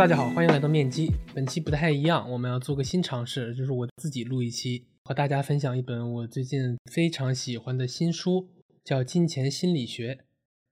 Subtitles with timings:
[0.00, 1.12] 大家好，欢迎来到面基。
[1.34, 8.48] 本期不太一样，我们要做个新尝试，就是我自己录一期，和大家分享一本我最近非常喜欢的新书，
[8.82, 10.14] 叫《金钱心理学》。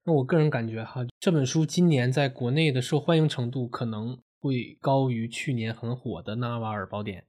[0.04, 7.20] 那我个人感觉哈，这本书今年在国内的受欢迎程度可能会高于去年很火的《纳瓦尔宝典》。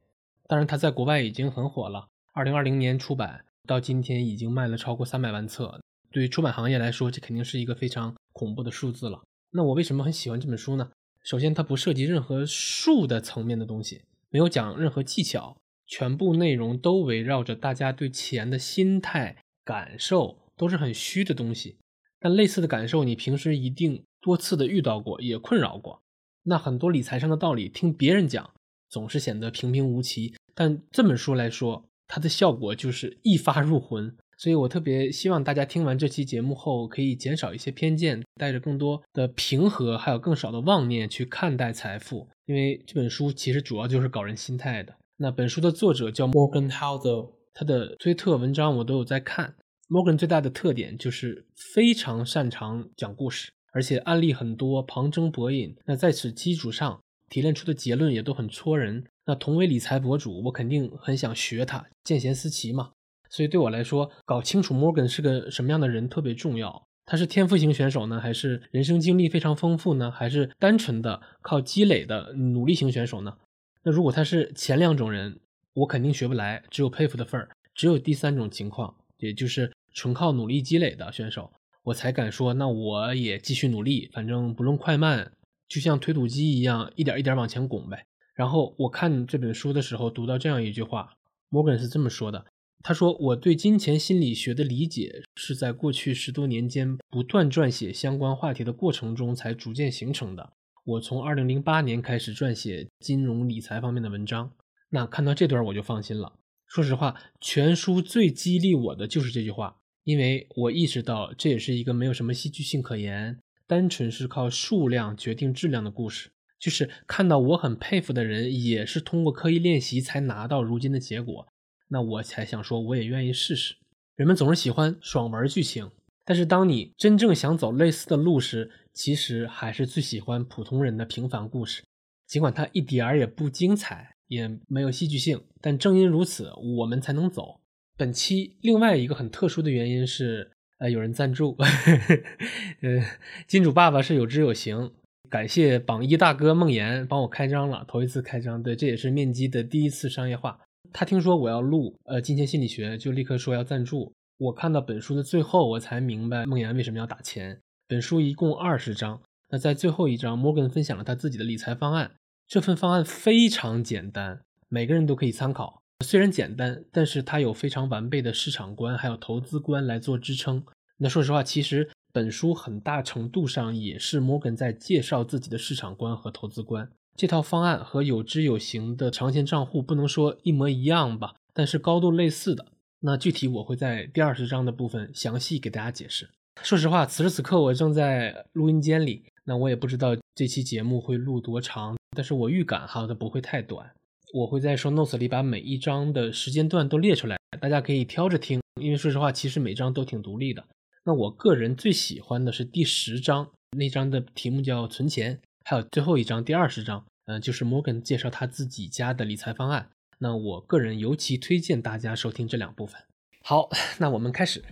[0.48, 5.77] 当然，它在国外已经很火了，二零二零年出版，到今天已经卖了超过三百万册。
[6.09, 9.21] 对于出版行业来说，这肯定是一个非常恐怖的数字了。
[9.52, 10.90] 那我为什么很喜欢这本书呢？
[11.29, 14.01] 首先，它不涉及任何术的层面的东西，
[14.31, 21.77] 没有讲任何技巧，全部内容都围绕着大家对钱的心态感受，都是很虚的东西。
[22.20, 26.01] 但类似的感受，你平时一定多次的遇到过，也困扰过。
[26.41, 28.49] 那很多理财上的道理，听别人讲
[28.89, 34.17] 总是显得平平无奇，但这本书来说，它的效果就是一发入魂。
[34.40, 42.26] 所以我特别希望大家听完这期节目后，可以减少一些偏见，带着更多的平和，还有更少的妄念去看待财富。
[42.45, 44.95] 因为这本书其实主要就是搞人心态的。
[45.17, 49.55] 那本书的作者叫 Morgan Housel，他的推特文章我都有在看。
[49.90, 55.76] Morgan 最大的特点就是非常擅长讲故事，而且案例很多，旁征博引。
[55.85, 59.04] 那在此基础上提炼出的结论也都很戳人。
[59.26, 62.91] 那同为理财博主，我肯定很想学他，见贤思齐嘛。
[63.30, 66.84] 所以对我来说，搞清楚 Morgan 是个什么样的人特别重要。
[67.06, 73.35] 他是天赋型选手呢，还是人生经历非常丰富呢，还是单纯的靠积累的努力型选手呢？
[73.84, 75.40] 那如果他是前两种人，
[75.74, 77.50] 我肯定学不来，只有佩服的份儿。
[77.74, 81.51] 只有第三种情况，也就是纯靠努力积累的选手，
[81.84, 85.31] 我才敢说，那我也继续努力，反正不论快慢，
[85.68, 88.06] 就像推土机一样，一点一点往前拱呗。
[88.35, 91.13] 然后我看这本书的时候，读到这样一句话
[91.50, 92.45] 摩根是这么说的。
[92.81, 100.53] 他说：“我对金钱心理学的理解是在过去十多年间不断撰写相关话题的过程中才逐渐形成的。
[100.85, 104.53] 我从2008年开始撰写金融理财方面的文章。
[104.91, 106.34] 那看到这段我就放心了。
[106.68, 109.75] 说实话，全书最激励我的就是这句话，
[110.06, 116.29] 因为我意识到这也是一个没有什么戏剧性可言，单纯是靠数量决定质量的故事。
[116.57, 121.47] 就是看到我很佩服的人，也是通过刻意练习才拿到如今的结果。”
[121.89, 123.75] 那我才想说，我也愿意试试。
[124.16, 125.89] 人们总是喜欢爽文剧情，
[126.23, 131.83] 但是当你真正想走类似的路时，其实还是最喜欢普通人的平凡故事。
[132.27, 137.59] 尽管它一点儿也不精彩，也没有戏剧性，但正因如此，我们才能走。
[137.97, 141.57] 本期另外一个很特殊的原因是，呃，有人赞助。
[141.57, 143.03] 呃，
[143.47, 144.91] 金主爸爸是有知有行，
[145.29, 150.59] 感谢榜一大哥梦岩帮我开张了，头一次开张，对，这也是面基的第一次商业化。
[150.91, 154.13] 他听说我要录呃金钱心理学，就立刻说要赞助。
[154.38, 157.59] 我看到本书的最后，我才明白梦岩为什么要打钱。
[157.88, 162.11] 本书一共二十章，那在最后一章，Morgan 分享了他自己的理财方案。
[162.47, 165.81] 这份方案非常简单，每个人都可以参考。
[166.05, 170.63] 虽然简单，但是它有非常完备的市场观，还有投资观来做支撑。
[170.97, 176.89] 那说实话，其实本书很大程度上也是 Morgan 在介绍自己的市场观和投资观。
[177.19, 182.68] 这套方案和有知有行的长线账户不能说一模一样吧，但是高度类似的。
[183.02, 186.30] 那具体我会在第二十章的部分详细给大家解释。
[186.63, 193.91] 说实话，此时此刻我正在录音间里，那我也不知道这期节目会录多长，但是我预感哈，它不会太短。
[194.34, 198.62] 我会在说 notes 里把每一章的时间段都列出来，大家可以挑着听。
[198.81, 200.63] 因为说实话，其实每章都挺独立的。
[201.03, 205.41] 那我个人最喜欢的是第十章，那章的题目叫存钱。
[205.69, 209.92] 还有最后一章，第二十章，嗯，就是 Morgan 介绍他自己家的理财方案。
[210.18, 213.00] 那我个人尤其推荐大家收听这两部分。
[213.44, 213.69] 好，
[214.01, 214.63] 那我们开始。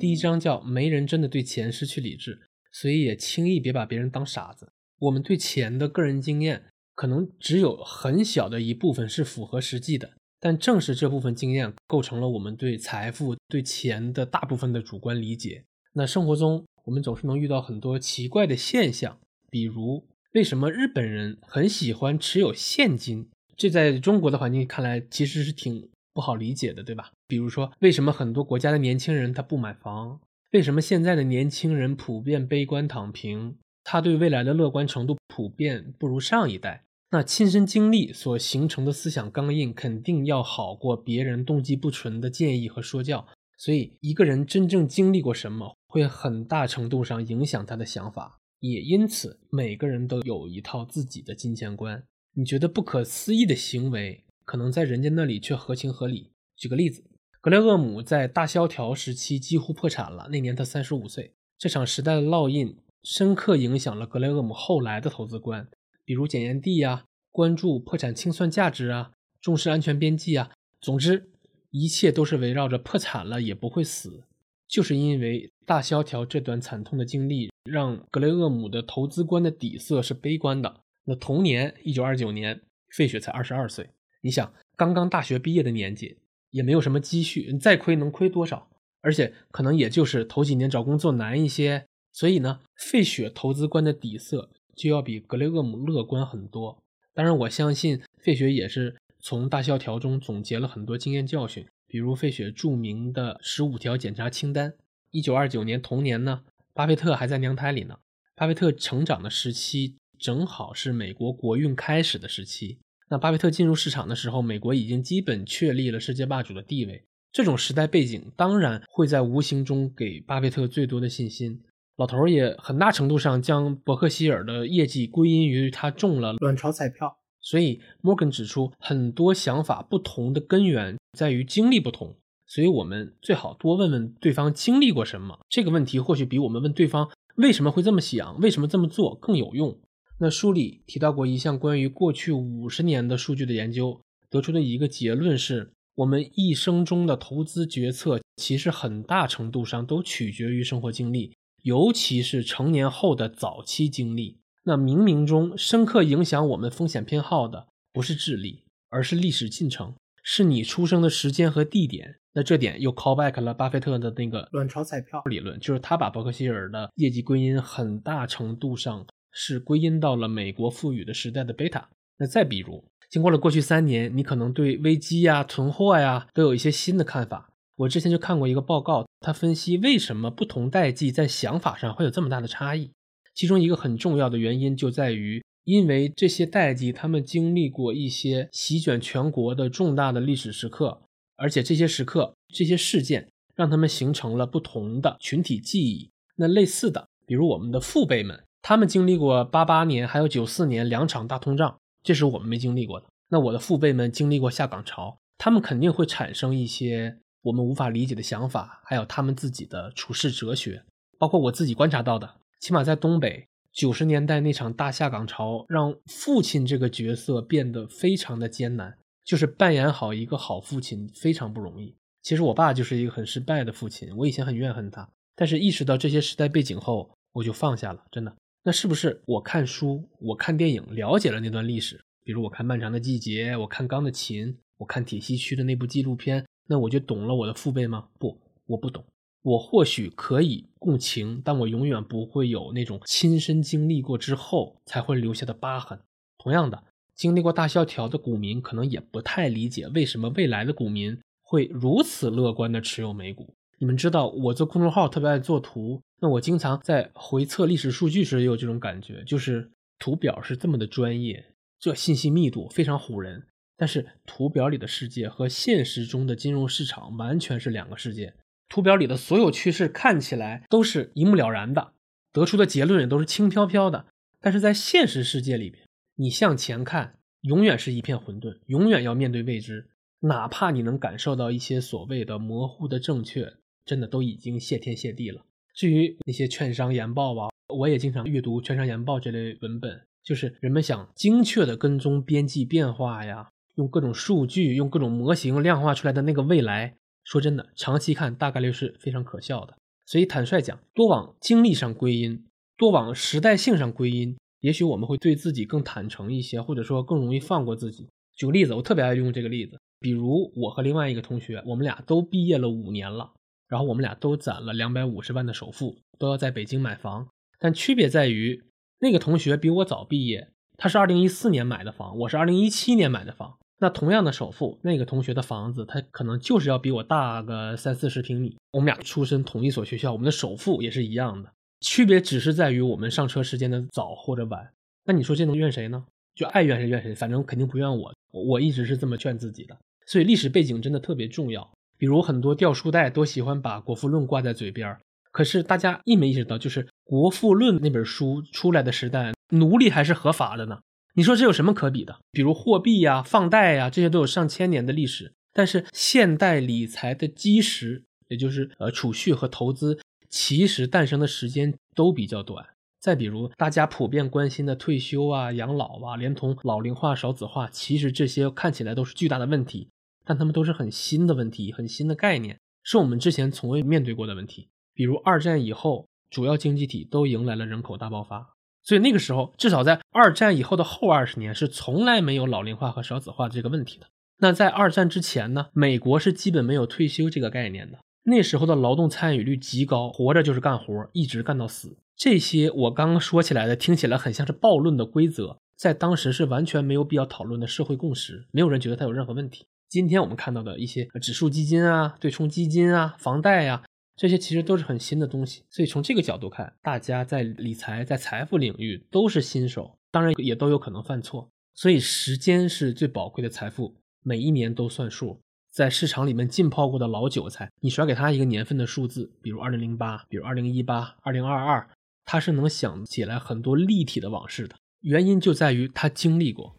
[0.00, 2.40] 第一章叫“没人真的对钱失去理智”，
[2.74, 4.72] 所以也轻易别把别人当傻子。
[4.98, 6.64] 我们对钱的个人经验，
[6.96, 15.62] 可能只有很小的一部分是符合实际的，但正是这部分经验，构成了我们对财富、对钱的大部分的主观理解。
[15.92, 19.18] 那生活中，我们总是能遇到很多奇怪的现象，
[19.50, 23.28] 比如为什么日本人很喜欢持有现金？
[23.56, 27.10] 这在中国的环境看来其实是挺不好理解的，对吧？
[27.26, 30.20] 比如说，为什么很多国家的年轻人他不买房？
[30.52, 33.56] 为什么现在的年轻人普遍悲观躺平？
[33.82, 36.84] 他对未来的乐观程度普遍不如上一代。
[37.10, 43.26] 那亲身经历所形成的思想钢印，肯定要好过别人动机不纯的建议和说教。
[43.58, 45.76] 所以，一个人真正经历过什么？
[45.90, 52.04] 会很大程度上影响他的想法，也因此每个人都有一套自己的金钱观。
[52.34, 56.30] 你觉得不可思议的行为，可能在人家那里却合情合理。
[56.56, 57.02] 举个例子，
[57.40, 61.34] 格雷厄姆在大萧条时期几乎破产了，那年他三十五岁。
[61.58, 65.68] 这场时代的烙印深刻影响了格雷厄姆后来的投资观，
[66.04, 69.10] 比如检验地啊，关注破产清算价值啊，
[69.40, 70.52] 重视安全边际啊。
[70.80, 71.32] 总之，
[71.70, 74.22] 一切都是围绕着破产了也不会死。
[74.70, 80.80] 就是因为大萧条这段惨痛的经历，让格雷厄姆的投资观的底色是悲观的。
[81.04, 82.60] 那同年，一九二九年，
[82.96, 83.90] 费雪才二十二岁。
[84.22, 86.18] 你想，刚刚大学毕业的年纪，
[86.50, 88.68] 也没有什么积蓄，再亏能亏多少？
[89.00, 91.84] 而且可能也就是头几年找工作难一些。
[92.12, 96.80] 所以呢，费雪投资观的底色就要比格雷厄姆乐观很多。
[97.12, 101.66] 当然，我相信费雪也是从大萧条中总结了很多经验教训。
[101.90, 104.74] 比如费雪著名的十五条检查清单。
[105.10, 106.42] 一九二九年同年呢，
[106.72, 107.98] 巴菲特还在娘胎里呢。
[108.36, 112.78] 巴菲特成长的时期正好是美国国运开始的时期。
[113.08, 117.04] 那巴菲特进入市场的时候，美国已经基本确立了世界霸主的地位。
[117.32, 121.60] 这种时代背景当然会在无形中给巴菲特最多的信心。
[121.96, 127.18] 老头也很大程度上将伯克希尔的业绩归因于他中了卵巢彩票。
[127.40, 132.16] 所以，Morgan 指出，很多想法不同的根源在于经历不同。
[132.46, 135.38] 所以我们最好多问问对方经历过什么。
[135.48, 139.78] 这个问题或许比我们问对方为什么会这么想、为什么这么做更有用。
[140.18, 151.32] 那书里提到过一项关于过去五十年的数据的研究，得出的一个结论是：我们一生中的投资决策其实很大程度上都取决于生活经历，
[151.62, 154.39] 尤其是成年后的早期经历。
[154.62, 162.16] 那冥冥中深刻影响我们风险偏好的不是智力，而是历史进程，是你出生的时间和地点。
[162.32, 171.88] 那这点又 call back 了巴菲特的那个卵巢彩票理论，就是他把伯克希尔的业绩归因很大程度上是归因到了美国富裕的时代的贝塔。
[172.18, 177.50] 那再比如，经过了过去三年，你可能对危机呀、存货呀都有一些新的看法。
[177.76, 182.92] 我之前就看过一个报告，他分析为什么不同代际在想法上会有这么大的差异。
[183.40, 191.00] 其中一个很重要的原因就在于，因为这些代际他们经历过一些席卷全国的重大的历史时刻，
[191.36, 196.10] 而且这些时刻、这些事件让他们形成了不同的群体记忆。
[196.36, 203.06] 那类似的，比如我们的父辈们，他们经历过八八年还有九四年两场大通胀，这是我们没经历过的。
[203.30, 210.82] 那我的父辈们经历过下岗潮，他们肯定会产生一些我们无法理解的想法，还有他们自己的处世哲学，
[211.18, 212.34] 包括我自己观察到的。
[212.60, 221.96] 起码在东北九十年代那场大下岗潮，让父亲这个角色变得非常的艰难，就是扮演好一个好父亲非常不容易。
[222.22, 228.04] 其实我爸就是一个很失败的父亲，我以前很怨恨他，但是意识到这些时代背景后，我就放下了。
[228.12, 231.98] 真的，那是不是我看书、我看电影了解了那段历史？
[232.22, 238.08] 比如我看《漫长的季节》，我看《钢的琴》，我看铁西区的那部纪录片，那我就懂了我的父辈吗？
[238.18, 239.02] 不，我不懂。
[239.42, 245.98] 我或许可以共情，但我永远不会有那种亲身经历过之后才会留下的疤痕。
[246.36, 246.82] 同样的，
[247.14, 253.54] 经历过大萧条的股民可能也不太理解为什么未来的股民会如此乐观的持有美股。
[253.78, 263.46] 你们知道，我做公众号特别爱做图，那我经常在回测历史数据时也有这种感觉，就是图表是这么的专业，这信息密度非常唬人，
[263.78, 268.34] 但是图表里的世界和现实中的金融市场完全是两个世界。
[268.70, 271.92] 图表里的所有趋势看起来都是一目了然的，
[272.32, 274.06] 得出的结论也都是轻飘飘的。
[274.40, 275.82] 但是在现实世界里面，
[276.14, 279.90] 你向前看，永远是一片混沌，永远要面对未知。
[280.20, 285.44] 哪怕你能感受到一些所谓的模糊的正确，真的都已经谢天谢地了。
[285.74, 296.96] 至于那些券商研报啊，我也经常阅读券商研报这类文本，就是人们想精确的跟踪边际变化呀，用各种数据、用各种模型量化出来的那个未来。
[297.30, 299.76] 说真的，长期看大概率是非常可笑的。
[300.04, 302.44] 所以坦率讲，多往经历上归因，
[302.76, 308.08] 多往时代性上归因，也许我们会对自己更坦诚一些，或者说更容易放过自己。
[308.34, 313.30] 举个例子，我特别爱用这个例子，比如我和另外一个同学，我们俩都毕业了五年了，
[313.68, 317.28] 然后我们俩都攒了两百五十万的首付，都要在北京买房。
[317.60, 318.64] 但区别在于，
[318.98, 323.59] 那个同学比我早毕业，他是二零一四年买的房，我是二零一七年买的房。
[323.82, 328.56] 那同样的首付，那个同学的房子，他可能就是要比我大个三四十平米。
[328.72, 334.70] 我们俩出身同一所学校，我们的首付也是一样的，区别只是在于我们上车时间的早或者晚。
[335.06, 336.04] 那你说这能怨谁呢？
[336.34, 338.12] 就爱怨谁怨谁，反正肯定不怨我。
[338.32, 339.74] 我一直是这么劝自己的。
[340.04, 341.68] 所以历史背景真的特别重要。
[341.96, 345.00] 比如很多掉书袋都喜欢把《国富论》挂在嘴边儿，
[345.32, 350.80] 可是大家意没意识到，就是《国富论》那本书出来的时代，奴隶还是合法的呢？
[351.14, 352.20] 你说这有什么可比的？
[352.30, 355.32] 比如货币呀、放贷呀，这些都有上千年的历史。
[355.52, 359.98] 但是现代理财的基石，也就是呃储蓄和投资，
[360.28, 362.64] 其实诞生的时间都比较短。
[363.00, 369.88] 再比如大家普遍关心的退休啊、养老啊，连同老龄化、少子化，其实这些看起来都是巨大的问题，
[370.24, 374.68] 但他们都是很新的问题，很新的概念，是我们之前从未面对过的问题。
[374.94, 384.06] 比如二战以后，主要经济体都迎来了人口大爆发，所以那个时候，至少在二战以后的后二十年，是从来没有老龄化和少子化这个问题的。
[384.38, 387.98] 那在二战之前呢，美国是基本没有退休这个概念的。
[388.24, 391.98] 那时候的劳动参与率极高，活着就是干活，一直干到死。
[392.16, 399.66] 这些我刚刚说起来的，听起来很像是暴论的规则，在当时是完全没有必要讨论的社会共识，没有人觉得它有任何问题。
[399.88, 403.82] 今天我们看到的一些指数基金啊、对冲基金啊、房贷呀，
[404.20, 405.62] 这些其实都是很新的东西。
[405.70, 411.50] 所以从这个角度看，大家在理财、在财富领域都是新手，当然也都有可能犯错。
[411.72, 413.96] 所以时间是最宝贵的财富。
[414.22, 421.88] 每一年都算数，在市场里面浸泡过的老韭菜，你甩给他一个年份的数字，比如二零零八，比如二零一八、二零二二，
[422.26, 424.76] 他是能想起来很多立体的往事的。
[425.00, 426.76] 原因就在于他经历过。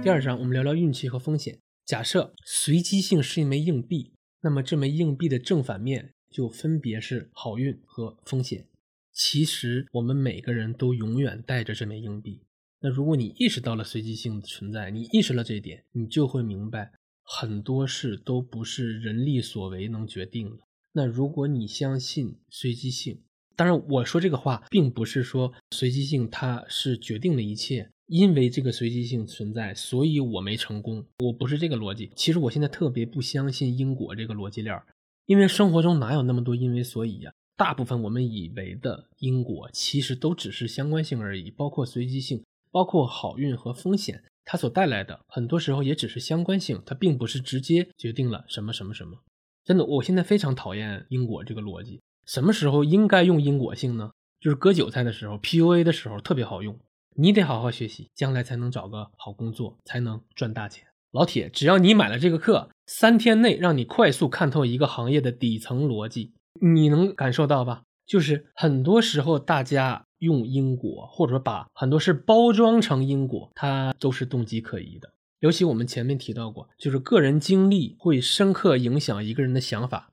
[0.00, 1.58] 第二章，我们聊聊运气和风险。
[1.84, 8.68] 假设随机性是一枚硬币，那么这枚硬币的正反面就分别是好运和风险。
[9.12, 12.42] 其实我们每个人都永远带着这枚硬币。
[12.80, 16.90] 那如果你意识到了随机性的存在，你意识了这一点，你就会明白
[17.22, 20.64] 很多事都不是人力所为能决定的。
[20.92, 23.22] 那如果你相信随机性，
[23.54, 32.10] 当然我说这个话并不是说随机性它是决定了一切，因为这个随机性存在，所以我没成功，我不是这个逻辑。
[32.14, 34.80] 其实我现在特别不相信因果这个逻辑链，
[35.26, 37.32] 因为生活中哪有那么多因为所以呀？
[37.56, 42.42] 大部分我们以为的因果其实都只是相关性而已，包括随机性。
[42.70, 49.18] 包括好运和风险，它所带来的很多时候也只是相关性，它并不是直接决定了什么什么什么。
[49.62, 52.00] 真的，我现在非常讨厌因果这个逻辑。
[52.24, 54.10] 什么时候应该用因果性呢？
[54.40, 56.80] 就是割韭菜的时候，PUA 的时候特别好用。
[57.14, 60.86] 你得好好学习，将来才能找个好工作，才能赚大钱。
[61.10, 67.82] 老铁，只要你买了这个课，三天内让你快速看透一个行业的底层逻辑，你能感受到吧？
[68.06, 70.04] 就是很多时候大家。
[70.22, 75.14] 用因果，或者说把很多事包装成因果，它都是动机可疑的。
[75.40, 80.12] 尤其我们前面提到过，就是个人经历会深刻影响一个人的想法，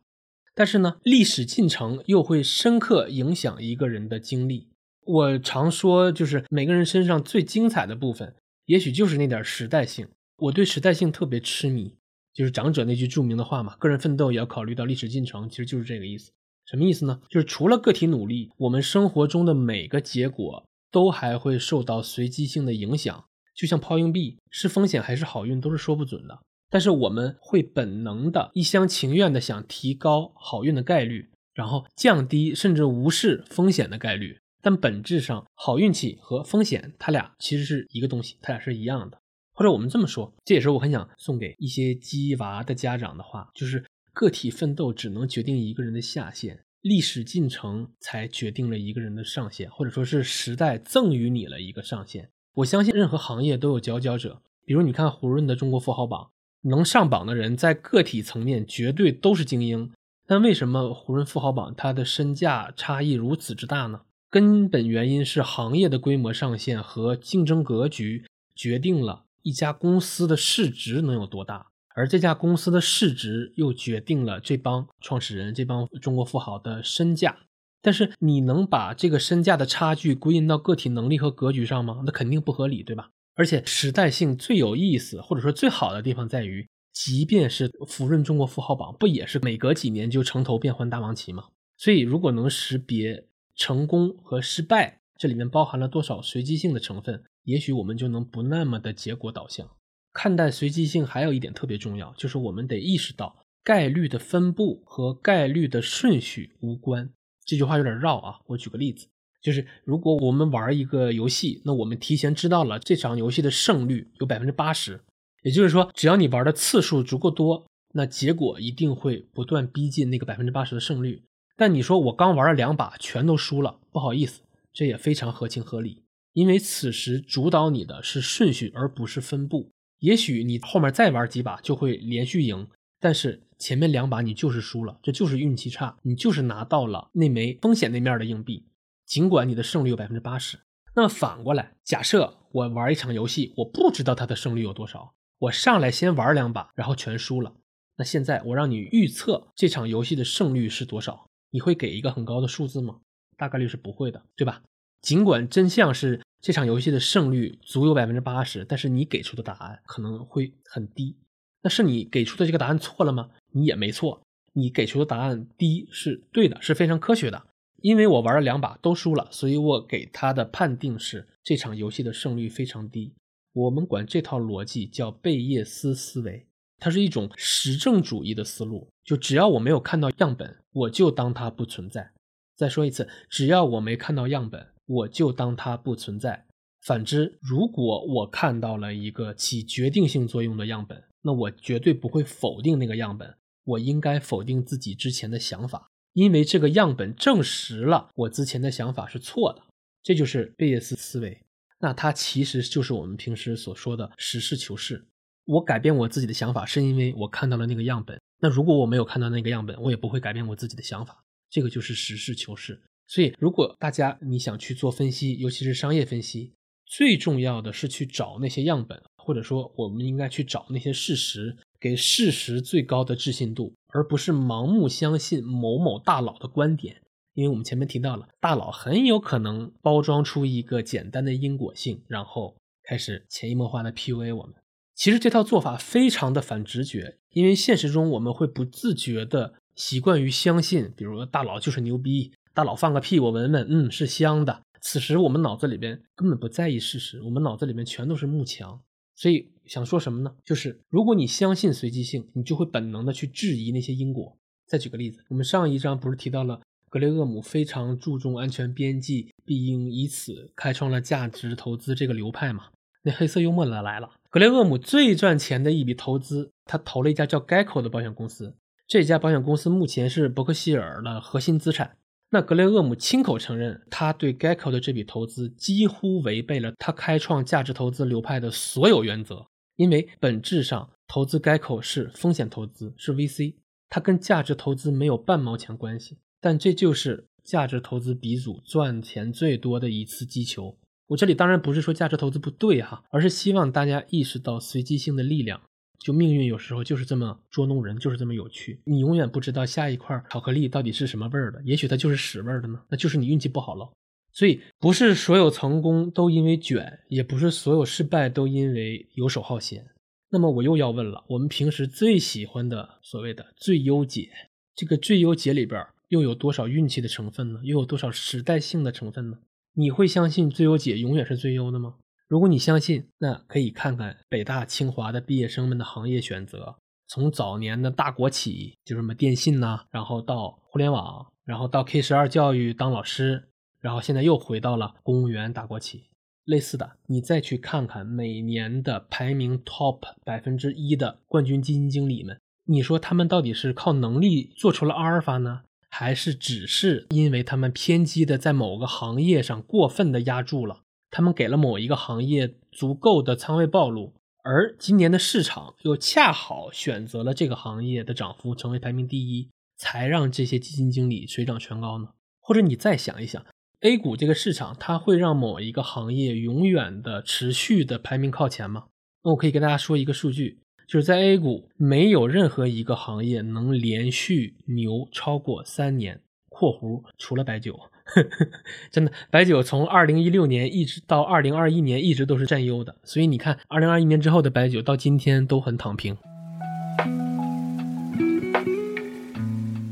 [0.56, 4.70] 但是呢，历史进程又会深刻影响一个人的经历。
[5.12, 8.36] 我常说，就是每个人身上最精彩的部分，
[8.66, 10.08] 也许就是那点时代性。
[10.38, 11.96] 我对时代性特别痴迷，
[12.32, 16.32] 就是长者那句著名的话嘛：“个人奋斗也要考虑到历史进程。”其实就是这个意思。
[16.68, 17.22] 什么意思呢？
[17.28, 23.26] 就是除了个体努力，我们生活中的每个结果都还会受到随机性的影响。
[23.56, 26.38] 就像抛硬币，是风险还是好运都是说不准的。
[26.70, 34.38] 但是我们会本能的一厢情愿的想提高好运的概率，然后降低甚至无视风险的概率。
[34.62, 39.20] 但本质上，好运气和风险，它俩其实是一个东西，它俩是一样的。
[39.54, 43.86] 或者我们这么说，这也是我很想送给一些鸡娃的家长的话，就是。
[44.12, 52.30] 个体奋斗只能决定一个人的下限，历史进程才决定了一个人的上限，或者说是时代赠予你了一个上限。
[52.56, 56.32] 我相信任何行业都有佼佼者，比如你看胡润的中国富豪榜，
[56.64, 59.90] 能上榜的人在个体层面绝对都是精英。
[60.28, 64.02] 但为什么胡润富豪榜它的身价差异如此之大呢？
[64.30, 71.68] 根本原因是行业的规模上限和竞争格局决定了一家公司的市值能有多大。
[71.96, 77.40] 而这家公司的市值又决定了这帮创始人、这帮中国富豪的身价。
[77.82, 82.04] 但是，你能把这个身价的差距归因到个体能力和格局上吗？
[82.06, 83.10] 那肯定不合理，对吧？
[83.36, 91.46] 而且，时代性最有意思或者说最好的地方在于，即便是福润中国富豪榜，不也是每隔几年就城头变换大王旗吗？
[91.78, 93.26] 所以，如果能识别
[93.60, 99.70] 成功和失败，这里面包含了多少随机性的成分，也许我们就能不那么的结果导向。
[100.14, 107.10] 看待随机性还有一点特别重要，就是我们得意识到概率的分布和概率的顺序无关。
[107.46, 109.08] 这句话有点绕啊，我举个例子，
[109.42, 115.02] 就是如果我们玩一个游戏，那我们提前知道了这场游戏的胜率有百分之八十，
[115.44, 121.24] 也就是说，只要你玩的次数足够多，那结果一定会不断逼近那个百分之八十的胜率。
[121.60, 129.70] 但你说我刚玩了两把全都输了，不好意思，这也非常合情合理，因为此时主导你的是顺序而不是分布。
[129.98, 132.66] 也许你后面再玩几把就会连续赢，
[133.02, 138.66] 但是前面两把你就是输了，这就是运气差，你就是拿到了那枚风险那面的硬币，
[139.06, 140.58] 尽管你的胜率有百分之八十。
[140.96, 147.54] 那么反过来，假设我玩一场游戏，我不知道它的胜率有多少，我上来先玩两把，然后全输了，
[147.98, 153.00] 那现在我让你预测这场游戏的胜率是多少，你会给一个很高的数字吗？
[153.38, 154.62] 大概率是不会的，对吧？
[155.02, 161.16] 尽管真相是这场游戏的胜率足有百分之八十，但是你给出的答案可能会很低。
[161.62, 163.30] 那是你给出的这个答案错了吗？
[163.52, 164.22] 你也没错，
[164.54, 167.46] 你给出的答案低是对的，是非常科学的。
[167.82, 173.14] 因为我玩了两把都输了，所以我给他的判定是这场游戏的胜率非常低。
[173.54, 176.46] 我们管这套逻辑叫贝叶斯思维，
[176.78, 178.90] 它是一种实证主义的思路。
[179.06, 182.12] 就只要我没有看到样本，我就当它不存在。
[182.56, 186.46] 再说一次，只要我没看到样本，我就当它不存在。
[186.82, 195.90] 反之，如果我看到了一个起决定性作用的样本，那我绝对不会否定那个样本，我应该否定自己之前的想法。
[196.14, 199.62] 因为这个样本证实了我之前的想法是错的，
[200.02, 201.46] 这就是贝叶斯思维。
[201.80, 205.08] 那它其实就是我们平时所说的实事求是。
[205.50, 208.22] 我改变我自己的想法，是因为我看到了那个样本。
[208.40, 211.24] 那如果我没有看到那个样本，我也不会改变我自己的想法。
[211.50, 212.80] 这个就是实事求是。
[213.08, 216.54] 所以，如果大家你想去做分析，尤其是商业分析，
[216.86, 221.58] 最重要的是去找那些样本，或者说我们应该去找那些事实。
[221.80, 227.02] 给事实最高的置信度，而不是盲目相信某某大佬的观点。
[227.34, 234.54] 因为我们前面提到了，大佬很有可能包装出一个简单的因果性，然后开始潜移默化的 PUA 我们。
[235.00, 244.62] 其实这套做法非常的反直觉，因为现实中我们会不自觉的习惯于相信，比如大佬就是牛逼，大佬放个屁我闻闻，嗯，是香的。
[244.82, 248.78] 此时我们脑子里边根本不在意事实，我们脑子里面全都是幕墙。
[249.16, 250.36] 所以想说什么呢？
[250.44, 254.38] 就是如果你相信随机性，你就会本能的去质疑那些因果。
[254.68, 256.60] 再举个例子，我们上一章不是提到了
[256.90, 262.66] 格雷厄姆非常注重安全边际，并以此开创了价值投资这个流派嘛？
[263.04, 268.56] 那黑色幽默的来了，格雷厄姆最赚钱的一笔投资，他投了一家叫 Geico 的保险公司。
[268.88, 271.98] 这家保险公司目前是伯克希尔的核心资产。
[272.30, 283.56] 那格雷厄姆亲口承认，他对 Geico 的这笔投资几乎违背了他开创价值投资流派的所有原则，因为本质上投资 Geico 是风险投资，是 VC，
[283.90, 286.20] 它跟价值投资没有半毛钱关系。
[286.40, 290.78] 但这就是价值投资鼻祖赚钱最多的一次击球。
[291.10, 295.60] 我这里当然不是说价值投资不对哈，而是希望大家意识到随机性的力量。
[295.98, 298.80] 就命运有时候就是这么捉弄人，就是这么有趣。
[298.86, 303.92] 你永远不知道下一块巧克力到底是什么味儿的，也许它就是屎味儿的呢，那就是你运气不好了。
[304.32, 309.88] 所以不是所有成功都因为卷，也不是所有失败都因为游手好闲。
[310.30, 314.30] 那么我又要问了，我们平时最喜欢的所谓的最优解，
[314.76, 317.60] 这个最优解里边又有多少运气的成分呢？
[317.64, 319.40] 又有多少时代性的成分呢？
[319.80, 321.96] 你会相信最优解永远是最优的吗？
[322.28, 326.76] 如果你相信，那可以看看北大清华的毕业生们的行业选择，
[327.08, 333.48] 从早年的大国企，就什么电信呐，然后到互联网，然后到 K 十二教育当老师，
[333.80, 336.10] 然后现在又回到了公务员大国企。
[336.44, 350.82] 类似的，你再去看看每年的排名 top 百分之一的冠军基金经理们，你说他们到底是靠能力做出了阿尔法呢，还是只是因为他们偏激的在某个行业上过分的压住了？
[351.12, 362.10] 他们给了某一个行业足够的仓位暴露，而今年的市场又恰好选择了这个行业的涨幅成为排名第一，才让这些基金经理水涨船高呢？
[362.40, 363.44] 或者你再想一想
[363.82, 368.86] ，A 股这个市场，它会让某一个行业永远的持续的排名靠前吗？
[369.24, 377.80] 那我可以跟大家说一个数据，就是在 A 股没有任何一个行业能连续牛超过三年（括弧除了白酒）。
[378.06, 378.48] 呵呵
[378.90, 386.18] 真的，白酒从二零一六年一直到二零二一年一直都是占优的，所以你看，二零二一年之后的白酒到今天都很躺平。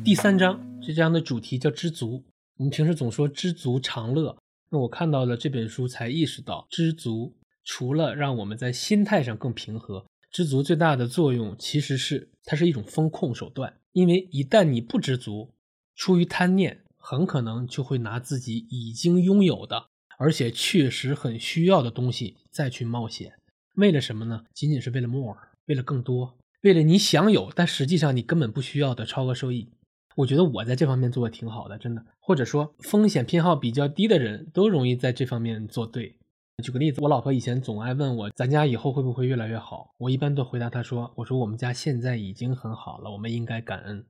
[0.03, 2.23] 第三章这章的主题叫知足。
[2.57, 4.36] 我们平时总说知足常乐，
[4.71, 10.03] 那我看到了这本书才意识到，知足除了让我们在心态上更平和，
[10.38, 15.56] 知足最大的作用其实是它是一种风控手段，因为一旦你不知足，
[15.95, 16.84] 出于贪念。
[16.95, 19.88] 很可能就会拿自己已经拥有的，
[20.19, 23.34] 而且确实很需要的东西再去冒险，
[23.78, 24.43] 为了什么呢？
[24.54, 29.71] 仅仅是为了 more，为了更多，为了你享有，但实际上你根本不需要的超额收益。
[30.17, 32.06] 我觉得我在这方面做的挺好的，真的。
[32.19, 36.16] 或者说风险偏好比较低的人都容易在这方面做对。
[36.63, 39.93] 举个例子，我老婆以前总爱问我，咱家以后会不会越来越好？
[40.00, 44.04] 我一般都回答她说，我说我们家现在已经很好了，我们应该感恩。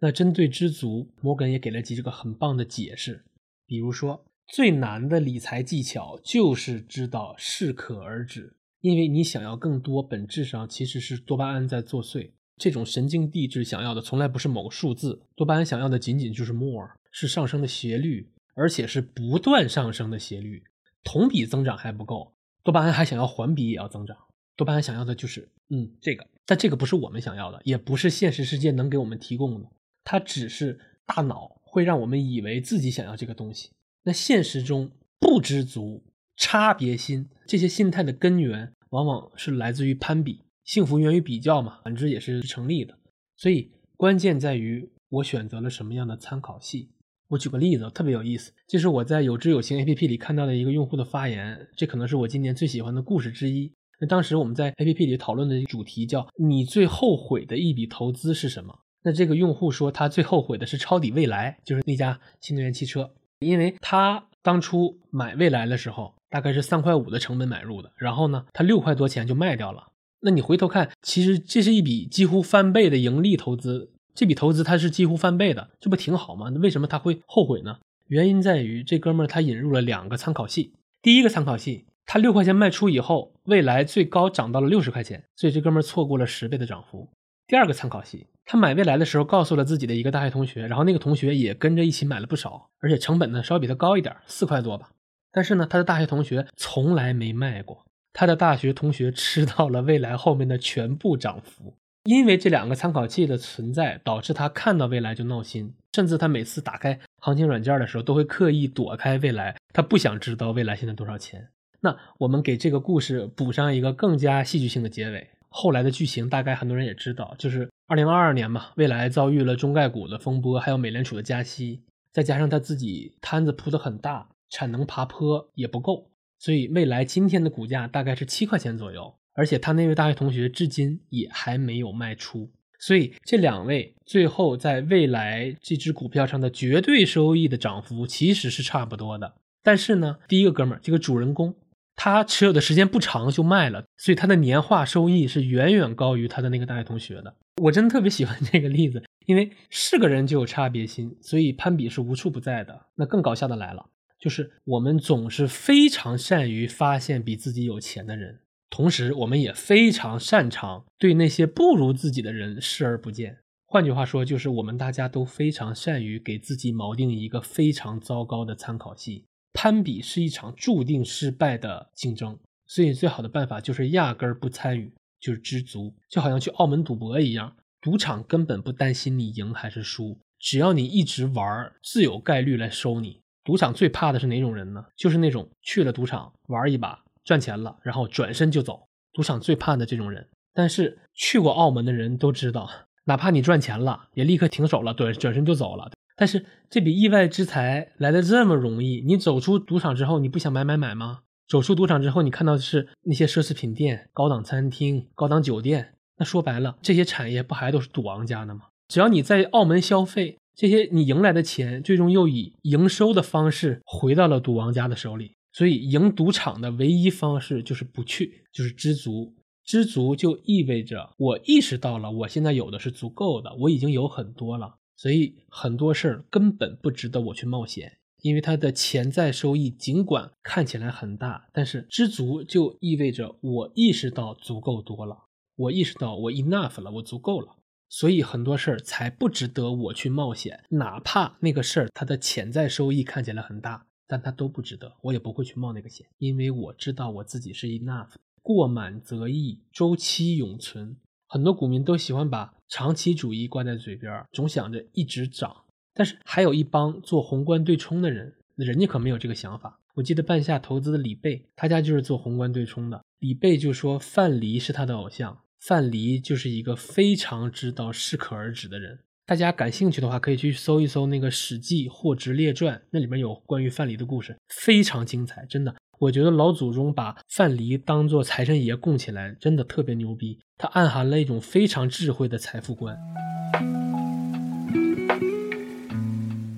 [0.00, 3.24] 那针对知足，摩根也给了几个很棒的解释。
[3.66, 12.32] 比如说，最难的理财技巧就是知道适可而止，因为你想要更多，本质上其实是多巴胺在作祟。
[12.58, 20.64] 这种神经递质想要的从来不是某个数字，多巴胺想要的仅仅就是 more，是上升的斜率，而且是不断上升的斜率。
[21.04, 24.16] 同比增长还不够，多巴胺还想要环比也要增长。
[24.56, 29.68] 多巴胺想要的就是嗯这个，但这个不是我们想要的，也不是现实世界能给我们提供的，
[30.02, 33.70] 它只是大脑会让我们以为自己想要这个东西。
[34.04, 36.04] 那现实中不知足、
[36.36, 40.42] 差别心这些心态的根源，往往是来自于攀比。
[40.64, 42.96] 幸福源于比较嘛，反之也是成立的。
[43.36, 46.93] 所以关键在于我选择了什么样的参考系。
[47.28, 53.72] 我举个例子，特别有意思，就是我在有知有行 APP 里看到的一个用户的发言，这可能是我今年最喜欢的故事之一。
[53.98, 58.78] 那当时我们在 APP 里讨论的主题叫“你最后悔的一笔投资是什么”。
[59.02, 69.88] 那这个用户说他最后悔的是抄底未来，就是那家新能源汽车，因为他当初买未来的时候大概是三块五的成本买入的，然后呢他六块多钱就卖掉了。
[70.20, 73.92] 那你回头看，其实这是一笔几乎翻倍的盈利投资。
[74.14, 76.50] 这笔投资它是几乎翻倍的，这不挺好吗？
[76.54, 77.78] 那为什么他会后悔呢？
[78.06, 80.74] 原因在于这哥们儿他引入了两个参考系。
[81.02, 87.08] 第一个参考系，他六块钱卖出以后，未来最高涨到了六十块钱，所以这哥们儿错过了十倍的涨幅。
[87.46, 94.90] 第二个参考系，他买未来的时候告诉了自己的一个大学同学，然后那个同学也跟着一起买了不少，而且成本呢稍微比他高一点，四块多吧。
[95.32, 101.74] 但是呢，他的大学同学从来没卖过，他的大学同学吃到了未来后面的全部涨幅。
[102.04, 111.48] 因为这两个参考器的存在，导致他看到未来就闹心，甚至他每次打开行情软件的时候，都会刻意躲开未来，他不想知道未来现在多少钱。
[111.80, 115.30] 那我们给这个故事补上一个更加戏剧性的结尾。
[115.48, 129.14] 后来的剧情大概很多人也知道，就是二零二二年嘛，未来遭遇了中概股的风波，还有美联储的加息，再加上他自己摊子铺的很大，产能爬坡也不够，所以未来今天的股价大概是七块钱左右。
[129.34, 139.34] 而且他那位大学同学至今也还没有卖出，所以这两位最后在未来这只股票上的绝对收益的涨幅其实是差不多的。
[139.62, 141.54] 但是呢，第一个哥们儿这个主人公，
[141.96, 147.34] 他持有的时间不长就卖了，所以他的年化收益是远远高于他的那个大学同学的。
[147.62, 152.86] 我真特别喜欢这个例子，因为是个人就有差别心，所以攀比是无处不在的。
[152.96, 153.86] 那更搞笑的来了，
[154.18, 158.40] 就是我们总是非常善于发现比自己有钱的人。
[158.74, 163.38] 同时，我们也非常擅长对那些不如自己的人视而不见。
[163.64, 169.26] 换句话说，就是我们大家都非常善于给自己锚定一个非常糟糕的参考系。
[169.52, 175.94] 攀比是一场注定失败的竞争，所以最好的办法就是压根儿不参与，就是知足。
[176.10, 183.20] 就好像去澳门赌博一样，赌场根本不担心你赢还是输，只要你一直玩，自有概率来收你。
[183.44, 184.84] 赌场最怕的是哪种人呢？
[184.96, 187.03] 就是那种去了赌场玩一把。
[187.24, 190.28] 赚钱了，然后转身就走，赌场最怕的这种人。
[190.52, 192.70] 但是去过澳门的人都知道，
[193.04, 195.90] 哪怕你赚钱了，也立刻停手了，转转身就走了。
[196.16, 201.22] 但是这笔意外之财来的这么容易，你走出赌场之后，你不想买买买吗？
[201.48, 205.94] 走出赌场之后，你看到的是那些奢侈品店、高档餐厅、高档酒店。
[206.16, 208.66] 那说白了，这些产业不还都是赌王家的吗？
[208.86, 215.34] 只要你在澳门消费，这些你赢来的钱，最终又以营收的方式回到了赌王家的手里。
[215.54, 219.34] 所以赢赌场的唯一方式就是不去，就是知足。
[219.64, 224.74] 知足就意味着我意识到了，我现在有的是足够的，我已经有很多了。
[224.96, 235.16] 所以很多事儿根本不值得我去冒险，因为它的潜在收益尽管看起来很大，但是知足就意味着我意识到足够多了，
[235.56, 237.56] 我意识到我 enough 了，我足够了。
[237.88, 243.86] 所以很多事儿才不值得我去冒险，哪怕那个事儿它的潜在收益看起来很大。
[244.06, 248.10] 但它都不值得，我也不会去冒那个险，因为我知道我自己是 enough。
[248.42, 250.96] 过满则溢，周期永存。
[251.26, 255.64] 很多股民都喜欢把长期主义挂在嘴边，总想着一直涨。
[255.94, 259.80] 但是还有一帮做宏观对冲的人，人家可没有这个想法。
[259.94, 263.02] 我记得半夏投资的李贝，他家就是做宏观对冲的。
[263.20, 268.98] 李贝就说范蠡是他的偶像，范蠡就是一个非常知道适可而止的人。
[269.26, 275.46] 大家感兴趣的话，可以去搜一搜那个《史记·货殖列传》，那里面有关于范蠡的故事，非常精彩。
[275.46, 280.38] 真的，我觉得老祖宗把范蠡当做财神爷供起来，真的特别牛逼。
[280.58, 282.98] 它暗含了一种非常智慧的财富观。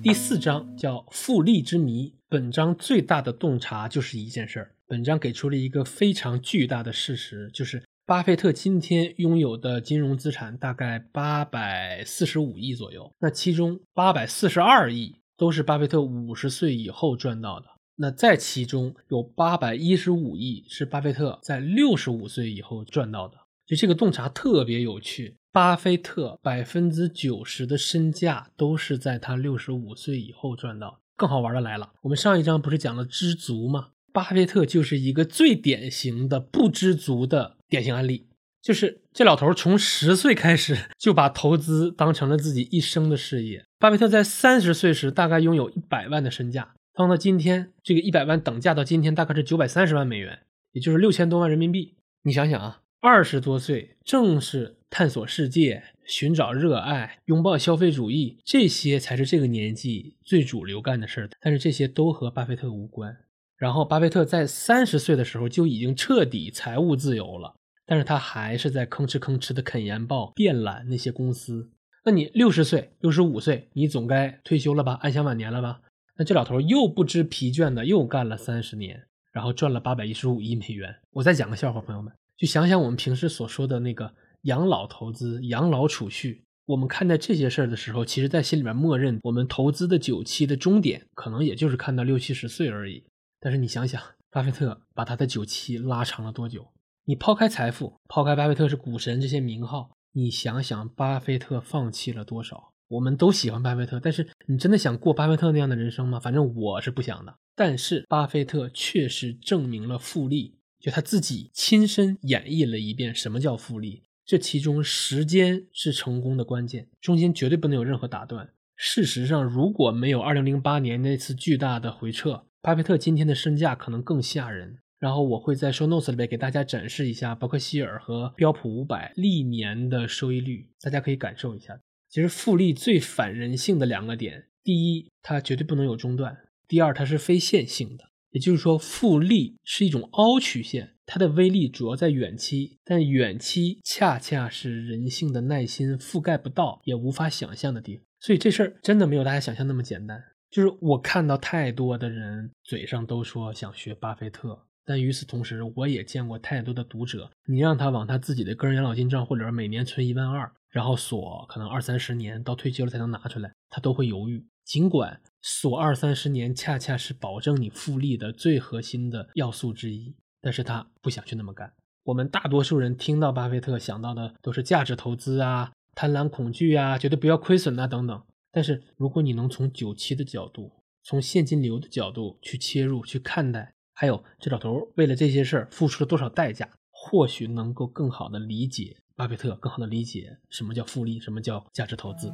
[0.03, 2.13] 第四章叫“复利之谜”。
[2.27, 4.71] 本章最大的洞察就是一件事儿。
[4.85, 7.81] 本章给出了一个非常巨大的事实，就是。
[8.07, 17.65] 巴菲特今天拥有的金融资产大概八百四十五亿左右，那其中八百四十二亿都是巴菲特五十岁以后赚到的，
[17.97, 23.35] 那在其中有八百一十五亿是巴菲特在六十五岁以后赚到的。
[23.65, 25.35] 就这个洞察特别有趣。
[25.51, 31.01] 巴菲特百分之九十的身价都是在他六十五岁以后赚到。
[31.17, 33.89] 更好玩的来了，我们上一章不是讲了知足吗？
[34.13, 38.27] 巴菲特就是一个最典型的不知足的典型案例。
[38.61, 43.65] 就是这老头从十岁开始就把投资当成了自己一生的事业。
[43.79, 50.39] 巴菲特在三十岁时大概拥有一百万的身价，放到今天，这个一百万等价到今天大概是九百三十万美元，
[50.73, 51.95] 也就是六千多万人民币。
[52.23, 55.83] 你想想啊，二十多岁正是探索世界。
[56.07, 61.29] 寻找热爱，拥抱消费主义，这些才是这个年纪最主流干的事儿。
[61.41, 63.13] 但是这些都和巴菲特无关。
[63.57, 67.55] 然后，巴菲特在三十岁的时候就已经彻底财务自由了，
[67.87, 71.71] 但是他还是在吭哧吭哧的啃研报、电缆那些公司。
[72.05, 75.81] 那你六十岁、六十五岁，你总该退休了吧，安享晚年了吧？
[76.17, 80.95] 那这老头又不知疲倦的又干了三十年，然后赚了八百一十五亿美元。
[81.11, 84.13] 我再讲个笑话，朋友们，就想想我们平时所说的那个。
[84.43, 93.03] 养老投资、养老储蓄，我们看待这些事儿的时候，其实，在心里面默认，我们投资的九期的终点，可能也就是看到六七十岁而已。
[93.41, 96.65] 但是你想想，巴菲特把他的九期拉长了多久？
[97.09, 102.73] 你抛开财富，抛开巴菲特是股神这些名号，你想想，巴菲特放弃了多少？
[102.89, 106.19] 我们都喜欢巴菲特，但是你真的想过巴菲特那样的人生吗？
[106.19, 107.33] 反正我是不想的。
[107.55, 114.03] 但是巴菲特确实证明了复利，就他自己亲身演绎了一遍什么叫复利。
[114.25, 118.49] 这其中时间是成功的关键，中间绝对不能有任何打断。
[118.75, 124.79] 事实上，如果没有2008年那次巨大的回撤，巴菲特今天的身价可能更吓人。
[124.99, 131.79] 然后我会在 show notes 里边给大家展示一下伯克希尔和标普五百历年的收益率，大家可以感受一下。
[132.09, 136.33] 其实复利最反人性的两个点，第一，它绝对不能有中断；
[136.67, 138.05] 第二，它是非线性的。
[138.31, 140.95] 也就是说，复利是一种凹曲线。
[141.05, 148.05] 它的威力主要在远期，但远期恰恰是人性的耐心覆盖不到也无法想象的地方。
[148.19, 150.21] 所以这事儿真的没有大家想象那么简单。
[150.49, 164.47] 就是我看到太多的人嘴上都说想学巴菲特，但与此同时，我也见过太多的读者，你让他往他自己的个人养老金账户里边每年存一万二，然后锁可能二三十年到退休了才能拿出来，他都会犹豫。
[164.63, 170.15] 尽管锁二三十年恰恰是保证你复利的最核心的要素之一。
[170.39, 171.73] 但是他不想去那么干。
[172.03, 178.23] 我们大多数人听到巴菲特想到的都是价值投资啊、贪婪恐惧啊、绝对不要亏损啊等等。
[178.51, 180.71] 但是如果你能从九七的角度、
[181.03, 192.31] 从现金流的角度去切入去看待，还有这老头为了这些事儿付出了多少代价，或许能够更好的理解巴菲特，更好的理解什么叫复利，什么叫价值投资。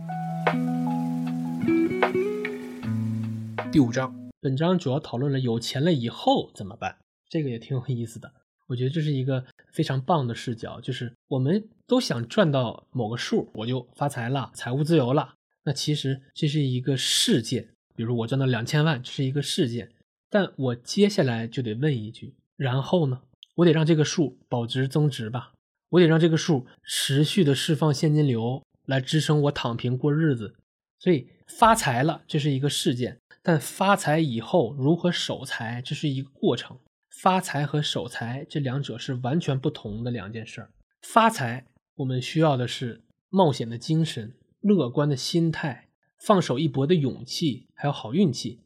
[3.72, 6.98] 第五章，本章主要讨论了有钱了以后怎么办。
[7.30, 8.30] 这个也挺有意思的，
[8.68, 15.36] 我觉得这是一个非常棒的视角，就是我们都想赚到某个数，我就发财了，财务自由了。
[15.64, 19.93] 那其实这是一个事件，比如我赚到两千万，这是一个事件。
[20.34, 23.22] 但我接下来就得问一句，然后呢？
[23.54, 25.54] 我得让这个数保值增值吧，
[25.90, 30.56] 我得让这个数持续的释放现金流来支撑我躺平过日子。
[30.98, 36.80] 所以发财了，这是一个事件，但发财以后如何守财，这是一个过程。
[37.22, 40.72] 发财和守财这两者是完全不同的两件事儿。
[41.04, 41.68] 发财，
[41.98, 48.62] 我们需要的是冒险的精神、乐观的心态、放手一搏的勇气，还有好运气。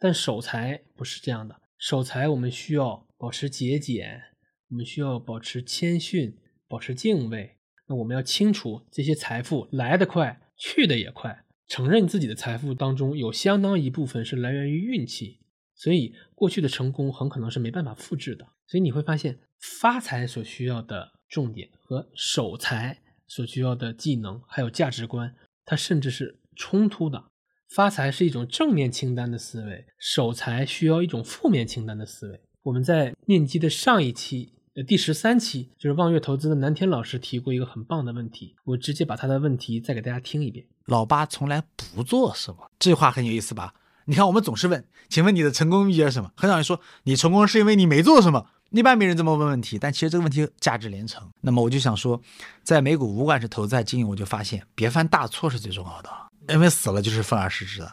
[0.00, 1.60] 但守财不是这样的。
[1.78, 4.22] 守财，我们需要保持节俭，
[4.70, 7.58] 我们需要保持谦逊，保持敬畏。
[7.86, 11.44] 那我们要清楚，这些财富来得快，去的也快。
[11.66, 15.40] 承认自己的财富当中有相当一部分是来源于运气。
[15.74, 18.46] 所以，过去的成功很可能是没办法复制的。
[18.66, 19.38] 所以你会发现，
[19.80, 25.34] 发财所需要的重点和守财所需要的技能还有价值观，
[25.64, 27.29] 它甚至是冲突的。
[27.70, 32.40] 发财是一种正面清单的思维，守财需要一种负面清单的思维。
[32.64, 40.66] 我们在面基的上一期，呃，第十三期，就是望月投资的南天老师提过一个很棒的问题，我直接把他的问题再给大家听一遍。
[40.86, 41.62] 老八从来
[41.94, 43.72] 不做什么，这话很有意思吧？
[44.06, 46.32] 你看，我们总是问，请问你的成功秘诀是什么？
[46.36, 49.78] 很少人说你成功是因为你没做什么，一般没人这么问问题。
[49.78, 51.30] 但其实这个问题价值连城。
[51.42, 52.20] 那么我就想说，
[52.64, 56.10] 在美股不管是投资还是经营，我就发现别犯大错是最重要的，
[56.52, 57.92] 因为死了就是愤而失之的。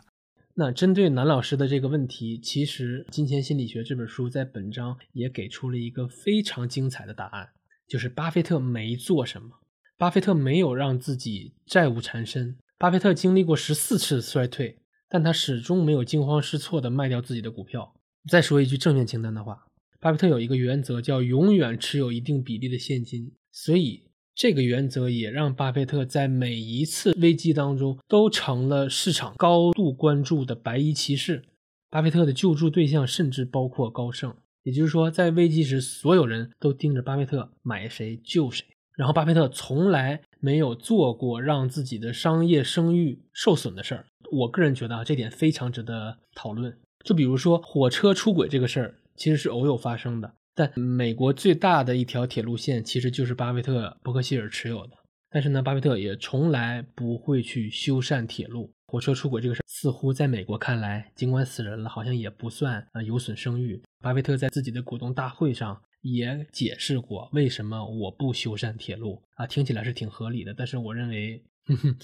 [0.55, 7.49] 那针对南老师的这个问题，其实《金钱心理学》这本书在本章也给出了一个非常精彩的答案，
[7.87, 9.49] 就是巴菲特没做什么，
[9.97, 14.79] 巴菲特没有让自己债务缠身，巴菲特经历过十四次衰退。
[15.09, 17.95] 但他始终没有惊慌失措地卖掉自己的股票。
[18.29, 19.67] 再说一句正面清单的话，
[20.01, 23.31] 巴菲特有一个原则，叫永远持有一定比例的现金。
[23.49, 24.06] 所以
[24.37, 31.43] 这个原则也让巴菲特在每一次危机当中都成了市场高度关注的白衣骑士。
[31.89, 38.63] 巴菲特的救助对象甚至包括高盛，也就是说，在危机时，所有人都盯着巴菲特买谁救谁。
[38.95, 44.05] 然后，巴菲特从来没有做过让自己的商业声誉受损的事儿。
[44.31, 46.77] 我个人觉得啊，这点非常值得讨论。
[47.03, 50.31] 就比如说火车出轨这个事儿，其实是偶有发生的。
[50.57, 54.93] 但美国最大的一条铁路线其实就是巴菲特伯克希尔持有的。
[55.29, 58.73] 但是呢，巴菲特也从来不会去修缮铁路。
[58.87, 63.79] 火车出轨这个事儿，似乎在美国看来，尽管死人了，好像也不算呃有损声誉。
[64.01, 69.45] 巴菲特在自己的股东大会上也解释过，为什么我不修缮铁路啊？
[69.45, 71.95] 听起来是挺合理的，但是我认为，哼哼，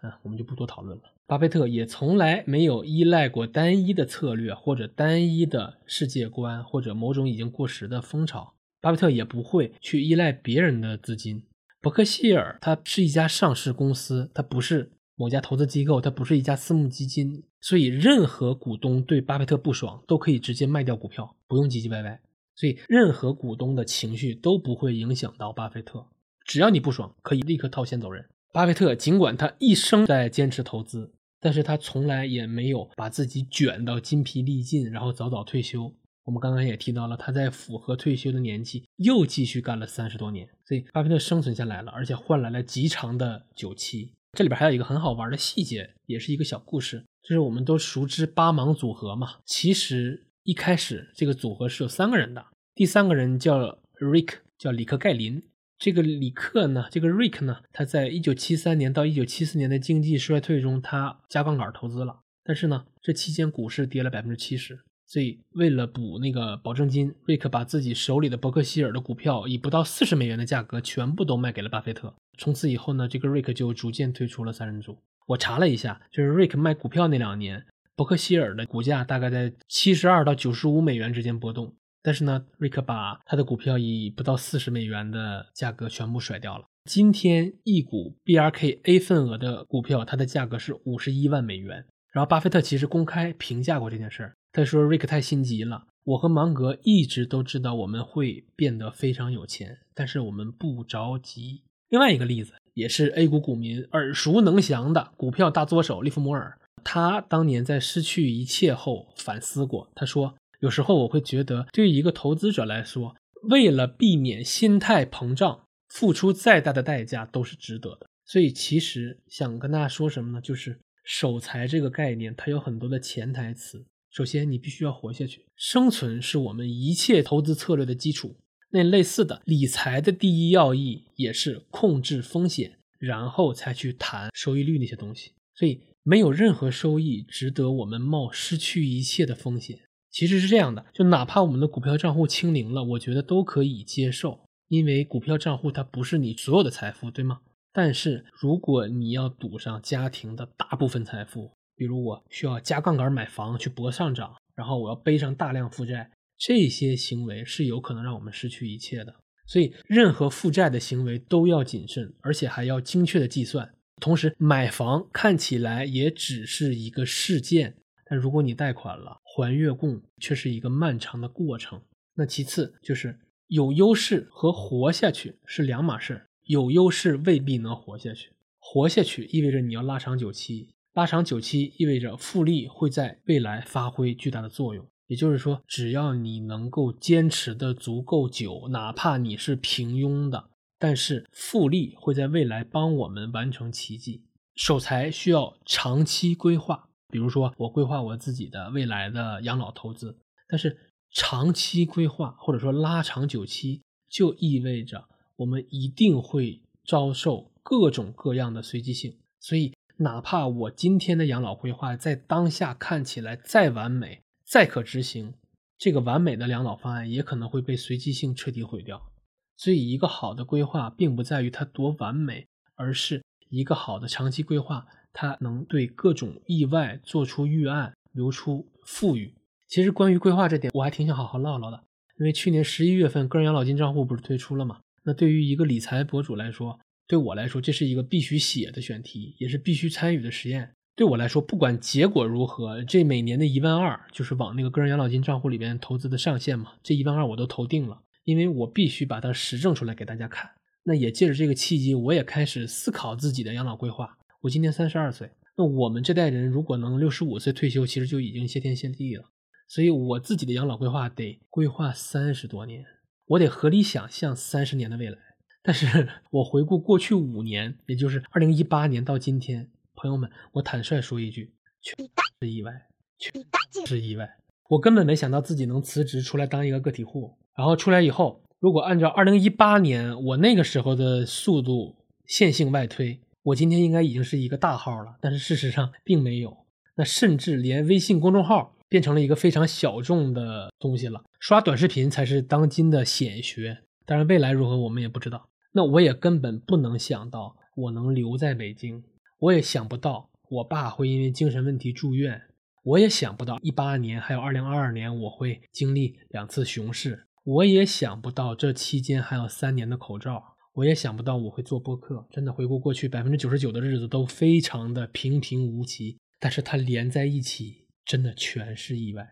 [0.00, 1.02] 啊，我们就不多讨论了。
[1.26, 8.54] 巴菲特也从来没有依赖过单一的策略或者单一的世界观或者某种已经过时的风潮。
[8.80, 11.42] 巴菲特也不会去依赖别人的资金。
[11.80, 22.20] 伯克希尔它是一家上市公司，它不是某家投资机构，它不是一家私募基金，所以任何股东对巴菲特不爽都可以直接卖掉股票，不用唧唧歪歪。
[22.56, 26.06] 所以任何股东的情绪都不会影响到巴菲特，
[26.44, 28.26] 只要你不爽，可以立刻套现走人。
[28.52, 31.12] 巴菲特尽管他一生在坚持投资。
[31.42, 35.90] 但是他从来也没有把自己卷到筋疲力尽，然后早早退休。
[36.24, 44.12] 我们刚刚也提到了，他在符合退休的年纪又继续干了三十多年，所以巴菲特生存下来了，而且换来了极长的久期。
[44.32, 49.36] 这里边还有一个很好玩的细节，也是一个小故事，就是我们都熟知八芒组合嘛。
[49.46, 55.42] 其实一开始这个组合是有三个人的，第三个人叫 Rick，叫里克盖林。
[55.80, 62.20] 这个里克呢，这个 Rick 呢，他在一九七三年到一九七四年的经济衰退中，他加杠杆投资了。
[62.44, 72.14] 但是呢，这期间股市跌了百分之七十，所以为了补那个保证金，瑞克把自己手里的伯克希尔的股票以不到四十美元的价格全部都卖给了巴菲特。
[72.36, 74.98] 从此以后呢，这个瑞克就逐渐退出了三人组。
[75.28, 77.64] 我查了一下，就是瑞克卖股票那两年，
[77.96, 81.74] 伯克希尔的股价大概在七十二到九十五美元之间波动。
[82.02, 86.64] 但是呢，瑞克把他的股票以不到四十美元的价格全部甩掉了。
[86.84, 91.84] 今天一股 BRK A 份额的股票，它的价格是五十一万美元。
[92.10, 95.84] 然后巴菲特其实公开评价过这件事儿，他说瑞克太心急了。
[96.04, 101.62] 我和芒格一直都知道我们会变得非常有钱，但是我们不着急。
[101.90, 110.34] 另外一个例子也是 A 股股民耳熟能详的股票大作手利弗摩尔，他当年在失去一切后反思过，他说。
[110.60, 113.16] 有时候我会觉得，对于一个投资者来说，
[113.50, 118.06] 为了避免心态膨胀，付出再大的代价都是值得的。
[118.26, 120.40] 所以，其实想跟大家说什么呢？
[120.40, 123.84] 就是守财这个概念，它有很多的潜台词。
[124.10, 128.36] 首先，你必须要活下去，生存是我们一切投资策略的基础。
[128.70, 135.32] 那类似的，理财的第一要义也是控制风险，然后才去谈收益率那些东西。
[135.54, 139.80] 所以，没有任何收益值得我们冒失去一切的风险。
[140.10, 147.40] 其实是这样的，就哪怕我们的股票账户清零了，我觉得都可以接受，因为股票账户它不是你所有的财富，对吗？
[147.72, 159.14] 但是如果你要赌上家庭的大部分财富，比如我需要加杠杆买房去博上涨，然后我要背上大量负债，这些行为是有可能让我们失去一切的。
[159.46, 163.72] 所以，任何负债的行为都要谨慎，而且还要精确的计算。
[164.00, 167.76] 同时，买房看起来也只是一个事件。
[168.04, 171.80] 但如果你贷款了，还月供却是一个漫长的过程。
[172.14, 176.26] 那其次就是有优势和活下去是两码事。
[176.44, 184.84] 有优势未必能活下去，活下去意味着你要拉长久期，拉长久期意味着复利会在未来发挥巨大的作用。
[185.06, 194.24] 也就是说，只要你能够坚持的足够久，哪怕你是平庸的，但是复利会在未来帮我们完成奇迹。
[194.56, 196.89] 守财需要长期规划。
[197.10, 200.16] 比如说，我规划我自己的未来的养老投资，
[200.48, 200.76] 但是
[201.10, 205.04] 长期规划或者说拉长久期，就意味着
[205.36, 209.18] 我们一定会遭受各种各样的随机性。
[209.38, 215.34] 所以，哪怕我今天的养老规划在当下看起来再完美、再可执行，
[215.76, 219.10] 这个完美的养老方案也可能会被随机性彻底毁掉。
[219.56, 222.46] 所以，一个好的规划并不在于它多完美，
[222.76, 224.86] 而是一个好的长期规划。
[225.12, 229.34] 它能对各种意外做出预案，留出富裕。
[229.68, 231.84] 其实关于规划这点，我还挺想好好唠唠的。
[232.18, 234.80] 因为去年十一月份，个人养老金账户不是推出了吗？
[235.04, 240.74] 那对于一个理财博主来说，对我来说，这是一个必须写的选题，也是必须参与的实验。
[240.94, 246.72] 对我来说，不管结果如何，这每年的一万二就是往那个个人养老金账户里边投资的上限嘛。
[246.82, 250.50] 这一万二我都投定了，因为我必须把它实证出来给大家看。
[250.82, 254.18] 那也借着这个契机，我也开始思考自己的养老规划。
[254.42, 259.24] 我今年三十二岁，那我们这代人如果能六十五岁退休，其实就已经谢天谢地了。
[259.68, 262.86] 所以我自己的养老规划得规划三十多年，
[263.26, 265.18] 我得合理想象三十年的未来。
[265.62, 271.94] 但是我回顾过去五年，也就是二零一八年到今天，朋友们，我坦率说一句，全
[272.40, 272.72] 是意外，
[273.18, 274.26] 全是意外。
[274.70, 283.20] 我根本没想到自己能辞职出来当一个个体户，然后出来以后，如果按照二零一八年我那个时候的速度线性外推。
[283.42, 286.56] 我今天应该已经是一个大号了，但是事实上并没有。
[286.96, 293.78] 那甚至连微信公众号变成了一个非常小众的东西了，刷短视频才是当今的显学。
[294.04, 295.48] 当然，未来如何我们也不知道。
[295.72, 299.02] 那我也根本不能想到我能留在北京，
[299.38, 302.42] 我也想不到我爸会因为精神问题住院，
[302.82, 310.56] 我也想不到一八年还有二零二二年我会经历两次熊市，我也想不到这期间还有三年的口罩。
[310.80, 319.28] 我也想不到我会做播客，真的回顾过去，百分之九十九的日子都非常的平平无奇，但是它连在一起，真的全是意外。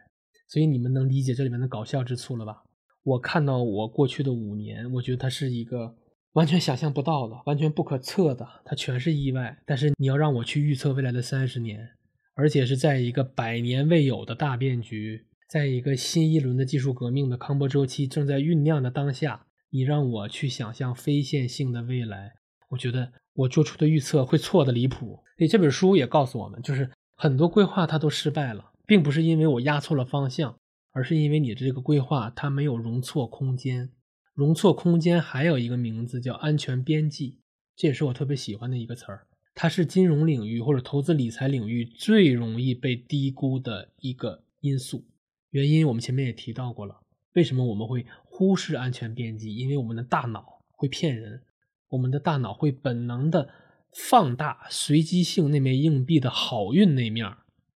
[0.47, 2.65] 所以你们能理解这里面的搞笑之处了吧？
[3.03, 5.97] 我看到我过去的五年，我觉得它是一个
[6.33, 9.59] 完全想象不到的、完全不可测的，它全是意外。
[9.65, 11.89] 但是你要让我去预测未来的三十年，
[12.35, 19.47] 而且是在一个百年未有的大变局，在一个新一轮的技术革命的康波周期正在酝酿的当下。
[19.71, 22.35] 你让我去想象非线性的未来，
[22.71, 25.23] 我觉得我做出的预测会错的离谱。
[25.37, 30.59] 所以这本书也告诉我们，就是很多规划它都失败了，并不是因为我压错了方向，
[30.93, 33.91] 而是因为你这个规划它没有容错空间。
[34.35, 37.39] 容错空间还有一个名字叫安全边际，
[37.77, 39.27] 这也是我特别喜欢的一个词儿。
[39.55, 45.05] 它是金融领域或者投资理财领域最容易被低估的一个因素。
[45.51, 47.01] 原因我们前面也提到过了，
[47.35, 48.07] 为什么我们会？
[48.39, 51.43] 忽视安全边际，因为我们的大脑会骗人，
[51.89, 53.49] 我们的大脑会本能的
[53.93, 57.29] 放大随机性那枚硬币的好运那面，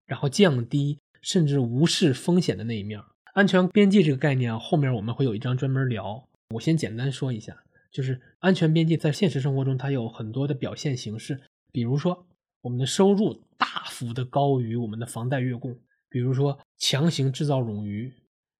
[0.05, 3.01] 然后降低甚至无视风险的那一面。
[3.33, 6.27] 安全边际这个概念啊，后面我们会有一章专门聊。
[6.53, 7.55] 我先简单说一下，
[7.89, 11.39] 就是安全边际在现实生活中它有很多的表现形式，
[11.71, 12.27] 比如说
[12.61, 15.79] 我们的收入大幅的高于我们的房贷月供，
[16.09, 18.11] 比如说强行制造冗余，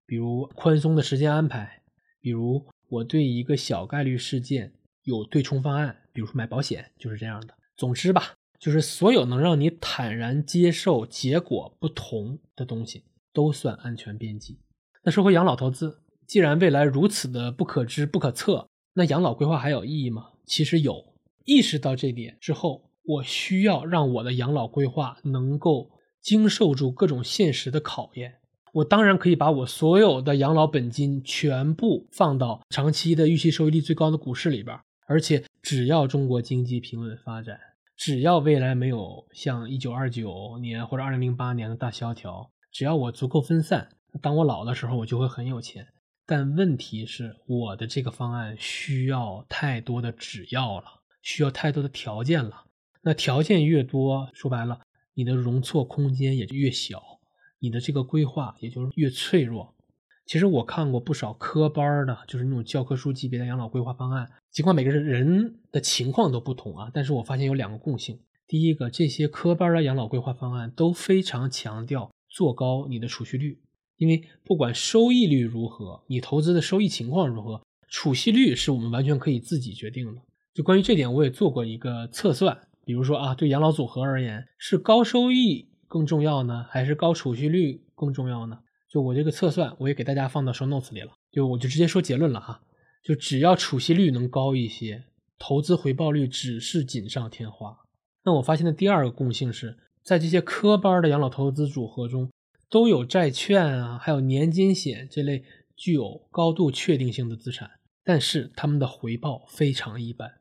[0.06, 1.79] 比如宽松的时间安排。
[2.22, 7.54] 比如我对一个小概率事件有对冲方案，比如说买保险就是这样的。
[7.76, 14.60] 总之吧，就是所有能让你坦然接受结果不同的东西，都算安全边际。
[15.04, 20.32] 那说回养老投资，既然未来如此的不可知不可测，那养老规划还有意义吗？
[20.46, 21.14] 其实有。
[21.46, 25.90] 意识到这点之后，我需要让我的养老规划能够
[26.22, 28.39] 经受住各种现实的考验。
[28.80, 37.60] 我当然可以把我所有的养老本金全部放到长期的预期收益率最高的股市里边，而且只要中国经济平稳发展，
[37.98, 43.90] 只要未来没有像一九二九年或者二零零八年的大萧条，只要我足够分散，
[44.22, 45.86] 当我老的时候我就会很有钱。
[46.26, 50.86] 但问题是，我的这个方案需要太多的只要了，
[51.22, 52.64] 需要太多的条件了。
[53.02, 54.80] 那条件越多，说白了，
[55.16, 57.19] 你的容错空间也就越小。
[57.60, 59.76] 你的这个规划也就是越脆弱。
[60.26, 64.30] 其实我看过不少科班的，就是那种教科书级别的养老规划方案。
[64.52, 68.20] 尽管每个人人的情况都不同啊，但是我发现有两个共性。
[68.48, 73.60] 第一个，这些科班的养老规划方案都非常强调做高你的储蓄率，
[73.98, 80.22] 因为不管收益率如何，你投资的收益情况如何，储蓄率是我们完全可以自己决定的。
[80.54, 82.60] 就关于这点，我也做过一个测算。
[82.86, 85.69] 比如说啊，对养老组合而言，是高收益。
[85.90, 88.60] 更重要呢，还是高储蓄率更重要呢？
[88.88, 91.12] 就我这个测算，我也给大家放到 so notes 里了。
[91.32, 92.62] 就我就直接说结论了哈，
[93.04, 95.04] 就只要储蓄率能高一些，
[95.38, 97.78] 投资回报率只是锦上添花。
[98.24, 102.32] 那我发现的第二个共性是在这些科班的养老投资组合中，
[102.70, 105.44] 都有债券啊，还有年金险这类
[105.76, 107.70] 具有高度确定性的资产，
[108.04, 110.32] 但是他们的回报非常一般。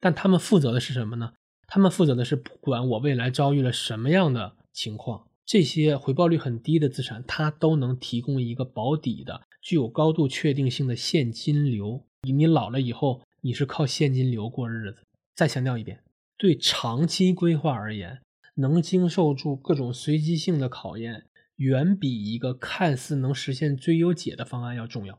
[0.00, 1.32] 但他们负责的是什么呢？
[1.66, 4.54] 他们负责的是不管我未来遭遇了什么样的。
[4.78, 12.06] 情况，这些回报率很低的资产，它都能提供一个保底的、具有高度确定性的现金流。
[12.22, 15.02] 你老了以后，你是靠现金流过日子。
[15.34, 16.04] 再强调一遍，
[16.36, 18.20] 对长期规划而言，
[18.54, 21.26] 能经受住各种随机性的考验，
[21.56, 25.18] 远比一个看似能实现最优解的方案要重要。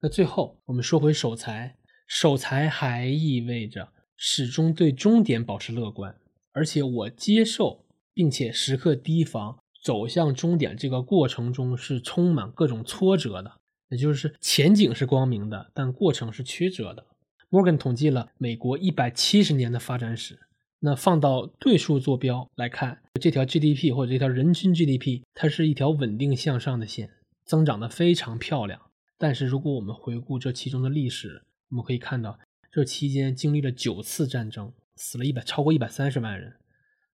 [0.00, 6.14] 那最后，我们说回守财，守财还意味着始终对终点保持乐观，
[6.52, 7.84] 而且我接受。
[8.20, 13.50] 并且时刻提防走向终点这个过程中是充满各种挫折的，
[13.88, 17.06] 也就是前景是光明的，但过程是曲折的。
[17.48, 20.38] Morgan 统计了美国一百七十年的发展史，
[20.80, 27.08] 那放到对数坐标来看，这条 GDP 或者这条人均 GDP，它是一条稳定向上的线，
[27.46, 28.78] 增长的非常漂亮。
[29.16, 31.40] 但是如果我们回顾这其中的历史，
[31.70, 32.38] 我们可以看到，
[32.70, 36.56] 这期间经历了九次战争，死了一百超过一百三十万人，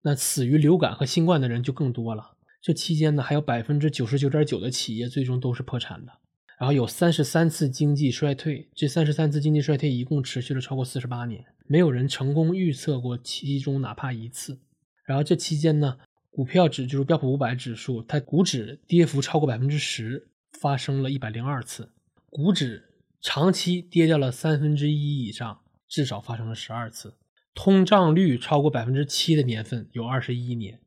[0.05, 2.35] 那死于流感和新冠的人就更多了。
[2.61, 6.11] 这期间呢，还有百分之九十九点九的企业最终都是破产的。
[6.59, 14.59] 然后有三十三次经济衰退，这三十三次经济衰退一共持续了超过四十八年，没有人成功预测过其中哪怕一次。
[15.05, 15.97] 然后这期间呢，
[16.29, 20.27] 股票指就是标普五百指数，它股指跌幅超过百分之十，
[20.61, 21.85] 发生了一百零二次；
[22.29, 22.83] 股指
[23.21, 27.09] 长期跌掉了三分之一以上，至少发生了十二次；
[27.55, 30.79] 通胀率超过百分之七的年份有二十一年，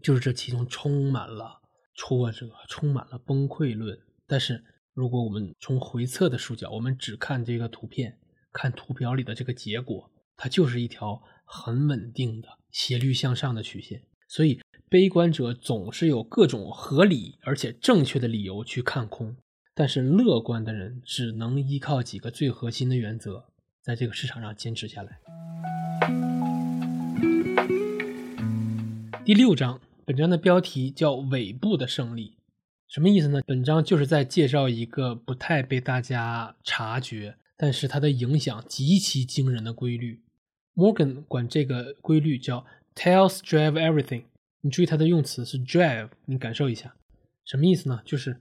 [0.00, 1.62] 就是这其中充满了
[1.96, 3.98] 挫折，充满了崩溃论。
[4.28, 4.62] 但是。
[4.92, 8.18] 如果我们从回测的视角，我们只看这个图片，
[8.52, 14.02] 看图表里的这个结果，它就是一条很稳定的斜率向上的曲线。
[14.28, 14.60] 所以，
[14.90, 19.36] 悲观者总是有各种合理而且正确的理由去看空，
[19.74, 23.46] 但是乐观的人只能依靠几个最核心的原则，
[23.80, 25.20] 在这个市场上坚持下来。
[29.24, 32.36] 第六章，本章的标题叫“尾部的胜利”。
[32.88, 33.40] 什么意思呢？
[33.46, 40.20] 本章就是在介绍一个不太被大家察觉，但是它的影响极其惊人的规律。
[40.74, 42.66] Morgan 管这个规律叫
[42.96, 44.24] “tails drive everything”。
[44.62, 46.94] 你注意它的用词是 “drive”，你感受一下，
[47.44, 48.02] 什么意思呢？
[48.04, 48.40] 就是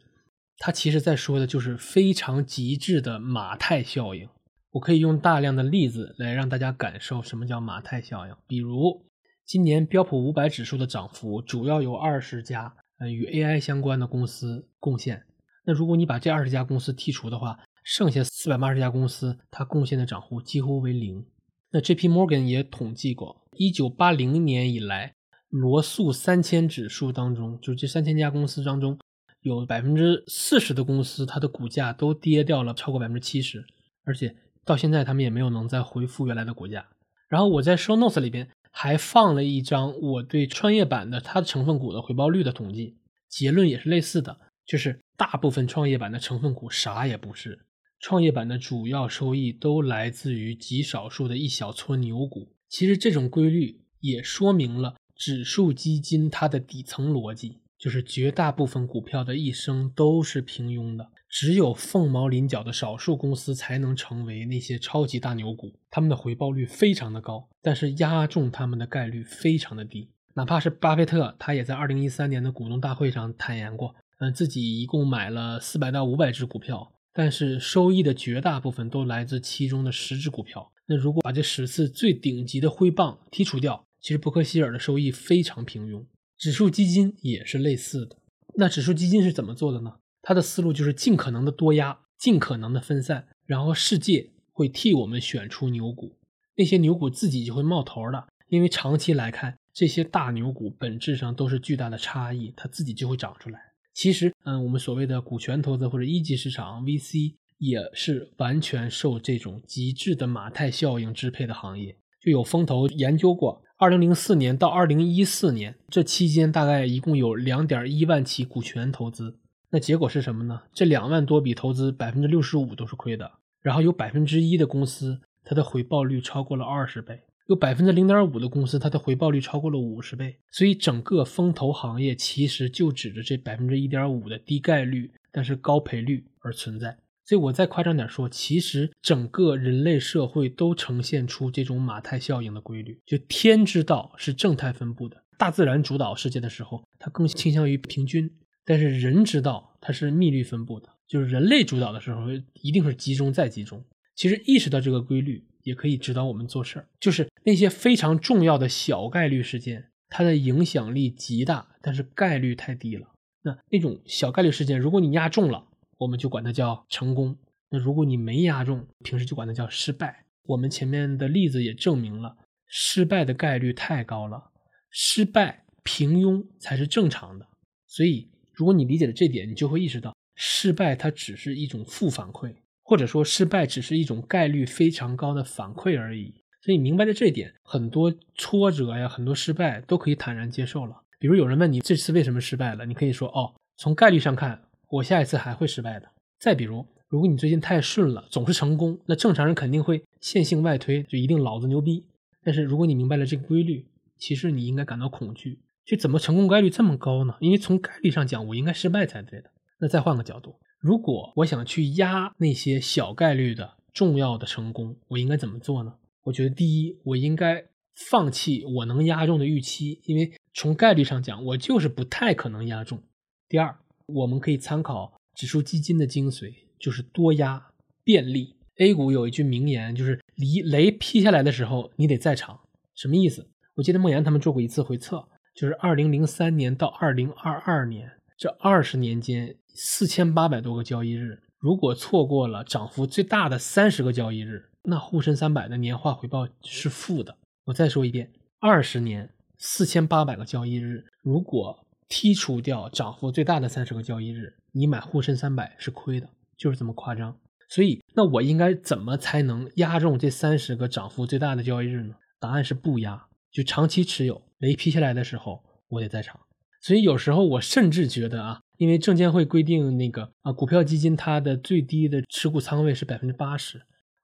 [0.58, 4.28] 它其实在说的就是非常极致的马太效应。
[4.72, 8.36] 我可以用大量的例子来让大家感受什么叫马太效应。
[8.48, 9.06] 比如，
[9.46, 12.76] 今年标普五百指数的涨幅主要有二十家。
[13.00, 15.24] 呃，与 AI 相关的公司贡献。
[15.64, 21.26] 那如果你把这二十家公司剔除的话，剩下四百八十家公司，它贡献的涨幅几乎为零。
[21.72, 22.10] 那 J.P.
[22.10, 25.14] Morgan 也统计过，一九八零年以来，
[25.48, 29.00] 罗素三千指数当中，就这三千家公司当中，
[29.44, 33.64] 有百分之四十的公司，它的股价都跌掉了超过百分之七十，
[34.04, 34.36] 而且
[34.70, 36.88] 到现在他们也没有能再恢复原来的股价。
[37.28, 38.50] 然后我在 Show Notes 里边。
[38.72, 42.98] 还放了一张我对创业板的它的成分股的回报率的统计，
[43.28, 47.66] 结论也是类似的，就是大部分创业板的成分股啥也不是，
[48.00, 52.54] 创业板的主要收益都来自于极少数的一小撮牛股。
[52.70, 61.10] 其实这种规律也说明了指数基金它的底层逻辑，就是绝大部分股票的一生都是平庸的。
[61.30, 70.10] 只有凤毛麟角的少数公司才能成为那些超级大牛股，他们的回报率非常的高，但是压中他们的概率非常的低。
[70.34, 80.72] 哪怕是巴菲特，他也在二零一三年的股东大会上坦言过，嗯，自己一共买了四百到五百只股票，但是收益的绝大部分都来自其中的十只股票。
[80.88, 86.04] 那如果把这十次最顶级的挥棒剔除掉，其实伯克希尔的收益非常平庸。
[86.40, 88.16] 指数基金也是类似的。
[88.56, 89.98] 那指数基金是怎么做的呢？
[90.22, 96.18] 它的思路就是尽可能的多压，尽可能的分散，然后世界会替我们选出牛股，
[96.56, 103.60] 那些牛股自己就会冒头的，因为长期来看，这些大牛股本质上都是巨大的差异，它自己就会长出来。
[103.94, 111.98] 其实，嗯，我们所谓的股权投资或者一级市场 VC 也是完全受这种极致的马太效应支配的行业。
[112.22, 119.38] 就有风投研究过，二零零四年到二零一四年这期间，大概一共有两点一万起股权投资。
[119.72, 120.64] 那结果是什么呢？
[120.74, 123.32] 这两万多笔投资，百分之六十五都是亏的。
[123.62, 127.16] 然后有百分之一的公司，它的回报率超过了二十倍；
[127.48, 130.38] 有百分之零点五的公司，它的回报率超过了五十倍。
[130.52, 136.98] 所以整个风投行业其实就指着这百分之一点五的低概率但是高赔率而存在。
[137.30, 143.00] 所以我再夸张点说，其实整个人类社会都呈现出这种马太效应的规律。
[143.06, 148.28] 就天之道是正态分布的，大自然主导世界的时候，它更倾向于平均。
[148.66, 152.24] 但是人之道它是密律分布的，就是人类主导的时候
[152.54, 153.86] 一定是集中再集中。
[154.16, 156.88] 其实意识到这个规律，也可以指导我们做事儿。
[157.00, 163.10] 就是那些非常重要的小概率事件，它的影响力极大，但是概率太低了。
[163.44, 165.68] 那那种小概率事件，如果你压中了，
[166.00, 167.36] 我们就管它叫成功；
[167.70, 170.26] 那如果你没压中，平时就管它叫失败。
[170.48, 172.36] 我们前面的例子也证明了，
[172.66, 174.50] 失败的概率太高了，
[174.90, 177.46] 失败平庸才是正常的。
[177.86, 178.28] 所以。
[178.60, 186.34] 如果你理解了这点，你就会意识到，失败它只是一种负反馈，或者说失败只是一种概率非常高的反馈而已。
[186.62, 190.94] 所以明白了这点，很多挫折呀，很多失败都可以坦然接受了。
[191.18, 196.10] 比如有人问你这次为什么失败了，你可以说哦，从概率上看，我下一次还会失败的。
[196.40, 202.06] 再比如如果你最近太顺了，总是成功，那正常人肯定会线性外推，就一定老子牛逼。
[202.44, 203.86] 但是如果你明白了这个规律，
[204.18, 207.36] 其实你应该感到恐惧，这怎么成功概率这么高呢？
[207.40, 209.50] 因为从概率上讲，我应该失败才对的。
[209.80, 215.94] 那再换个角度，如果我想去压那些小概率的重要的成功，我应该怎么做呢？
[216.24, 217.66] 我觉得第一，我应该
[218.10, 223.02] 放弃我能压中的预期，因为从概率上讲，我就是不太可能压中。
[223.48, 223.78] 第二，
[224.14, 227.72] 我们可以参考指数基金的精髓，就是多压
[228.04, 228.56] 便利。
[228.78, 232.60] A 股有一句名言，就是离雷劈下来的时候，你得在场。
[232.96, 233.46] 什么意思？
[233.76, 247.38] 我记得梦岩他们做过一次回测，就是二零零三年到二零二二年这二十年间，四千八百多个交易日，如果错过了涨幅最大的三十个交易日，那沪深三百的年化回报是负的。
[247.66, 257.38] 我再说一遍，二十年四千八百个交易日，如果剔除掉涨幅最大的三十个交易日，你买沪深三百是亏的，就是这么夸张。
[257.70, 262.16] 所以，那我应该怎么才能压中这三十个涨幅最大的交易日呢？
[262.40, 264.42] 答案是不压，就长期持有。
[264.58, 266.40] 雷劈下来的时候，我得在场。
[266.82, 273.82] 所以有时候我甚至觉得啊，因为证监会规定那个啊，股票基金它的最低的持股仓位是百分之八十，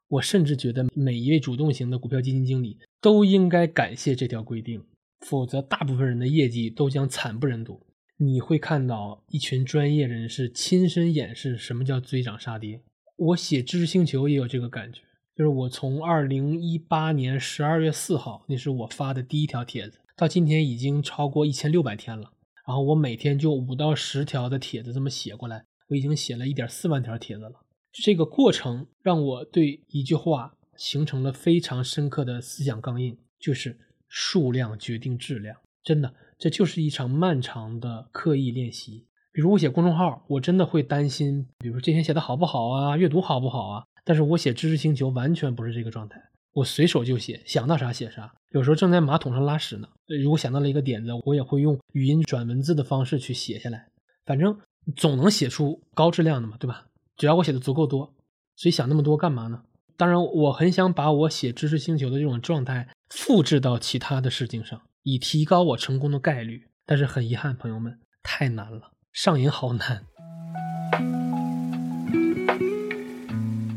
[0.08, 4.84] 我甚至觉得每一位主动型的股票基金经理都应该感谢这条规定。
[5.22, 7.86] 否则，大部分人的业绩都将惨不忍睹。
[8.18, 12.82] 你会看到一群专业人士亲身演示什么叫追涨杀跌。
[13.18, 15.02] 我写知识星球也有这个感觉，
[15.36, 22.32] 就是我从二零一八年十二月四号，那是我发的第一条帖子，到今天已经超过一千六百天了。
[22.66, 27.66] 然后我每天就五到十条的帖子这么写过来，我已经写了一点四万条帖子了。
[27.92, 33.78] 这个过程让我对一句话形成了非常深刻的思想钢印，就是。
[34.18, 39.06] 数量决定质量，真的，这就是一场漫长的刻意练习。
[39.34, 43.84] 比如我写公众号，我真的会担心，比如这篇写的好不好啊，阅读好不好啊？
[44.06, 46.18] 但是我写知识星球完全不是这个状态，
[46.54, 48.34] 我随手就写，想到啥写啥。
[48.52, 49.90] 有时候正在马桶上拉屎呢，
[50.24, 53.86] 如果想到了一个点子，我也会用语音转文字的方式去写下来。
[54.26, 54.58] 反正
[54.96, 56.86] 总能写出高质量的嘛，对吧？
[57.18, 58.14] 只要我写的足够多，
[58.56, 59.62] 所以想那么多干嘛呢？
[59.98, 62.90] 当然，我很想把我写知识星球的这种状态。
[63.10, 66.68] 复制到其他的事情上，以提高我成功的概率。
[66.86, 70.06] 但是很遗憾，朋友们，太难了，上瘾好难。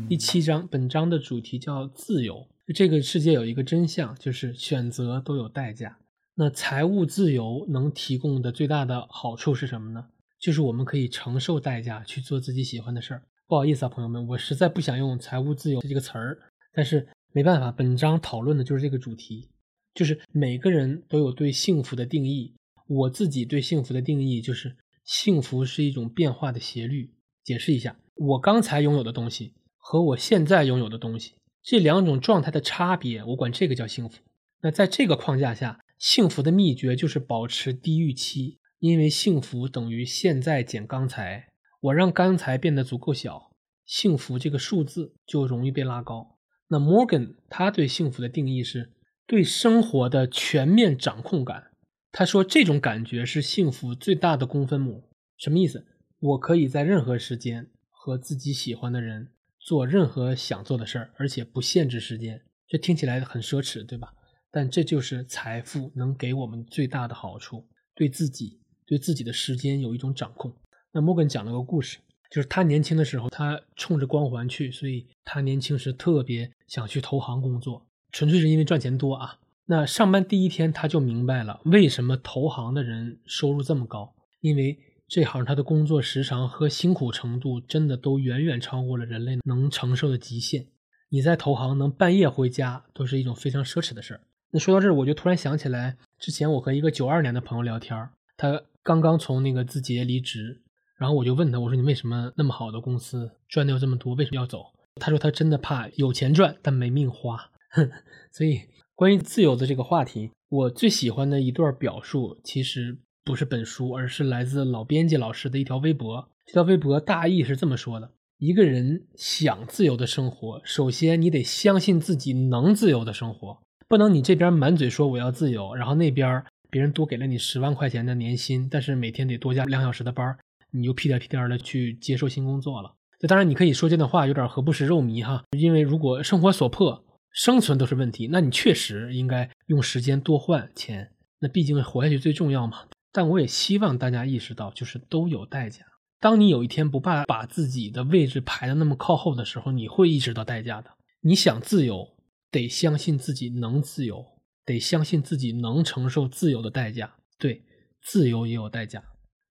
[0.09, 2.49] 第七章，本章的主题叫自由。
[2.75, 5.99] 这个世界有一个真相，就是选择都有代价。
[6.35, 10.07] 那财务自由能提供的最大的好处是什么呢？
[10.37, 13.23] 就是我们可以承受代价去做自己喜欢的事儿。
[13.49, 16.37] 不好意思啊，朋友们，我实在不想用“财务自由”这个词儿，
[16.71, 17.09] 但是。
[17.31, 19.51] 没办法，本章讨论的就是这个主题，
[19.93, 22.55] 就是每个人都有对幸福的定义。
[22.87, 27.13] 我自己对幸福的定义就是，幸福是一种变化的斜率。
[27.43, 34.17] 解释一下，我刚才拥有的东西和我现在拥有的东西这两种状态的差别，我管这个叫幸福。
[34.63, 41.48] 那在这个框架下，幸福的秘诀就是保持低预期，因为幸福等于现在减刚才。
[41.81, 43.51] 我让刚才变得足够小，
[43.85, 46.37] 幸福这个数字就容易被拉高。
[46.67, 48.93] 那 Morgan 他对幸福的定义是
[49.25, 51.71] 对生活的全面掌控感。
[52.11, 55.09] 他说这种感觉是幸福最大的公分母。
[55.37, 55.85] 什么意思？
[56.19, 62.43] 我可以在任何时间和自己喜欢的人做任何想做的事儿，而且不限制时间。
[62.67, 64.13] 这听起来很奢侈，对吧？
[64.51, 70.53] 但这就是财富能给我们最大的好处：对自己、对自己的时间有一种掌控。
[70.91, 71.99] 那摩根讲了个故事。
[72.31, 79.39] 就是他年轻的时候，他冲着光环去，所以他年轻时特别想去投行工作，纯粹是因为赚钱多啊。
[79.65, 84.77] 那上班第一天他就明白了，为什么投行的人收入这么高，因为
[85.07, 90.67] 这行他的工作时长和辛苦程度真的都远远超过了人类能承受的极限。
[91.09, 94.21] 你在投行能半夜回家，都是一种非常奢侈的事儿。
[94.51, 100.61] 那说到这儿，我就突然想起来，之前我和一个九二年的朋友聊天，他刚刚从那个字节离职。
[100.99, 104.65] 然后我就问他，我说你为什么那么好的公司赚的又这么多，为什么要走？
[104.95, 107.39] 他说他真的怕有钱赚，但没命花。
[108.33, 108.59] 所以
[108.95, 116.29] 关于自由的这个话题，我最喜欢的一段表述，其实不是本书，而是来自老编辑老师的一条微博。
[116.45, 130.37] 这条微博大意是这么说的：一个人想自由的生活，首先你得相信自己能自由的生活，不能你这边满嘴说我要自由，然后那边别人多给了你十万块钱的年薪，但是每天得多加两小时的班儿
[130.71, 132.95] 你就屁颠屁颠的去接受新工作了。
[133.21, 135.43] 那当然，你可以说这段话有点何不食肉糜哈。
[135.57, 137.03] 因为如果生活所迫，
[137.33, 141.11] 生存都是问题，那你确实应该用时间多换钱。
[141.39, 142.87] 那毕竟活下去最重要嘛。
[143.11, 145.83] 但我也希望大家意识到，就是都有代价。
[146.19, 150.89] 当你有一天不怕把自己的位置排的那么靠后的时候，你会意识到代价的。
[151.21, 152.15] 你想自由，
[152.51, 154.25] 得相信自己能自由，
[154.65, 157.15] 得相信自己能承受自由的代价。
[157.37, 157.63] 对，
[158.01, 159.03] 自由也有代价。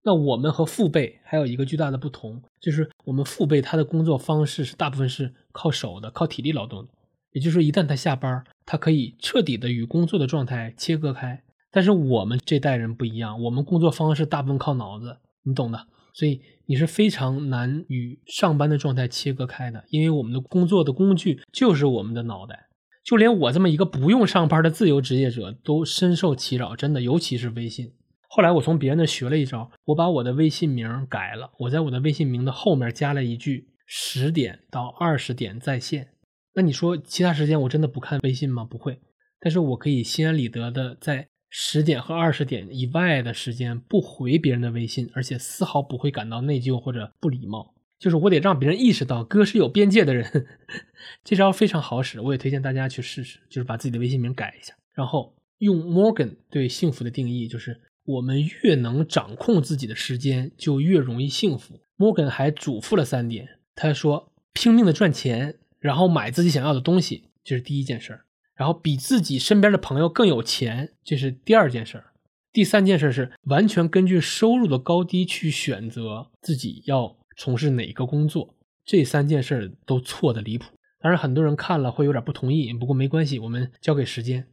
[0.06, 6.88] 那我们和父辈还有一个巨大的不同，就是我们父辈他的工作方式是大部分是靠手的，靠体力劳动的。
[7.32, 11.42] 也就是说，一旦他下班，他可以彻底的与工作的状态切割开。
[11.72, 15.88] 但是我们这代人不一样，我们工作方式大部分靠脑子，你懂的。
[16.14, 22.68] 所以你是非常难与上班的状态切割开的，因为我们的工作的工具就是我们的脑袋。
[23.04, 27.90] 就连我这么一个不用上班的自由职业者都深受其扰，真的，尤其是微信。
[28.36, 36.08] 后来我从别人那学了一招，我把我的微信名改了，我在我的微信名的后面加了一句“十点到二十点在线”。
[36.52, 38.62] 那你说其他时间我真的不看微信吗？
[38.62, 39.00] 不会，
[39.40, 47.72] 但是我可以心安理得的在十点和二十点以外的时间不回别人的微信，而且丝毫不会感到内疚或者不礼貌。
[47.98, 50.46] 就是我得让别人意识到哥是有边界的人，
[51.24, 57.80] 这招非常好使，我也推荐大家去试试，就是把自己的微信名改一下，然后用 Morgan 对幸福的定义就是。
[58.06, 61.80] 我们越能掌控自己的时间，就越容易幸福。
[61.96, 68.18] 摩根还嘱咐了三点，他说：拼命的赚钱，然后买自己想要的东西，这是第一件事儿；
[68.54, 72.04] 然后比自己身边的朋友更有钱，这是第二件事儿；
[72.52, 78.54] 第三件事是完全根据收入的高低去选择自己要从事哪个工作。
[78.84, 80.66] 这三件事都错的离谱。
[81.00, 84.46] 当然，很多人看了会有点不同意，不过没关系，我们交给时间。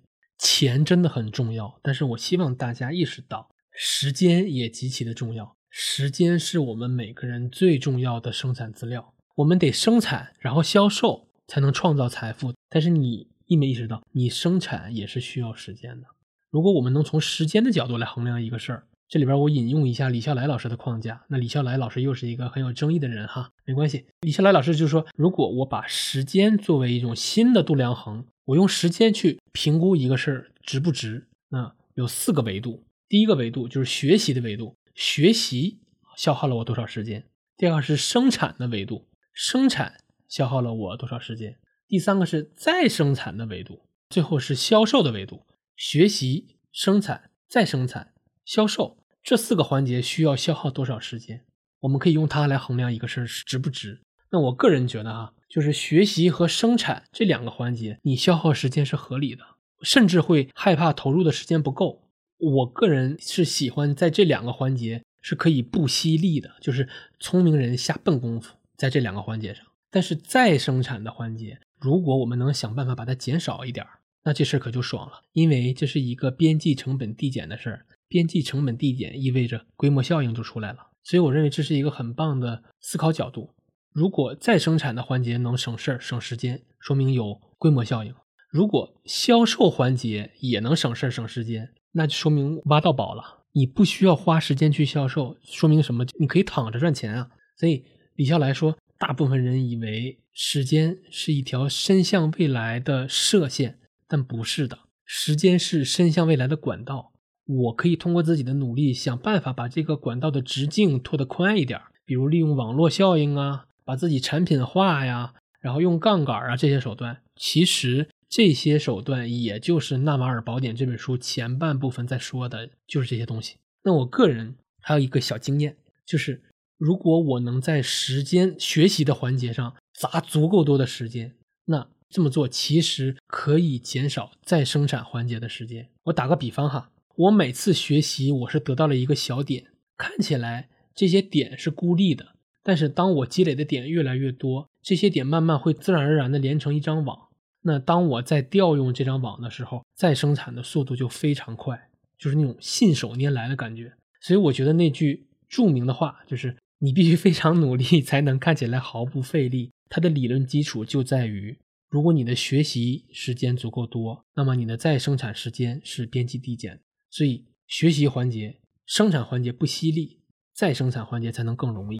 [0.43, 5.55] 钱真的很重要，但是我希望大家意识到，时间也极其的重要。
[5.69, 12.53] 时间是我们每个人最重要的生产资料，我们得生产，然后销售，才能创造财富。
[12.69, 16.07] 但是你意没意识到，你生产也是需要时间的。
[16.51, 21.23] 如果我们能从时间的角度来衡量一个事儿，这里边我引用一下李笑来老师的框架。
[21.29, 24.07] 那李笑来老师又是一个很有争议的人哈，没关系。
[24.19, 28.25] 李笑来老师就说，如果我把时间作为一种新的度量衡。
[28.45, 32.83] 我用时间去评估一个事儿值不值，那有四个维度。
[33.07, 35.79] 第一个维度就是学习的维度，学习
[36.17, 37.21] 消耗了我多少时间；
[37.55, 41.53] 第二个是生产的维度，生产消耗了我多少时间；
[41.87, 45.45] 第三个是再生产的维度；最后是销售的维度。
[45.77, 48.13] 学习、生产、再生产、
[48.43, 51.45] 销售这四个环节需要消耗多少时间？
[51.79, 54.01] 我们可以用它来衡量一个事儿值不值。
[54.31, 55.33] 那我个人觉得哈。
[55.53, 59.43] 就是学习和生产这两个环节，你消耗时间是合理的，
[59.83, 62.09] 甚至会害怕投入的时间不够。
[62.39, 66.89] 我个人是喜欢在这两个环节是可以不惜力的，就是
[67.19, 69.63] 聪明人下笨功夫在这两个环节上。
[69.91, 73.85] 但是再生产的环节，如果我们能想办法把它减少一点
[74.23, 77.85] 那这事儿可就爽了，因为这是一个边际成本递减的事儿。
[78.07, 83.51] 边际成本递减意味着规模效应就出来了，所以我认为这是一个很棒的思考角度。
[83.93, 88.11] 如果再生产的环节能省事儿、省时间，说明有规模效应；
[88.49, 93.43] 如果销售环节也能省事儿、省时间，那就说明挖到宝了。
[93.51, 96.03] 你不需要花时间去销售，说明什么？
[96.19, 97.29] 你可以躺着赚钱啊！
[97.55, 97.85] 所以
[98.15, 103.77] 李笑来说，大部分人以为时间是一条伸向未来的射线，
[104.07, 104.79] 但不是的。
[105.05, 107.11] 时间是伸向未来的管道。
[107.45, 113.67] 我可以通过自己的努力，想办法把这个管道的直径拓得宽一点，比如利用网络效应啊。
[113.85, 123.57] 把自己产品化呀，然后用杠杆啊这些手段，其实这些手段也就是《纳瓦尔宝典》这本书前半部分在说的，就是这些东西。
[123.83, 125.75] 那我个人还有一个小经验，
[126.05, 126.41] 就是
[126.77, 135.89] 如果我能在时间学习的环节上砸足够多的时间，那这么做其实可以减少再生产环节的时间。
[136.03, 139.65] 我打个比方哈，我每次学习我是得到了一个小点，
[139.97, 142.32] 看起来这些点是孤立的。
[142.63, 147.27] 但是当我积累的点越来越多，这些点慢慢会自然而然的连成一张网。
[147.61, 153.93] 那当我在调用这张网的时候，再生产的速度就非常快，就是那种信手拈来的感觉。
[154.21, 159.71] 所以我觉得那句著名的话就是“你必须非常努力才能看起来毫不费力”。
[159.89, 161.57] 它的理论基础就在于，
[161.89, 166.79] 如果你的学习时间足够多，那么你的再生产时间是边际递减。
[167.09, 170.19] 所以学习环节、生产环节不犀利，
[170.53, 171.99] 再生产环节才能更容易。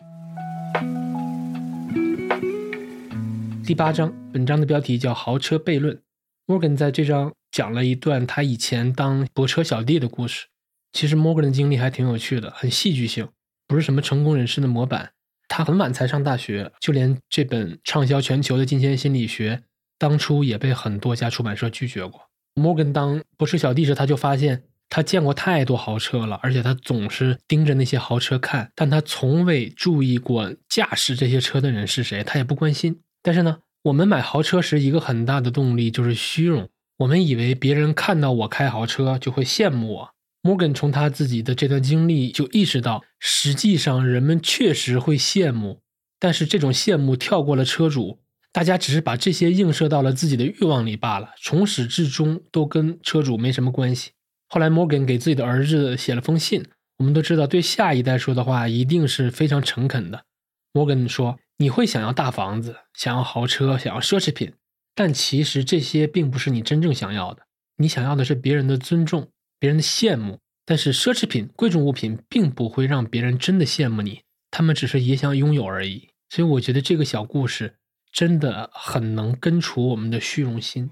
[3.66, 6.02] 第八章，本章的标题叫“豪车悖论”。
[6.46, 10.48] Morgan 在这章讲了一段他以前当泊车小弟的故事。
[10.92, 13.30] 其实 Morgan 的经历还挺有趣的，很戏剧性，
[13.68, 15.14] 不是什么成功人士的模板。
[15.48, 19.56] 他很晚才上大学，就连这本畅销全球的《金钱心理学》，
[19.98, 22.22] 当初也被很多家出版社拒绝过。
[22.56, 24.64] Morgan 当泊车小弟时，他就发现
[24.96, 33.02] 他见过太多豪车了，而且他总是盯着那些豪车看，但他从未注意过驾驶这些车的人是谁，他也不关心。
[33.24, 40.10] 但是呢，我们买豪车时一个很大的动力就是虚荣，我们以为别人看到我开豪车就会羡慕我。
[40.44, 45.82] Morgan 从他自己的这段经历就意识到，实际上人们确实会羡慕，
[46.20, 48.20] 但是这种羡慕跳过了车主，
[48.52, 54.12] 大家只是把这些映射到了自己的欲望里罢了，从始至终都跟车主没什么关系。
[54.54, 56.64] 后来，Morgan 给自己的儿子写了封信。
[57.00, 60.26] 我们都知道，对下一代说的话一定是非常诚恳的。
[60.74, 64.54] Morgan 说：“你会想要大房子，想要豪车，想要奢侈品，
[64.94, 67.42] 但其实这些并不是你真正想要的。
[67.78, 69.28] 你想要的是别人的尊重，
[69.58, 70.38] 别人的羡慕。
[70.68, 76.10] 但是奢侈品、贵重物品并不会让别人真的羡慕你，他们只是也想拥有而已。
[76.30, 77.74] 所以，我觉得这个小故事
[78.12, 80.92] 真的很能根除我们的虚荣心。”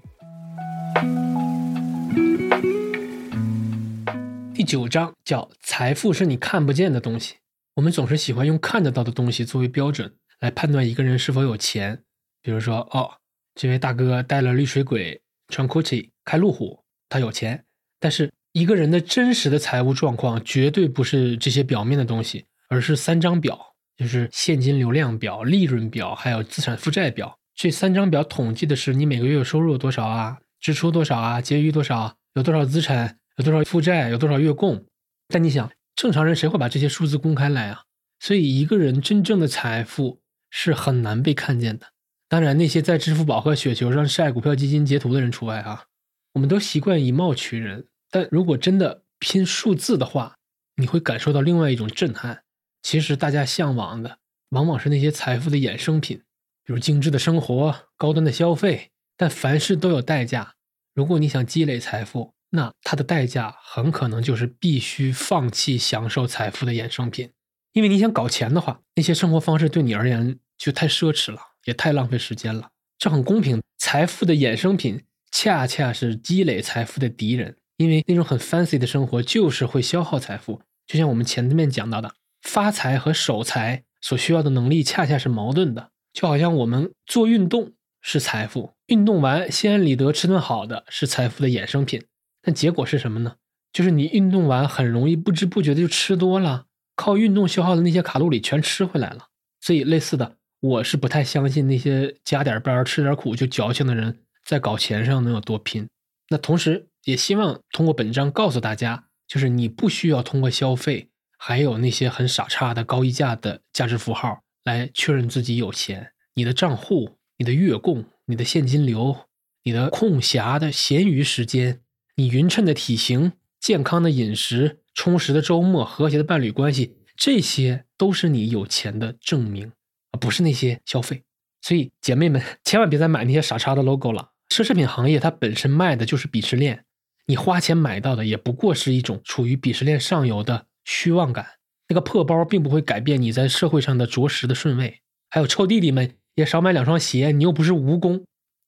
[4.62, 7.34] 第九章叫“财富是你看不见的东西”。
[7.74, 12.04] 我们总是喜欢用看得到的东西作为标准来判断一个人是否有钱。
[12.40, 13.10] 比如说，哦，
[13.56, 17.64] 这位大哥带了绿水鬼，穿 Gucci，开路虎，他有钱。
[17.98, 27.36] 但是一个人的真实的财务状况绝对不是这些表面的东西，而是三张表，就是现金流量表、利润表，还有资产负债表。
[27.56, 33.18] 这三张表统计的是你每个月收入多少啊，支出多少啊，结余多少，有多少资产。
[33.42, 34.86] 有多少负债，有多少月供？
[35.26, 37.82] 但你想，正常人谁会把这些数字公开来啊？
[38.20, 41.88] 所以，一个人真正的财富是很难被看见的。
[42.28, 45.86] 当然，那些在支付宝和雪球上晒股票基金截图的人除外啊。
[46.34, 50.36] 我们都习惯以貌取人，但如果真的拼数字的话，
[50.76, 52.44] 你会感受到另外一种震撼。
[52.80, 54.18] 其实，大家向往的
[54.50, 56.18] 往往是那些财富的衍生品，
[56.64, 58.90] 比如精致的生活、高端的消费。
[59.16, 60.54] 但凡事都有代价。
[60.94, 67.30] 如果你想积累财富，那它的代价很可能就是必须放弃享受财富的衍生品，
[67.72, 72.68] 因为你想搞钱的话，那些生活方式对你而言就太奢侈了，也太浪费时间了。
[72.98, 80.60] 这很公平，财富的衍生品恰恰是积累财富的敌人，因为那种很 fancy 的生活就是会消耗财富。
[80.86, 87.72] 就像我们前面讲到的，发财和守财所需要的能力恰恰是矛盾的，就好像我们做运动
[88.02, 92.04] 是财富，运动完心安理得吃顿好的是财富的衍生品。
[92.42, 93.36] 但结果是什么呢？
[93.72, 99.28] 就是你运动完很容易不知不觉的就吃多了，靠运动消耗的那些卡路里全吃回来了。
[99.60, 105.88] 所以类似的，我是不太相信那些加点班吃点苦就矫情的人在搞钱上能有多拼。
[106.28, 116.12] 那同时也希望通过本章告诉大家，就是你不需要通过消费，还有那些很傻叉的高溢价的价值符号来确认自己有钱。
[116.34, 119.16] 你的账户、你的月供、你的现金流、
[119.62, 121.80] 你的空暇的闲余时间。
[122.22, 129.72] 你匀称的体型、健康的饮食、充实的周末、和谐的伴侣关系，这些都是你有钱的证明，
[130.12, 131.24] 而不是那些消费。
[131.62, 134.30] 所以，姐妹们千万别再买那些傻叉的 logo 了。
[134.50, 136.84] 奢侈品行业它本身卖的就是鄙视链，
[137.26, 141.44] 你花钱买到的也不过是一种处于鄙视链上游的虚妄感。
[141.88, 145.00] 那个破包并不会改变你在社会上的着实的顺位。
[145.28, 148.22] 还有臭弟弟们也少买两双鞋，你又不是蜈蚣。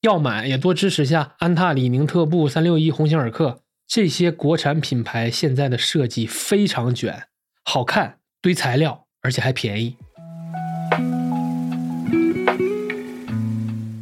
[0.05, 7.29] 要买也多支持下安踏、李宁、特步、三六一、鸿星尔克这些国产品牌，现在的设计非常卷，
[7.65, 9.97] 好看，堆材料，而且还便宜。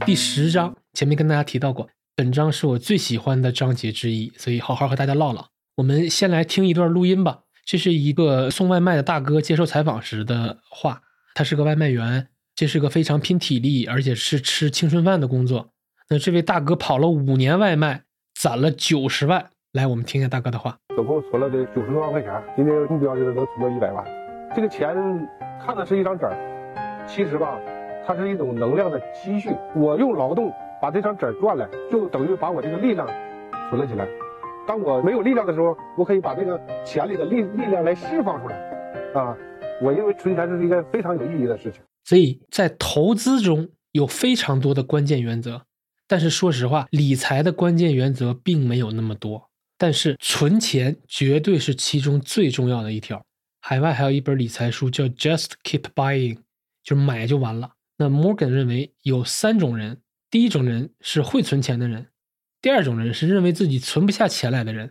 [0.05, 5.51] 第十章前面跟大家提到过，本章是我最喜欢的章节之一，所以好好和大家唠唠。
[5.77, 12.27] 我们先来听一段录音吧，这是一个送外卖的大哥接受采访时的话，他是个外卖员，
[12.57, 15.72] 这是个非常拼体力，而且是吃青春饭的工作。
[16.13, 18.03] 那这位大哥跑了五年外卖，
[18.35, 19.49] 攒了九十万。
[19.73, 20.77] 来，我们听一下大哥的话。
[20.95, 24.05] 总共存了这九十多万块钱，今年目标就是能存到一百万。
[24.55, 24.95] 这个钱
[25.65, 27.59] 看的是一张纸儿，其实吧，
[28.07, 29.49] 它是一种能量的积蓄。
[29.75, 30.53] 我用劳动
[30.83, 33.09] 把这张纸儿赚来，就等于把我这个力量
[33.71, 34.07] 存了起来。
[34.67, 38.57] 当我没有力量的时候，我可以把这个钱里的力力量来释放出来。
[39.15, 39.35] 啊，
[39.81, 41.81] 我认为存钱是一件非常有意义的事情。
[42.05, 45.63] 所以在投资中有非常多的关键原则。
[46.07, 53.25] 但是说实话，理财的关键原则并没有那么多，但是存钱绝对是其中最重要的一条。
[53.61, 56.39] 海外还有一本理财书叫 Just Keep Buying，
[56.83, 57.73] 就是买就完了。
[57.97, 60.01] 那 Morgan 认为有三种人：
[60.31, 62.07] 第一种人是会存钱的人；
[62.61, 64.89] 第二种人是认为自己存不下钱来的人；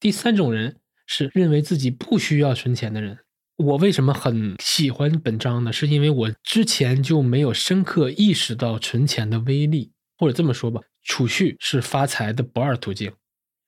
[0.00, 3.18] 第三种人是认为自己不需要存钱的人。
[3.56, 5.72] 我为什么很喜欢本章呢？
[5.72, 9.92] 是因为我之前就没有深刻意识到存钱的威力。
[10.18, 13.12] 或者这么说吧，储蓄是发财的不二途径。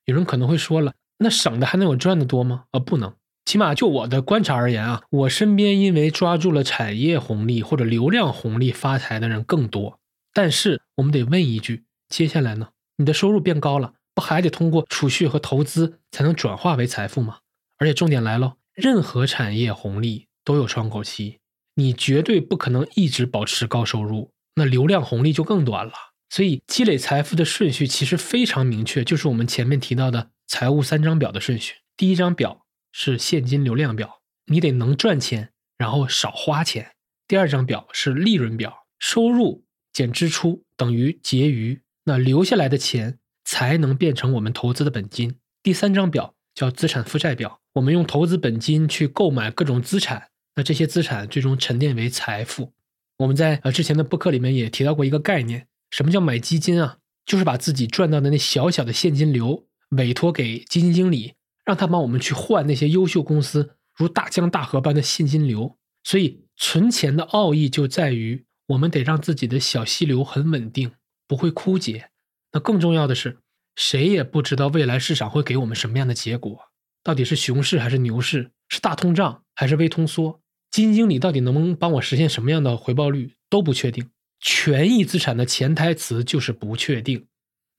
[0.05, 2.65] 有人可能会说了，那省的还能有赚的多吗？
[2.71, 3.13] 啊，不能。
[3.45, 9.99] 起码就我的观察而言啊，我身边因为抓住了产业红利或者流量红利发财的人更多。
[10.33, 12.69] 但是我们得问一句：接下来呢？
[12.97, 17.39] 你的收入变高了，不还得通过储蓄和投资才能转化为财富吗？
[17.77, 21.39] 而且重点来了，任何产业红利都有窗口期，
[21.75, 25.93] 你绝对不可能一直保持高收入，那流量红利就更短了。
[26.29, 31.75] 所以积累财富的顺序其实非常明确，就是我们前面提到的财务三张表的顺序。
[31.97, 36.91] 第一张表是现金流量表，你得能赚钱，然后少花钱。
[37.27, 45.35] 第二张表是利润表，收入减支出等于结余，那留下来的钱才能变成我们投资的本金。
[45.63, 52.73] 第三张表叫资产负债表，我们用投资本金去购买各种资产，那这些资产最终沉淀为财富。
[53.17, 55.67] 我们在呃之前的播客里面也提到过一个概念。
[55.91, 56.97] 什么叫买基金啊？
[57.25, 61.33] 就是把自己赚到的那小小的现金流委托给基金经理，
[61.63, 65.77] 让他帮我们去换那些优秀公司如大江大河般的现金流。
[66.03, 70.91] 所以存钱的奥义就在于，我们得让自己的小溪流很稳定，
[71.27, 72.09] 不会枯竭。
[72.51, 73.37] 那更重要的是，
[73.75, 76.57] 谁也不知道未来市场会给我们什么样的结果，
[77.03, 84.09] 到底是熊市还是牛市，是大通胀还是微通缩，基金经理到底能不能帮我实现什么样的回报率都不确定。
[84.39, 87.27] 权益资产的潜台词就是不确定，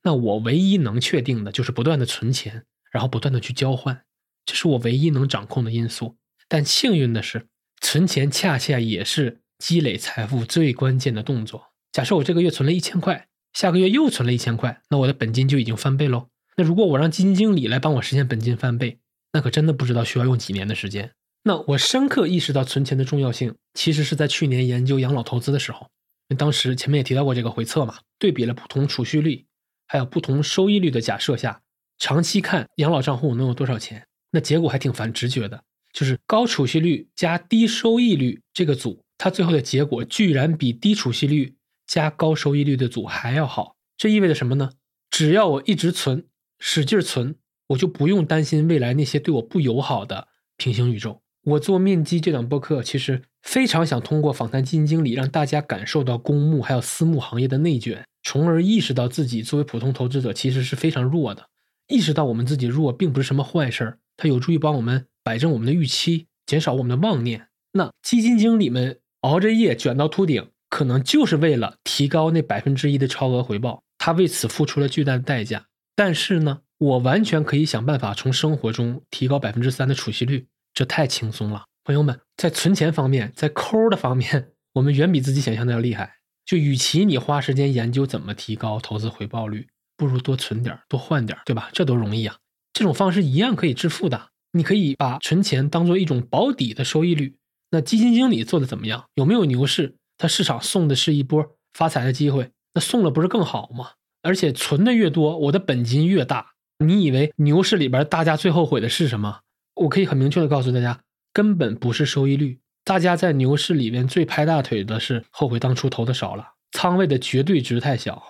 [0.03, 4.03] 那我唯一能确定的就是不断的存钱，然后不断的去交换，
[4.45, 6.17] 这是我唯一能掌控的因素。
[6.49, 7.47] 但幸运的是，
[7.81, 11.69] 存钱恰恰也是积累财富最关键的动作。
[11.93, 16.29] 假设我这个月存了一千块，下个月又存了一千块，那我的本金就已经翻倍喽。
[16.57, 18.99] 那如果我让基金经理来帮我实现本金翻倍，
[19.33, 21.13] 那可真的不知道需要用几年的时间。
[21.45, 25.89] 那我深刻意识到存钱的重要性，其实是在去年研究养老投资的时候。
[26.37, 29.47] 当时前面也提到过这个回测嘛，对比了不同储蓄率，
[29.87, 31.63] 还有不同收益率的假设下，
[31.99, 34.07] 长期看养老账户能有多少钱？
[34.31, 41.57] 那结果还挺反直觉的，就是高储蓄率加低收益率这个组，它最后的结果居然比低储蓄率
[41.87, 43.77] 加高收益率的组还要好。
[43.97, 44.71] 这意味着什么呢？
[45.11, 46.29] 只要我一直存，
[46.61, 47.35] 使劲存，
[47.67, 51.21] 我就不用担心未来那些对我不友好的平行宇宙。
[51.43, 53.23] 我做面基这档播客，其实。
[53.43, 61.49] 非常想通过访谈基金经理，让大家感受到公募还有私募行业的内卷，从而意识到自己作为普通投资者其实是非常弱的。
[61.89, 67.49] 意识到我们自己弱并不是什么坏事儿，它有助于帮我们摆正我们的预期，减少我们的妄念。
[67.73, 75.65] 那基金经理们熬着夜卷到秃顶，可能就是为了提高那百分之一的超额回报，他为此付出了巨大的代价。
[75.97, 81.65] 但是呢，我完全可以想办法从生活中提高百分之三的储蓄率，这太轻松了。
[81.85, 86.17] 朋友们，在存钱方面，在抠的方面，我们远比自己想象的要厉害。
[86.45, 91.71] 就与其你花时间研究怎么提高投资回报率，不如多存点，多换点，对吧？
[91.73, 92.37] 这多容易啊！
[92.73, 94.31] 这种方式一样可以致富的。
[94.53, 97.37] 你可以把存钱当做一种保底的收益率。
[97.71, 99.05] 那基金经理做的怎么样？
[99.15, 99.95] 有没有牛市？
[100.19, 103.93] 他市场送的是一波发财的机会，那送了不是更好吗？
[104.23, 106.53] 而且存的越多，我的本金越大。
[106.85, 109.41] 你以为牛市里边大家最后悔的是什么？
[109.81, 111.01] 我可以很明确的告诉大家。
[111.33, 118.21] 根本不是收益率，大家在牛市里面最拍大腿的是后悔当初投的少了，仓位的绝对值太小。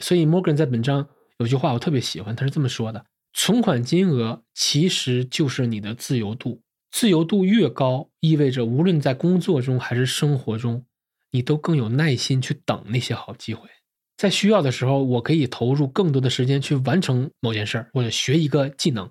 [0.00, 10.84] 所以 Morgan 在本章有句话我特别喜欢，他是这么说的：存款金额其实就是你的自由度，自由度越高，意味着无论在工作中还是生活中，
[11.30, 13.68] 你都更有耐心去等那些好机会。
[14.16, 19.08] 在需要的时候，我可以投入更多的时间去完成某件事儿，或者学一个技能，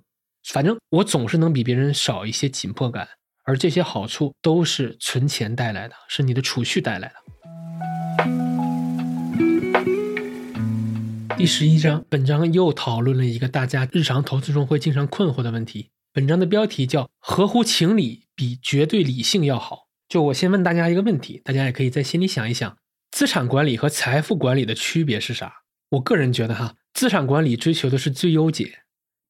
[0.50, 3.06] 反正我总是能比别人少一些紧迫感。
[3.44, 7.16] 而这些好处都是存钱带来的，是你的储蓄带来的。
[11.38, 15.90] 第十一章，本章又讨论了一个大家日常投资中会经常困惑的问题。
[16.14, 19.88] 本章的标题叫“合乎情理比绝对理性要好”。
[20.08, 22.78] 就我先问大家一个问题，大家也可以在心里想一想：
[23.12, 25.54] 资产管理和财富管理的区别是啥？
[25.90, 28.80] 我个人觉得哈，资产管理追求的是最优解，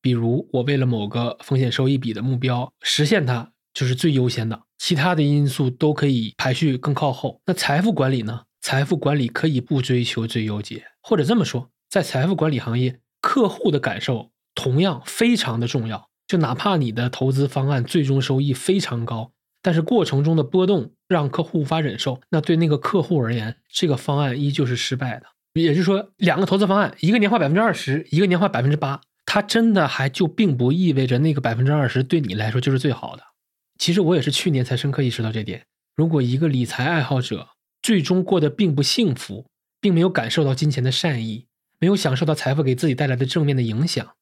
[0.02, 3.52] 比如我为了某个风险收益比的目标实现它。
[3.74, 7.40] 就是最优先的，其他的因素都可以排序更靠后。
[7.46, 8.42] 那财富管理呢？
[8.60, 16.10] 财富管理可以不追求最优解，或者这么说，在财富管理行业，客户的感受同样非常的重要。
[16.26, 19.32] 就哪怕你的投资方案最终收益非常高，
[19.62, 25.28] 但是过程中的波动让客户无法忍受，那对那个客户而言，这个方案依旧是失败的。
[25.54, 33.24] 也就是说，两个投资方案，一个年化百分之二十，一个年化百分之八，它真的还就并不意味着那个百分之二十对你来说就是最好的。
[33.78, 35.66] 其实我也是去年才深刻意识到这点。
[35.96, 37.50] 如果一个理财爱好者
[37.82, 39.46] 最终过得并不幸福，
[39.82, 41.46] 并没有感受到金钱的善意，
[41.78, 44.16] 没有享受到财富给自己带来的正面的影响，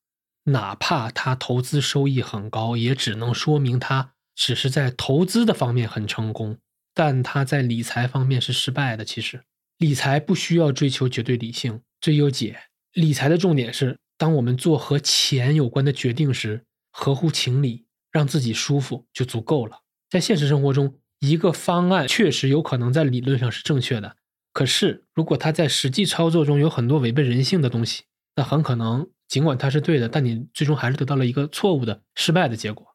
[0.46, 6.58] 哪怕他投资收益很高，也只能说明他只是在投资的方面很成功，
[6.96, 9.06] 但他在理财方面是失败的。
[9.06, 9.44] 其实，
[9.78, 12.58] 理财不需要追求绝对理性、最优解。
[12.94, 19.82] 理财的重点是，当我们做和钱有关的决定时，合乎情理，让自己舒服就足够了。
[20.10, 24.16] 在现实生活中，一个方案确实有可能在理论上是正确的，
[24.54, 28.04] 可是如果它在实际操作中有很多违背人性的东西，
[28.36, 32.88] 那很可能尽管它是对的，但你最终还是得到了一个错误的、失败的结果。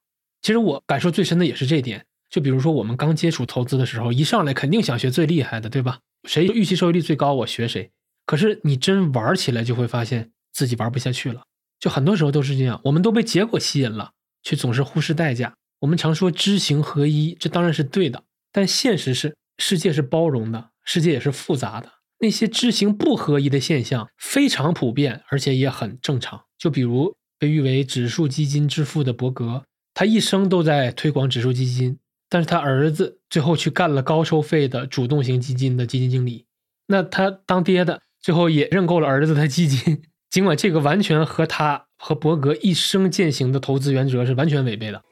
[0.42, 2.06] 其实我感受最深的也是这点。
[2.30, 5.98] 就比如说我们刚接触投资的时候，一上来肯定想学最厉害的，对吧？
[6.28, 7.90] 谁预期收益率最高，我学谁。
[8.24, 11.42] 可是你真玩起来，就会发现自己玩不下去了。
[11.78, 15.54] 就很多时候都是这样，我们都被结果吸引了，却总是忽视代价。
[15.80, 18.22] 我们常说知行合一，这当然是对的，
[18.52, 21.90] 但现实是世界是包容的，世界也是复杂的。
[22.18, 26.42] 那些知行不合一的现象非常普遍，而且也很正常。
[26.58, 31.98] 就比如被誉为指数基金之父的伯格，他一生都在推广指数基金，
[32.28, 36.44] 但是他儿子最后去干了高收费的主动型基金的基金经理。
[36.88, 45.02] 那他当爹的最后也认购了儿子的基金，尽管这个完全和他和伯格一生践行的投资原则是完全违背的。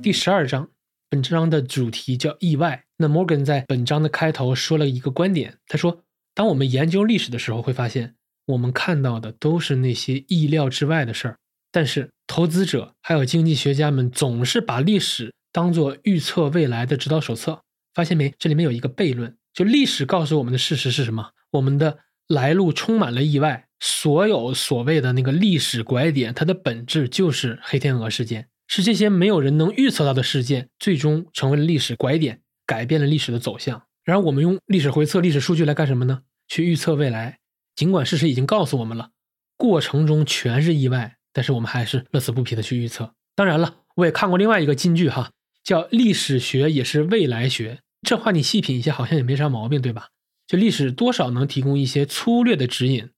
[0.00, 0.68] 第十二章，
[1.10, 2.84] 本章的主题叫意外。
[2.98, 8.14] 那 Morgan 在本章的开头说了一个观点，他说：“当我们研究历史的时候，会发现
[8.46, 11.38] 我们看到的都是那些意料之外的事儿。
[11.72, 17.62] 但是投资者还有经济学家们总是把历史当做预测未来的指导手册。
[17.94, 18.32] 发现没？
[18.38, 21.30] 这里面有一个悖论，就历史告诉我们的事实是什么？
[21.50, 21.98] 我们的
[22.28, 23.66] 来路充满了意外。
[23.84, 33.82] 所有所谓的那个历史拐点，它的本质就是黑天鹅事件。”是这些没有人能预测到的事件，最终成为了历史拐点，改变了历史的走向。
[34.02, 36.22] 然后我们用历史回测、历史数据来干什么呢？
[36.48, 37.38] 去预测未来。
[37.76, 39.10] 尽管事实已经告诉我们了，
[39.58, 43.12] 过程中全是意外，但是我们还是乐此不疲的去预测。
[43.34, 45.30] 当然了，我也看过另外一个金句哈，
[45.62, 47.80] 叫“历史学也是未来学”。
[48.02, 50.08] 这话你细品一下，好像也没啥毛病，对吧？
[50.46, 53.10] 就历史多少能提供一些粗略的指引，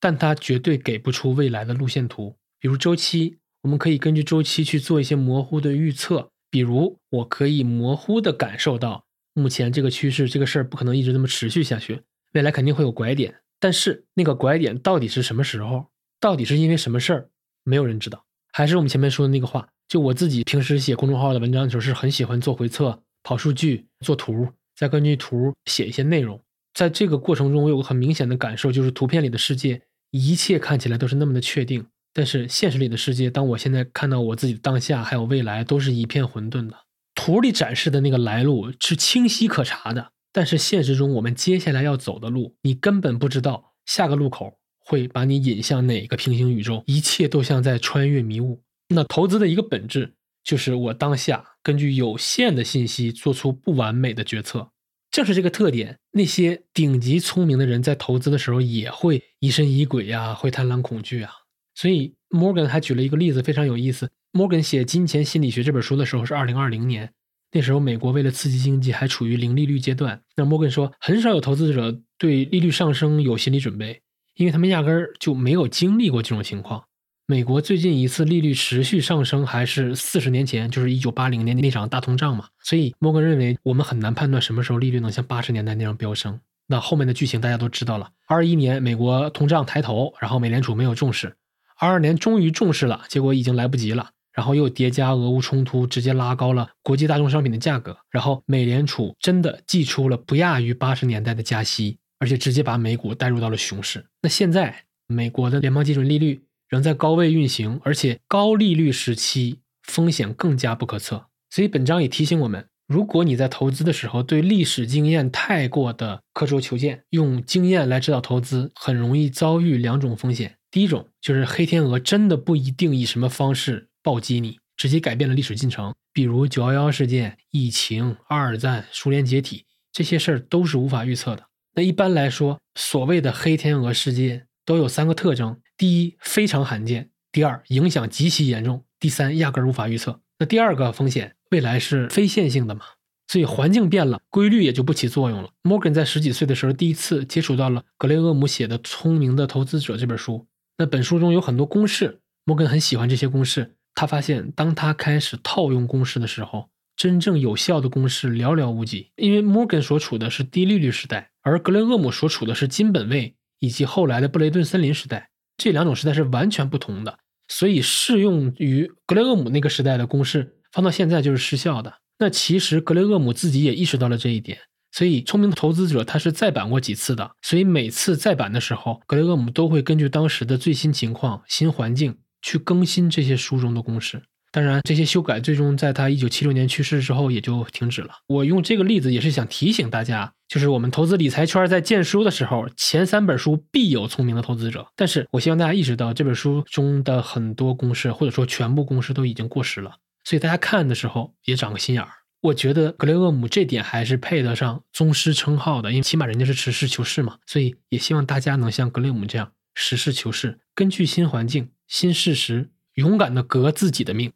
[0.00, 3.38] 但它绝对给不出未来的路线图，比如周期。
[3.62, 15.86] 我们可以根据周期去做一些模糊的预测，比如我可以模糊的感受到，目前这个趋势这个事儿不可能一直这么持续下去，未来肯定会有拐点，但是那个拐点到底是什么时候，
[16.18, 17.28] 到底是因为什么事儿，
[17.62, 18.24] 没有人知道。
[18.52, 26.40] 还是我们前面说的那个话，就我自己平时写公众号的文章的时候，是很喜欢做回测、跑数据、做图，再根据图写一些内容。
[26.74, 31.86] 在这个过程中，我有个很明显的感受，就是图片里的世界，一切看起来都是那么的确定。
[32.14, 36.76] 但是现实里的世界，当我现在看到我自己的当下还有未来，都是一片混沌的。
[37.14, 48.62] 图里展示的那个来路是清晰可查的，但是现实中我们接下来要走的路，你根本不知道下个路口会把你引向哪个平行宇宙，一切都像在穿越迷雾。
[48.88, 50.14] 那投资的一个本质
[50.44, 54.70] 就是我当下根据有限的信息做出不完美的决策。
[55.10, 61.30] 正是这个特点，那些顶级聪明的人在投资的时候也会疑神疑鬼呀，会贪婪恐惧啊。
[61.74, 64.10] 所以，Morgan 还举了一个例子，非常有意思。
[64.32, 67.12] Morgan 写《金钱心理学》这本书的时候是二零二零年，
[67.50, 70.22] 那时候美国为了刺激经济还处于零利率阶段。
[70.36, 74.00] 那 Morgan 说，很少有投资者对利率上升有心理准备，
[74.36, 76.84] 因为他们压根儿就没有经历过这种情况。
[77.26, 82.48] 美国最近一次利率持续上升还是四十年前，就是一九八零年那场大通胀嘛。
[82.62, 86.40] 所以摩根认为我们很难判断什么时候利率能像八十年代那样飙升。
[86.66, 88.10] 那后面的剧情大家都知道了。
[88.26, 91.36] 二一年美国通胀抬头，然后美联储没有重视。
[91.78, 94.10] 二二年终于重视了，结果已经来不及了。
[94.32, 97.98] 然后又叠加俄乌冲突，直接拉高了国际大宗商品的价格。
[98.10, 104.06] 然后美联储真的祭出了不亚于八十年代的加息，而且直接把美股带入到了熊市。
[104.22, 106.42] 那现在美国的联邦基准利率
[106.72, 111.26] 仍在高位运行，而且高利率时期风险更加不可测。
[111.50, 120.56] 所以本章也提醒我们，如果你在投资的时候对历史经验太过的刻舟求剑，用经验来指导投资，很容易遭遇两种风险。
[120.70, 131.44] 第一种就是黑天鹅真的不一定以什么方式暴击你，直接改变了历史进程，比如九幺幺事件、疫情、二战、苏联解体这些事儿都是无法预测的。
[131.74, 140.20] 那一般来说，所谓的黑天鹅事件都有三个特征：第一，非常罕见；第二，影响极其严重；第三，压根儿无法预测。
[140.38, 142.82] 那第二个风险，未来是非线性的嘛，
[143.26, 145.50] 所以环境变了，规律也就不起作用了。
[145.64, 150.46] Morgan 在十几岁的时候第一次接触到了格雷厄姆写的《聪明的投资者》这本书。
[150.78, 153.74] 那本书中有很多公式，摩根很喜欢这些公式。
[153.96, 159.10] 他发现，当他开始套用公式的时候，真正有效的公式寥寥无几。
[159.16, 165.30] 因为摩根所处的是低利率时代，而格雷厄姆所处的是金本位以及后来的布雷顿森林时代，
[165.62, 167.18] 这两种时代是完全不同的。
[167.46, 171.94] 所以适用于格雷厄姆那个时代的公式，放到现在就是失效的。
[172.18, 174.58] 那其实格雷厄姆自己也意识到了这一点，
[174.90, 177.30] 所以聪明的投资者他是再版过几次的。
[177.42, 184.22] 所以每次再版的时候，格雷厄姆都会根据当时的最新情况、新环境去更新这些书中的公式。
[184.52, 188.10] 当然，这些修改最终在他一九七六年去世之后也就停止了。
[188.26, 194.86] 我用这个例子也是想提醒大家，就是我们投资理财圈在荐书的时候，前三本书必有聪明的投资者。
[194.94, 202.10] 但是我希望大家意识到，这本书中的很多公式或者说全部公式都已经过时了，所以大家看的时候也长个心眼儿。
[202.42, 207.38] 我觉得格雷厄姆这点还是配得上宗师称号的，因为起码人家是实事求是嘛。
[207.46, 214.30] 所以也希望大家能像格雷厄姆这样实事求是，根据新环境、新事实，勇敢的革自己的命。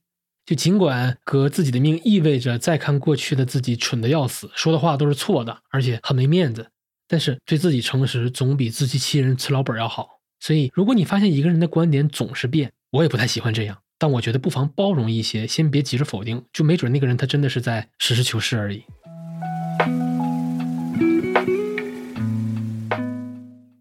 [0.46, 6.70] 就尽管革自己的命意味着再看过去的自己蠢的要死，说的话都是错的，而且很没面子，
[7.08, 10.20] 但是对自己诚实总比自欺欺人吃老本要好。
[10.38, 13.78] 所以，如果你发现一个人的观点总是变，我也不太喜欢这样。
[13.98, 18.84] 但我觉得不妨包容一些，先别急着否定，就没准那个人他真的是在实事求是而已。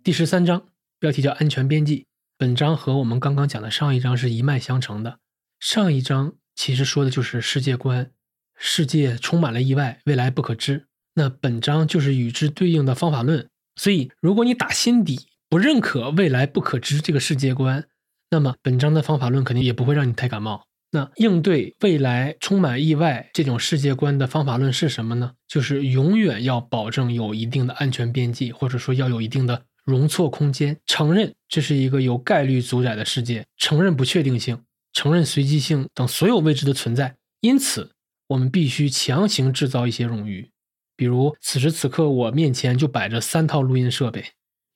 [0.03, 0.63] 第十三章
[0.97, 2.07] 标题叫“安全边际”，
[2.39, 5.19] 本章和我们刚刚讲的上一章是一脉相承的。
[5.59, 6.33] 上一章。
[6.55, 8.09] 其实说的就是世界观，
[8.57, 10.85] 世界充满了意外，未来不可知。
[11.13, 13.47] 那本章就是与之对应的方法论。
[13.75, 17.85] 所以，如果你打心底不认可未来不可知这个世界观，
[18.29, 20.65] 那么本章的方法论肯定也不会让你太感冒。
[20.91, 25.33] 那应对未来充满意外这种世界观的方法论是什么呢？
[25.45, 34.61] 就是永远要保证有一定的安全边际，或者说要有一定的容错空间，承认这是一个有概率主宰的世界，承认不确定性。
[34.95, 37.91] 承认随机性等所有未知的存在，因此
[38.29, 40.49] 我们必须强行制造一些冗余。
[40.95, 44.23] 比如此时此刻我面前就摆着三套录音设备，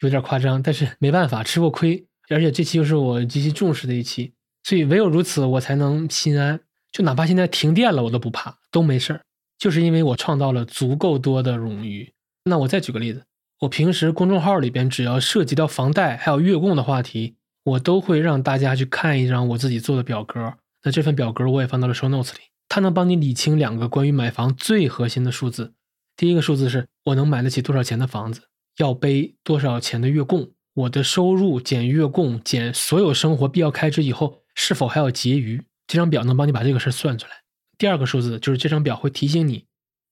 [0.02, 2.06] 有点夸张，但是没办法，吃过亏。
[2.28, 4.34] 而且这期又是我极其重视的一期，
[4.64, 6.60] 所以唯有如此，我才能心安。
[6.92, 9.22] 就哪怕现在停电了，我都不怕，都没事儿，
[9.58, 12.12] 就是因为我创造了足够多的冗余。
[12.44, 13.24] 那我再举个例子，
[13.62, 17.38] 我平时公众号里边只要涉及到房贷还有月供的话题。
[17.64, 20.54] 我都会让大家去看一张我自己做的表格，
[20.84, 25.74] 那这份表格我也放到了 show notes 里，它能帮你理清两个关于买房最核心的数字。
[26.16, 28.44] 第一个数字是我能买得起多少钱的房子，
[28.78, 35.64] 要背多少钱的月供，我的收入减月供减所有生活必要开支以后，是否还有结余？
[35.88, 37.34] 这张表能帮你把这个事儿算出来。
[37.78, 39.66] 第二个数字就是这张表会提醒你，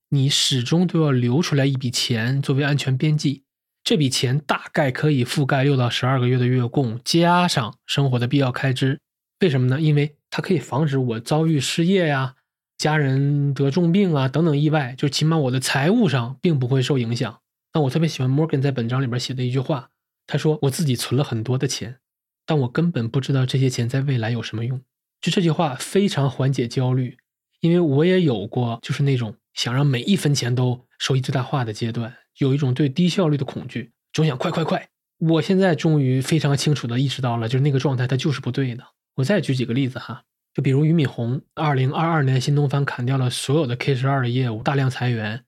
[0.08, 3.44] 你始终都要留出来一笔钱作为安全边际。
[3.84, 9.00] 这笔钱大概可以覆盖六到十二个月的月供，加上生活的必要开支。
[9.40, 9.80] 为什么呢？
[9.80, 12.34] 因为它可以防止我遭遇失业呀、
[12.76, 17.40] 家人得重病啊等等意外，就起码我的财务上并不会受影响。
[17.72, 19.90] 那我特别喜欢 Morgan 在本章里边写的一句话，
[20.26, 21.98] 他说：“我自己存了很多的钱，
[22.44, 24.80] 但我根本不知道这些钱在未来有什么用。”
[25.22, 27.16] 就这句话非常缓解焦虑，
[27.60, 32.14] 因为我也有过就是那种想让每一分钱都收益最大化的阶段。
[32.38, 34.88] 有一种对低效率的恐惧，总想快快快。
[35.18, 38.84] 我现在终于非常清楚的意识到了，就是那个状态它就是不对的。
[39.16, 40.22] 我再举几个例子哈，
[40.54, 45.42] 就比如俞敏洪，二零二二年新东方砍掉了所有的 K 十二的业务，大量裁员，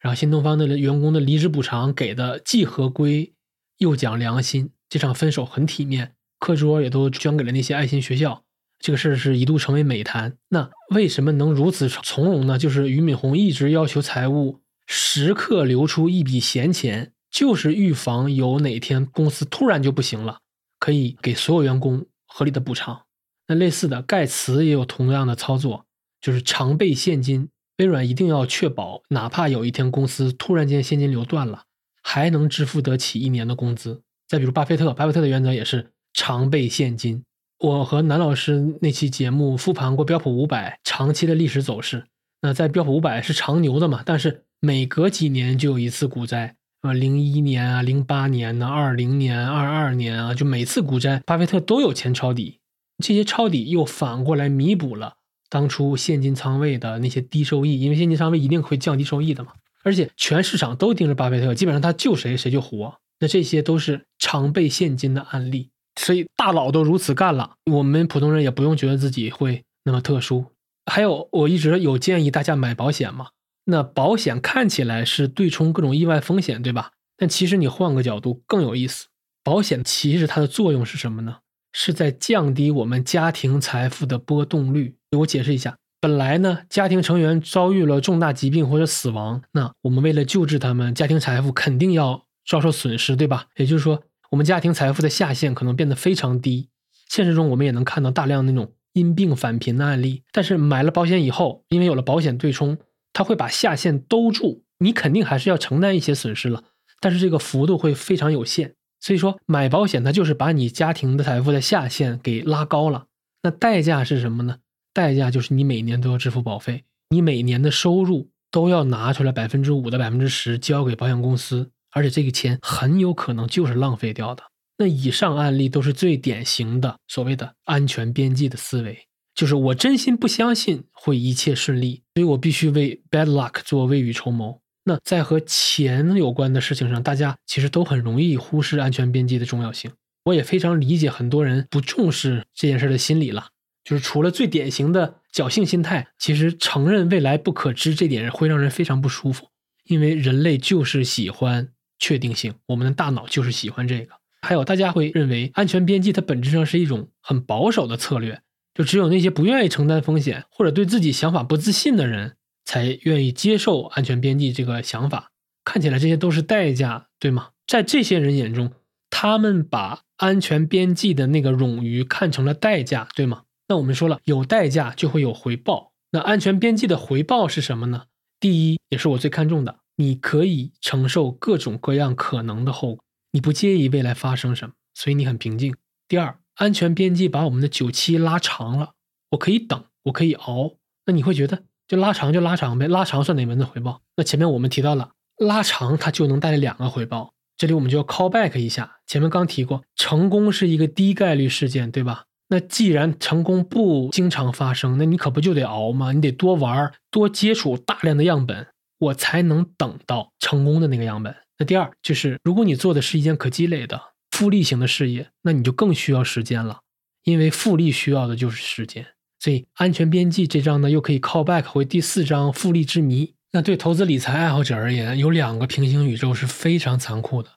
[0.00, 3.34] 然后新东方的员工的离职补偿给的既合规
[3.78, 8.44] 又讲良心，这场分手很体面，课桌也都捐给了那些爱心学校，
[8.78, 10.36] 这个事儿是一度成为美谈。
[10.50, 12.56] 那为什么能如此从容呢？
[12.56, 14.60] 就是俞敏洪一直要求财务。
[14.86, 20.38] 时刻留出一笔闲钱，就是预防有哪天公司突然就不行了，
[20.78, 23.02] 可以给所有员工合理的补偿。
[23.48, 25.86] 那类似的，盖茨也有同样的操作，
[26.20, 27.48] 就是常备现金。
[27.78, 31.64] 微软一定要确保，哪怕有一天公司突然间现金流断了，
[32.02, 34.02] 还能支付得起一年的工资。
[34.26, 37.22] 再比如巴菲特，巴菲特的原则也是常备现金。
[37.58, 42.06] 我和南老师那期节目复盘过标普五百长期的历史走势，
[42.40, 44.44] 那在标普五百是长牛的嘛，但是。
[44.60, 52.60] 每隔几年就有一次股灾，啊，零一年啊，零八年呢，二零年、二二年啊，就每次股灾，巴菲特都有钱抄底，
[53.04, 55.14] 这些抄底又反过来弥补了
[55.48, 59.52] 当初现金仓位的那些低收益，因为现金仓位一定会降低收益的嘛。
[59.84, 62.96] 而且全市场都盯着巴菲特，基本上他救谁谁就活。
[63.20, 65.70] 那这些都是常备现金的案例，
[66.00, 70.46] 所以大佬都如此干了，我们普通人也不用觉得自己会那么特殊。
[70.84, 73.28] 还有，我一直有建议大家买保险嘛。
[73.66, 76.92] 那保险看起来是对冲各种意外风险，对吧？
[77.16, 79.06] 但其实你换个角度更有意思，
[79.44, 81.38] 保险其实它的作用是什么呢？
[81.72, 84.96] 是在降低我们家庭财富的波动率。
[85.10, 93.46] 给我解释一下，本来呢，家庭成员遭遇了重大疾病或者死亡，那我们为了救治他们，家庭财富肯定要遭受损失，对吧？
[93.56, 96.68] 也就是说，我们家庭财富的下限可能变得非常低。
[97.08, 100.22] 现实中我们也能看到大量那种因病返贫的案例。
[100.32, 102.76] 但是买了保险以后，因为有了保险对冲，
[103.16, 106.64] 它会把下限兜住，你肯定还是要承担一些损失了，
[107.00, 108.74] 但是这个幅度会非常有限。
[109.00, 113.06] 所以说买保险它就是把你家庭的财富的下限给拉高了。
[113.42, 114.58] 那代价是什么呢？
[114.92, 124.42] 代价就是你每年都要支付保费，你每年的收入都要拿出来百分之五的百分之十交给保险公司，而且这个钱很有可能就是浪费掉的。
[124.76, 129.05] 那以上案例都是最典型的所谓的安全边际的思维，
[129.36, 134.60] 就是我真心不相信会一切顺利，所以我必须为 bad luck 做未雨绸缪。
[134.84, 139.92] 那在和钱有关的事情上，大家其实都很容易忽视安全边际的重要性。
[140.24, 143.48] 我也非常理解很多人不重视这件事的心理了。
[143.84, 149.48] 就是除了最典型的侥幸心态，其实承认未来不可知这点会让人非常不舒服，
[149.84, 151.68] 因为人类就是喜欢
[151.98, 154.14] 确定性，我们的大脑就是喜欢这个。
[154.42, 158.40] 还有大家会认为安全边际它本质上是一种很保守的策略，
[158.76, 165.30] 就只有那些不愿意承担风险或者对自己想法不自信的人才愿意接受安全边际这个想法。
[165.64, 167.48] 看起来这些都是代价，对吗？
[167.66, 168.72] 在这些人眼中，
[169.08, 173.44] 他们把安全边际的那个冗余看成了代价，对吗？
[173.68, 175.92] 那我们说了，有代价就会有回报。
[176.12, 178.04] 那安全边际的回报是什么呢？
[178.38, 185.74] 第一，也是我最看重的，你可以承受各种各样可能的后果，你不介意未来发生什么，所以你很平静。
[186.06, 188.92] 第二，安全边际把我们的久期拉长了，
[189.30, 190.72] 我可以等，我可以熬。
[191.04, 194.00] 那你会觉得，就拉长就拉长呗，拉长算哪门子回报？
[194.16, 197.32] 那前面我们提到了，拉长它就能带来两个回报。
[197.58, 202.24] 这里我们就要 call back 一下，前面刚提过，成功是一个低概率事件，对吧？
[202.48, 206.12] 那既然成功不经常发生，那你可不就得熬吗？
[206.12, 208.66] 你得多玩，多接触大量的样本，
[208.98, 211.34] 我才能等到成功的那个样本。
[211.58, 214.00] 那第二就是，如果你做的是一件可积累的
[214.36, 216.80] 复利型的事业，那你就更需要时间了，
[217.24, 219.06] 因为复利需要的就是时间。
[219.38, 223.32] 所以安全边际这章呢，又可以 call back 回第四章复利之谜。
[223.52, 227.48] 那对投资理财爱好者而言，有两个平行宇宙是非常残酷的，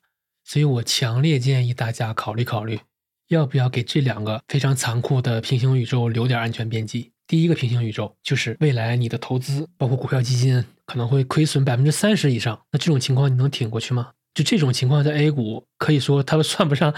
[0.45, 2.79] 所以我强烈建议大家考虑考虑。
[3.27, 7.11] 要不要给这两个非常残酷的平行宇宙留点安全边际？
[7.27, 14.11] 第一个平行宇宙就是未来你的投资，包括股票基金可能会亏损百分之三十以上，那这种情况你能挺过去吗？
[14.33, 16.93] 就这种情况，在 A 股可以说它算不上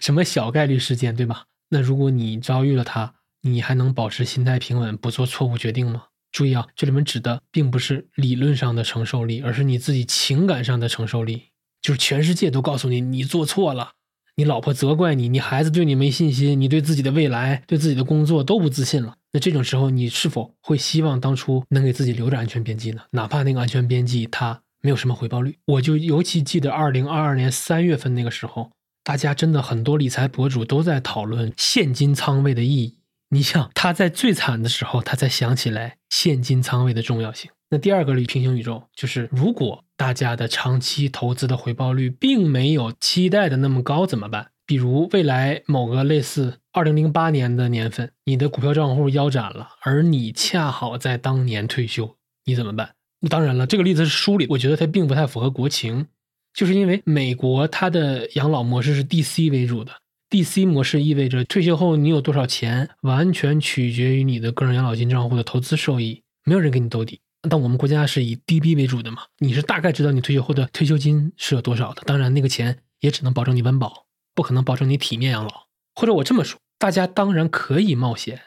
[0.00, 1.44] 什么小概率事件，对吧？
[1.70, 6.04] 那如果你遭遇了它，你还能保持心态平稳，不做错误决定吗？
[6.30, 11.48] 注意啊，这里面指的并不是理论上的承受力，而是你自己情感上的承受力，
[11.82, 13.92] 就是全世界都告诉你你做错了。
[14.36, 19.16] 你老婆责怪你，你孩子对你没信心，你对自己的未来、对自己的工作都不自信了。
[19.32, 23.02] 那这种时候，你是否会希望当初能给自己留点安全边际呢？
[23.10, 25.56] 哪怕那个安全边际它没有什么回报率。
[25.64, 28.72] 我就尤其记得二零二二年三月份那个时候，
[29.02, 32.98] 大家真的很多理财博主都在讨论现金仓位的意义。
[33.30, 37.50] 你想，他在最惨的时候，他才想起来现金仓位的重要性。
[37.70, 44.48] 那第二个平行宇宙就是，如果大家的长期投资的回报率并没有期待的那么高，怎么办？
[44.66, 52.90] 比如未来某个类似二零零八年的年份，你的股票账户腰斩了，而你恰好在当年退休，你怎么办？
[53.28, 56.06] 当然了，这个例子是书里，我觉得它并不太符合国情，
[56.52, 59.92] 就是因为美国它的养老模式是 DC 为主的
[60.30, 67.20] ，DC 模式意味着退休后你有多少钱，完全取决于你的个人养老金账户的投资收益，没有人给你兜底。
[67.48, 72.02] 但我们国家是以 DB 为主的嘛，你是大概知道你退休后的退休金是有多少的。
[72.06, 75.50] 当然，那个钱也只能保证你温饱，不可能保证你体面养老。
[75.94, 78.40] 或者我这么说，大家当然可以冒险，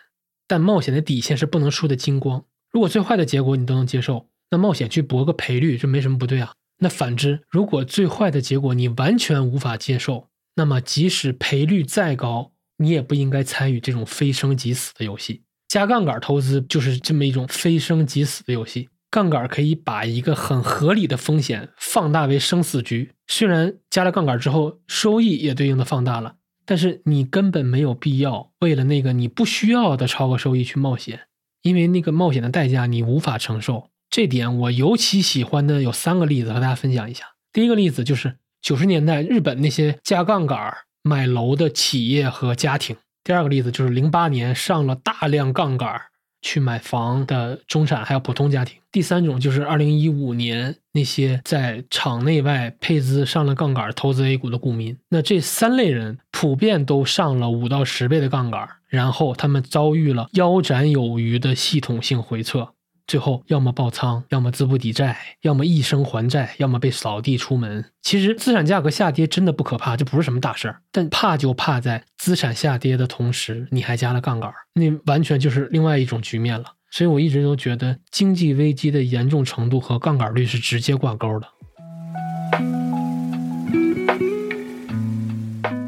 [0.48, 2.46] 但冒险的底线是不能输的精光。
[2.72, 6.54] 如果最坏的结果你都能接受，那冒险去搏个赔率，这没什么不对啊。
[6.78, 15.44] 那反之，如果最坏的结果你完全无法接受，那么即使赔率再高，你也不应该参与这种非生即死的游戏。
[15.68, 18.88] 加杠杆投资就是这么一种非生即死的游戏。
[19.12, 23.12] 杠杆可以把一个很合理的风险放大为生死局。
[23.28, 31.22] 虽然加了杠杆之后收益也对应的放大了，但是你根本没有必要为了那个你不需要的超额收益去冒险，
[31.62, 33.90] 因为那个冒险的代价你无法承受。
[34.16, 37.26] 这点我尤其喜欢的有三个例子和大家分享一下。
[37.52, 40.74] 第一个例子就是九十年代日本那些加杠杆
[41.04, 42.96] 买楼的企业和家庭。
[43.26, 46.02] 第二个例子就是零八年上了大量杠杆
[46.42, 48.80] 去买房的中产还有普通家庭。
[48.90, 54.98] 第三种就是二零一五年那些在场内外配资上了杠杆投资 A 股的股民。
[55.10, 62.70] 那这三类人普遍都上了五到十倍的杠杆，然后他们遭遇了腰斩有余的系统性回撤。
[63.08, 67.86] 最后要么爆仓，要么资不抵债，要么一生还债，要么被扫地出门。
[68.02, 70.82] 其实资产价格下跌真的不可怕，这不是什么大事儿。
[70.92, 76.66] 但怕就怕在资产下跌的同时，你还加了杠杆，那完全就是另外一种局面了。
[76.90, 81.48] 所以我一直都觉得经济危机的严重程度和杠杆率是直接挂钩的。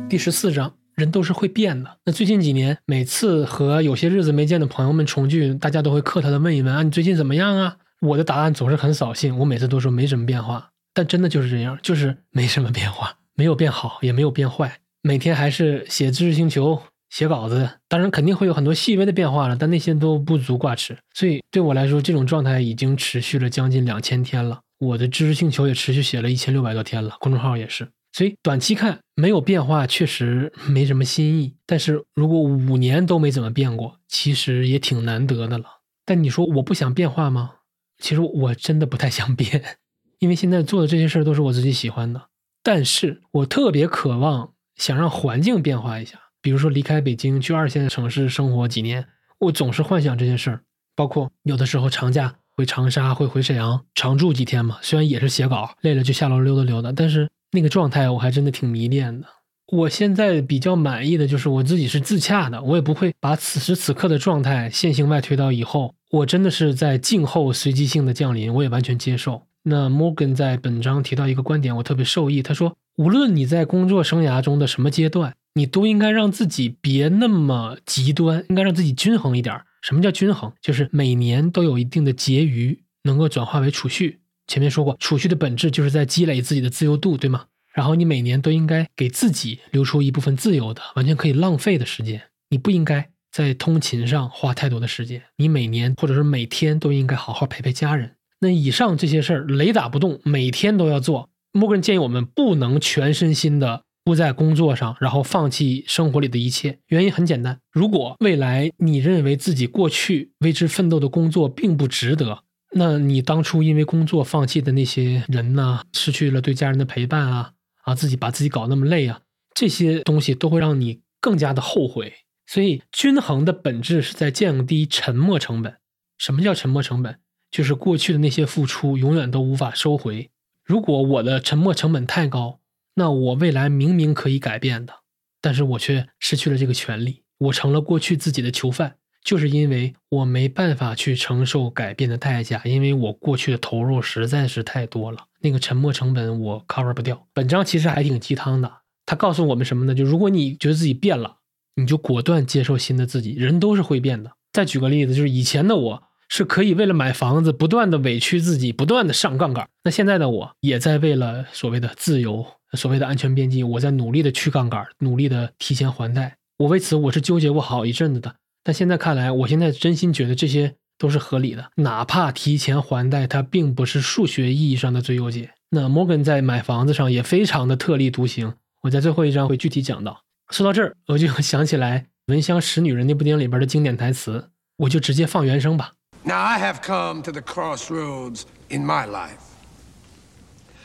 [0.08, 0.74] 第十四章。
[0.98, 1.98] 人都是会变的。
[2.06, 7.78] 那最近几年，每次和有些日子没见的朋友们重聚，大家都会客套的问一问啊，你最近怎么样啊？
[8.02, 10.72] 我的答案总是很扫兴，我每次都说没什么变化。
[10.96, 14.80] 但真的就是这样，就是没什么变化，没有变好，也没有变坏。
[15.04, 17.70] 每天还是写知识星球，写稿子。
[17.88, 20.98] 当然肯定会有很多细微的变化了，但那些都不足挂齿。
[21.14, 24.62] 所以对我来说，这种状态已经持续了将近两千天了。
[24.80, 27.88] 我的知识星球也持续写了一千六百多天了，公众号也是。
[28.18, 31.54] 所以短期看没有变化，确实没什么新意。
[31.68, 35.66] 但是如果五年都没怎么变过，其实也挺难得的了。
[36.04, 37.52] 但你说我不想变化吗？
[38.00, 39.64] 其实我真的不太想变，
[40.18, 42.30] 因为现在做的这些事儿都是我自己喜欢的。
[42.64, 49.08] 但是我特别渴望想让环境变化一下，比如说离开北京去二线城市生活几年。
[49.42, 50.64] 我总是幻想这些事儿，
[50.96, 54.80] 包括有的时候长假回长沙，会回沈阳常住几天嘛。
[54.82, 57.30] 虽然也是写稿，累了就下楼溜达溜达，但是。
[57.52, 59.28] 那个状态我还真的挺迷恋的。
[59.68, 65.94] 我现在比较满意的就是我自己是自洽的，我也不会把此时此刻的状态线性外推到以后。
[66.10, 69.44] 我真的是在静候随机性的降临，我也完全接受。
[69.64, 72.42] 那 Morgan 在本章提到一个观点，我特别受益。
[72.42, 79.60] 他说，无论你在工作生涯中的什么阶段，你都应该让自己别那么极端，应该让自己均衡一点。
[79.82, 80.54] 什么叫均衡？
[80.62, 84.22] 就是每年都有一定的结余，能够转化为储蓄。
[84.48, 87.46] 前面说过，储蓄的本质就是在积累自己的自由度，对吗？
[87.74, 92.22] 然后你每年都应该给自己留出一部分自由的、完全可以浪费的时间。
[92.50, 95.22] 你不应该在通勤上花太多的时间。
[95.36, 98.16] 你每年或者是每天都应该好好陪陪家人。
[98.40, 101.30] 那以上这些事儿雷打不动，每天都要做。
[101.52, 106.80] 默克人建议我们不能全身心的扑在工作上，然后放弃生活里的一切。
[106.88, 112.44] 原因很简单：如果未来你认为自己过去为之奋斗的工作并不值得。
[112.72, 115.82] 那你当初因为工作放弃的那些人呢？
[115.94, 117.54] 失去了对家人的陪伴啊
[117.84, 119.22] 啊，自己把自己搞那么累啊，
[119.54, 122.14] 这些东西都会让你更加的后悔。
[122.46, 125.78] 所以，均衡的本质是在降低沉没成本。
[126.18, 127.20] 什么叫沉没成本？
[127.50, 130.30] 就是过去的那些付出永远都无法收回。
[130.64, 132.60] 如果我的沉没成本太高，
[132.96, 134.94] 那我未来明明可以改变的，
[135.40, 138.98] 但是我却失去了这个权利，我成了过去自己的囚犯。
[139.28, 147.28] 就是因为我没办法去承受改变的代价，因为我过去的投入实在是太多了，那个沉没成本我 cover 不掉。
[147.34, 148.72] 本章其实还挺鸡汤的，
[149.06, 149.94] 他告诉我们什么呢？
[149.94, 151.40] 就如果你觉得自己变了，
[151.76, 153.34] 你就果断接受新的自己。
[153.34, 154.32] 人都是会变的。
[154.54, 159.68] 再举个例子，就是以前的我是可以为了买房子不断的委屈自己，不断的上杠杆。
[159.84, 162.46] 那现在的我也在为了所谓的自由、
[162.78, 166.38] 所谓的安全边际，我在努力的去杠杆，努力的提前还贷。
[166.60, 168.34] 我为此我是纠结过好一阵子的。
[168.68, 175.52] 但现在看来，我现在真心觉得这些都是合理的，哪怕提前还贷，它并不是数学意义上的最优解。
[175.70, 180.22] 那 Morgan 在买房子上也非常的特立独行，我在最后一章会具体讲到。
[180.50, 185.94] 说到这儿，我就想起来《闻香识女人》那部电影里边的经典台词，我就直接放原声吧。
[186.26, 189.40] Now I have come to the crossroads in my life.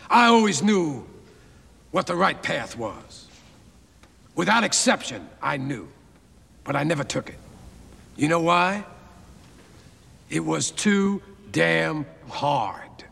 [0.06, 1.00] I always knew
[1.90, 3.24] what the right path was.
[4.36, 5.86] Without exception, I knew,
[6.62, 7.41] but I never took it.
[8.16, 8.84] You know why?
[10.30, 11.20] It was too
[11.50, 13.04] damn hard.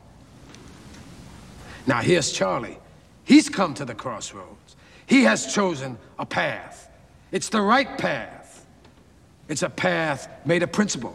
[1.86, 2.78] Now here's Charlie.
[3.24, 4.76] He's come to the crossroads.
[5.06, 6.88] He has chosen a path.
[7.32, 8.64] It's the right path.
[9.48, 11.14] It's a path made of principle.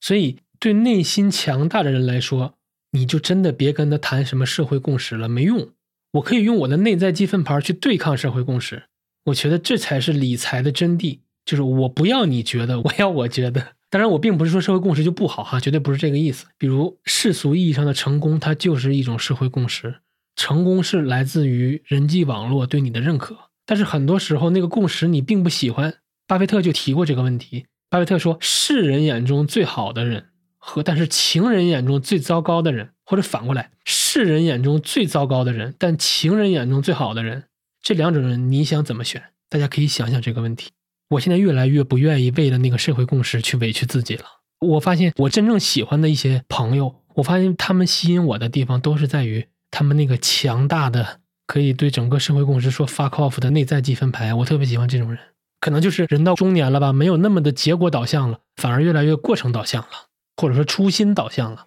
[0.00, 2.54] 所以，对内心强大的人来说，
[2.92, 5.70] 你就真的别跟他谈什么社会共识了，没用。
[6.12, 8.84] 我可以用我的内在积分牌去对抗社会共识。
[9.24, 11.20] 我觉得这才是理财的真谛。
[11.50, 13.72] 就是我不要你觉得， 我要我觉得。
[13.88, 16.46] 当然，我并不是说社会共识就不好哈，绝对不是这个意思。
[16.56, 19.96] 比如世俗意义上的成功，它就是一种社会共识。
[20.36, 23.36] 成功是来自于人际网络对你的认可，
[23.66, 25.92] 但是很多时候那个共识你并不喜欢。
[26.28, 27.66] 巴菲特就提过这个问题。
[27.88, 37.46] 巴菲特说，世人眼中最好的人和但是情人眼中最糟糕的人，或者反过来，世人眼中最糟糕的人，但情人眼中最好的人，
[37.82, 39.20] 这两种人你想怎么选？
[39.48, 40.70] 大家可以想想这个问题。
[41.10, 44.24] 我现在越来越不愿意为了那个社会共识去委屈自己了。
[44.60, 51.18] 我发现我真正喜欢的一些朋友，我发现他们吸引我的地方都是在于他们那个强大的
[51.48, 54.32] 可以对整个社会共识说 fuck off 的内在积分牌。
[54.32, 55.18] 我特别喜欢这种人。
[55.60, 59.88] 可能就是人到中年了吧，没有那么的结果导向了，反而越来越过程导向了。
[60.36, 61.66] 或者说初心导向了。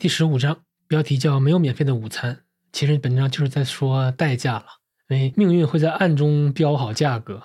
[0.00, 2.40] 第十五章标题叫“没有免费的午餐”，
[2.76, 4.66] 其实本质上就是在说代价了，
[5.08, 7.42] 因为命运会在暗中标好价格。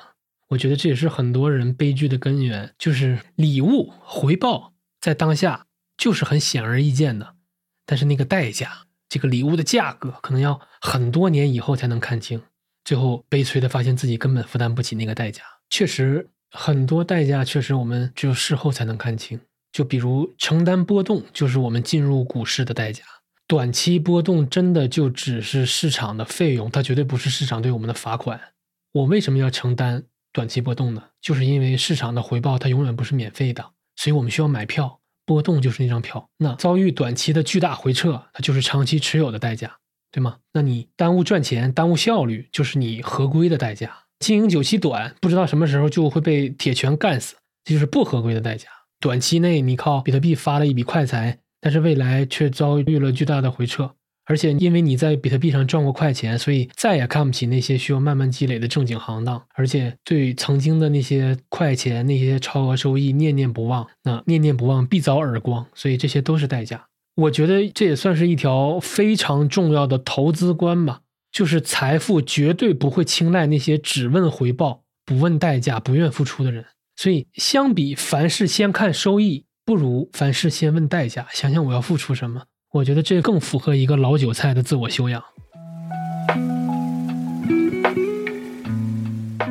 [0.49, 7.35] 我觉得这也是很多人悲剧的根源，就是礼物回报在当下就是很显而易见的，
[7.85, 12.43] 但是那个代价，这个礼物的价格可能要很多年以后才能看清，
[12.83, 15.41] 最后悲催的发现自己根本负担不起那个代价。
[15.69, 19.39] 确实，很多代价确实我们只有事后才能看清。
[19.71, 23.05] 就比如承担波动，就是我们进入股市的代价。
[23.51, 28.39] 短期波动真的就只是市场的费用，它绝对不是市场对我们的罚款。
[28.93, 31.03] 我为什么要承担短期波动呢？
[31.19, 35.01] 就是因为市场的回报它永远不是免费的，所以我们需要买票。
[35.25, 39.79] 波动就是那张票，那遭遇短期的巨大回撤，它就是长期持有的代价，
[40.13, 40.37] 对吗？
[40.53, 44.03] 那你耽误赚钱、耽误效率，就是你合规的代价。
[44.19, 48.69] 经营久期短，不知道什么时候就会被铁拳干死，这就是不合规的代价。
[49.01, 53.93] 短期内你靠比特币发了一笔快财，但是未来却遭遇了巨大的回撤，
[54.25, 63.87] 而且因为你在比特币上赚过快钱，所以再也看不起那些需要慢慢积累的正经行当，而且对曾经的那些快钱、那些超额收益念念不忘。
[64.03, 66.87] 那念念不忘必遭耳光，所以这些都是代价。
[67.15, 71.01] 我觉得这也算是一条非常重要的投资观吧，
[71.31, 76.65] 就是财富绝对不会青睐那些只问回报、不问代价、不愿付出的人。
[76.95, 81.27] 所以，相比凡事先看收益，不如凡事先问代价。
[81.31, 85.23] 想想我要付出什么，我觉得这更符合一个老韭菜的自我修养。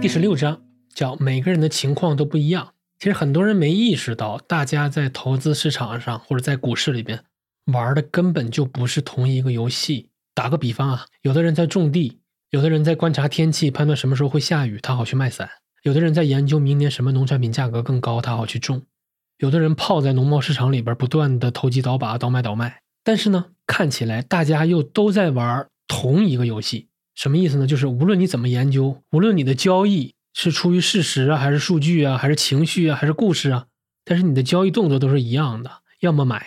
[0.01, 0.62] 第十六章
[0.95, 2.73] 叫每个人的情况都不一样。
[2.99, 7.24] 其实很多人没意识到，大家在投资市场上或者在股市里边
[7.66, 10.11] 玩的根本就不是同一个游戏。
[10.35, 12.20] 打个比方啊，有的人在种地，
[12.51, 15.49] 有的人在观察天气，判断什么时候会下雨，他好去卖伞。
[15.82, 18.81] 有的人在研究明年什么农产品价格更高，他好去种；
[19.41, 22.83] 有的人泡在农贸市场里边，不断的投机倒把、倒买倒卖。
[23.03, 27.67] 但是呢，看起来大家又都在玩同一个游戏，什么意思呢？
[27.67, 33.67] 就是无论你怎么研究，无论你的交易是出于事实啊，还是数据啊，还是情绪啊，还是故事啊，
[34.05, 36.45] 但是你的交易动作都是一样的，要么买，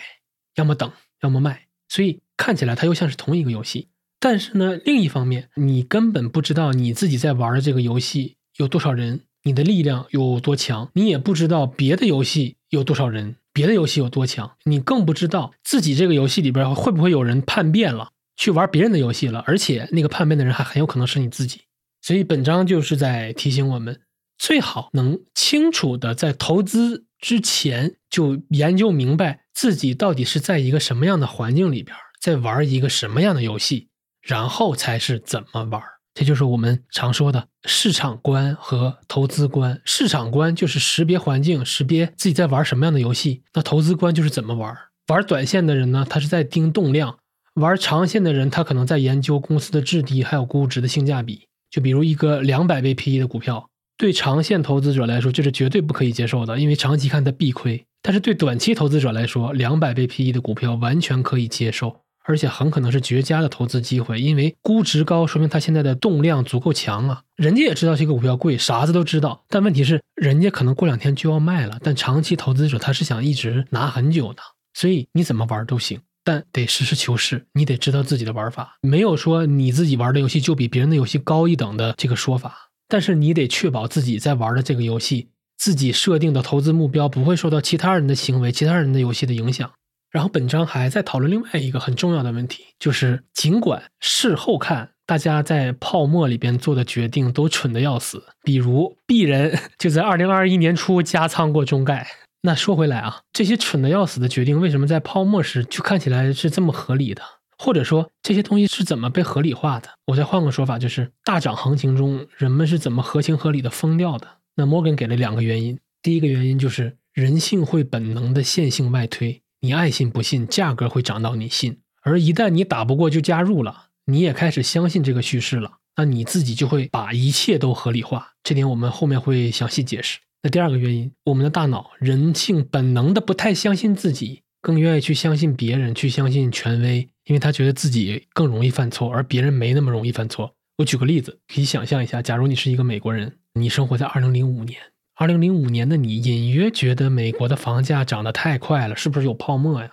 [0.54, 1.66] 要么等，要么卖。
[1.88, 3.88] 所以看起来它又像是同一个游戏。
[4.20, 8.36] 但是呢，另一方面，你根本不知道你自己在玩的这个游戏。
[8.56, 9.22] 有多少人？
[9.44, 10.90] 你的力量有多强？
[10.94, 14.56] 你也不知道别的游戏有多少人，别的游戏有多强。
[14.64, 21.60] 你更不知道自己这个游戏里边会不会有人叛变了，去玩别人的游戏了，而且那个叛变的人还很有可能是你自己。
[22.00, 24.00] 所以本章就是在提醒我们，
[24.38, 33.88] 最好能清楚的在投资之前就研究明白自己到底是在一个什么样的环境里边，在玩一个什么样的游戏，
[34.22, 35.82] 然后才是怎么玩。
[36.14, 39.80] 这就是我们常说的市场观和投资观。
[39.84, 44.76] 市场观就是识别环境，识别自己在玩什么样的游戏；那投资观就是怎么玩。
[45.08, 47.16] 玩短线的人呢，他是在盯动量；
[47.54, 51.46] 玩长线的人，他可能在研究公司的质地还有估值的性价比。
[51.70, 53.68] 就比如一个两百倍 PE 的股票，
[53.98, 57.84] 对长线投资者来说，这是绝对不可以接受的，因为长期看它必亏。
[58.00, 62.03] 但是对短期投资者来说，两百倍 PE 的股票完全可以接受。
[62.24, 67.22] 而且很可能是绝佳的投资机会，因为估值高，说明它现在的动量足够强啊。
[67.36, 71.78] 人家也知道这个股票贵，啥子都知道，但问题是，人家可能过两天就要卖了。
[71.82, 74.42] 但长期投资者他是想一直拿很久的，
[74.72, 78.78] 所以你怎么玩都行，但得实事求是，你得知道自己的玩法。
[78.80, 85.28] 没有说你自己玩的游戏就比别人的游戏高一等的这个说法，但是你得确保自己在玩的这个游戏，
[85.58, 89.70] 自己设定的投资目标不会受到其他人的行为、其他人的游戏的影响。
[90.14, 102.06] 然后本章还在讨论另外一个很重要的问题，就是尽管事后看，大家在泡沫里边做的决定都蠢的要死，比如鄙人就在二零二一年初加仓过中概。
[102.42, 107.20] 那说回来啊，这些蠢的要死的决定，为什么在泡沫时就看起来是这么合理的？
[107.58, 109.88] 或者说这些东西是怎么被合理化的？
[110.06, 114.28] 我再换个说法，就是大涨行情中人们是怎么合情合理的疯掉的？
[114.54, 119.42] 那摩根给了两个原因，第一个原因就是人性会本能的线性外推。
[119.64, 121.78] 你爱信不信，价格会涨到你信。
[122.02, 128.32] 而一旦你打不过就加入了，你也开始相信这个叙事了，那你自己就会把一切都合理化。
[128.42, 130.18] 这点我们后面会详细解释。
[130.42, 140.54] 那第二个原因，我们的大脑人性本能的不太相信自己，更愿意去相信别人，去相信权威，因为他觉得自己更容易犯错，而别人没那么容易犯错。
[140.76, 144.78] 我举个例子，可以想象一下，假如你是一个美国人，你生活在二零零五年。
[145.16, 149.88] 二零零五年的你隐约觉得美国的房价涨得太快了，是不是有泡沫呀？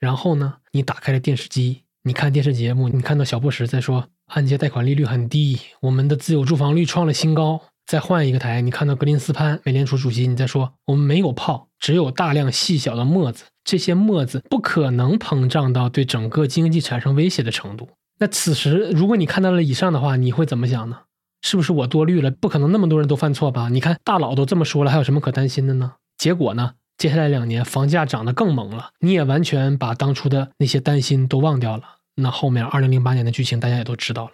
[0.00, 17.88] 然后呢，你打开了电视机，你看电视节目，你看到小布什在说按揭贷款利率很低，我们的自有住房率创了新高，再换一个台，你看到格林斯潘美联储主席，你再说我们没有炮，只有大量细小的沫子，这些沫子不可能膨胀到对整个经济产生威胁的程度。
[18.18, 21.02] 那此时如果你看到了以上的话，你会怎么想呢？
[21.42, 22.30] 是不是我多虑了？
[22.30, 23.68] 不可能那么多人都犯错吧？
[23.68, 25.94] 你看大佬都这么说了，还有什么可担心的呢？
[26.16, 26.74] 结果呢？
[26.98, 31.84] 接下来两年房价涨得更猛了，你也完全把当初的那些担心都忘掉了。
[32.16, 34.32] 那后面二零零八年的剧情大家也都知道了。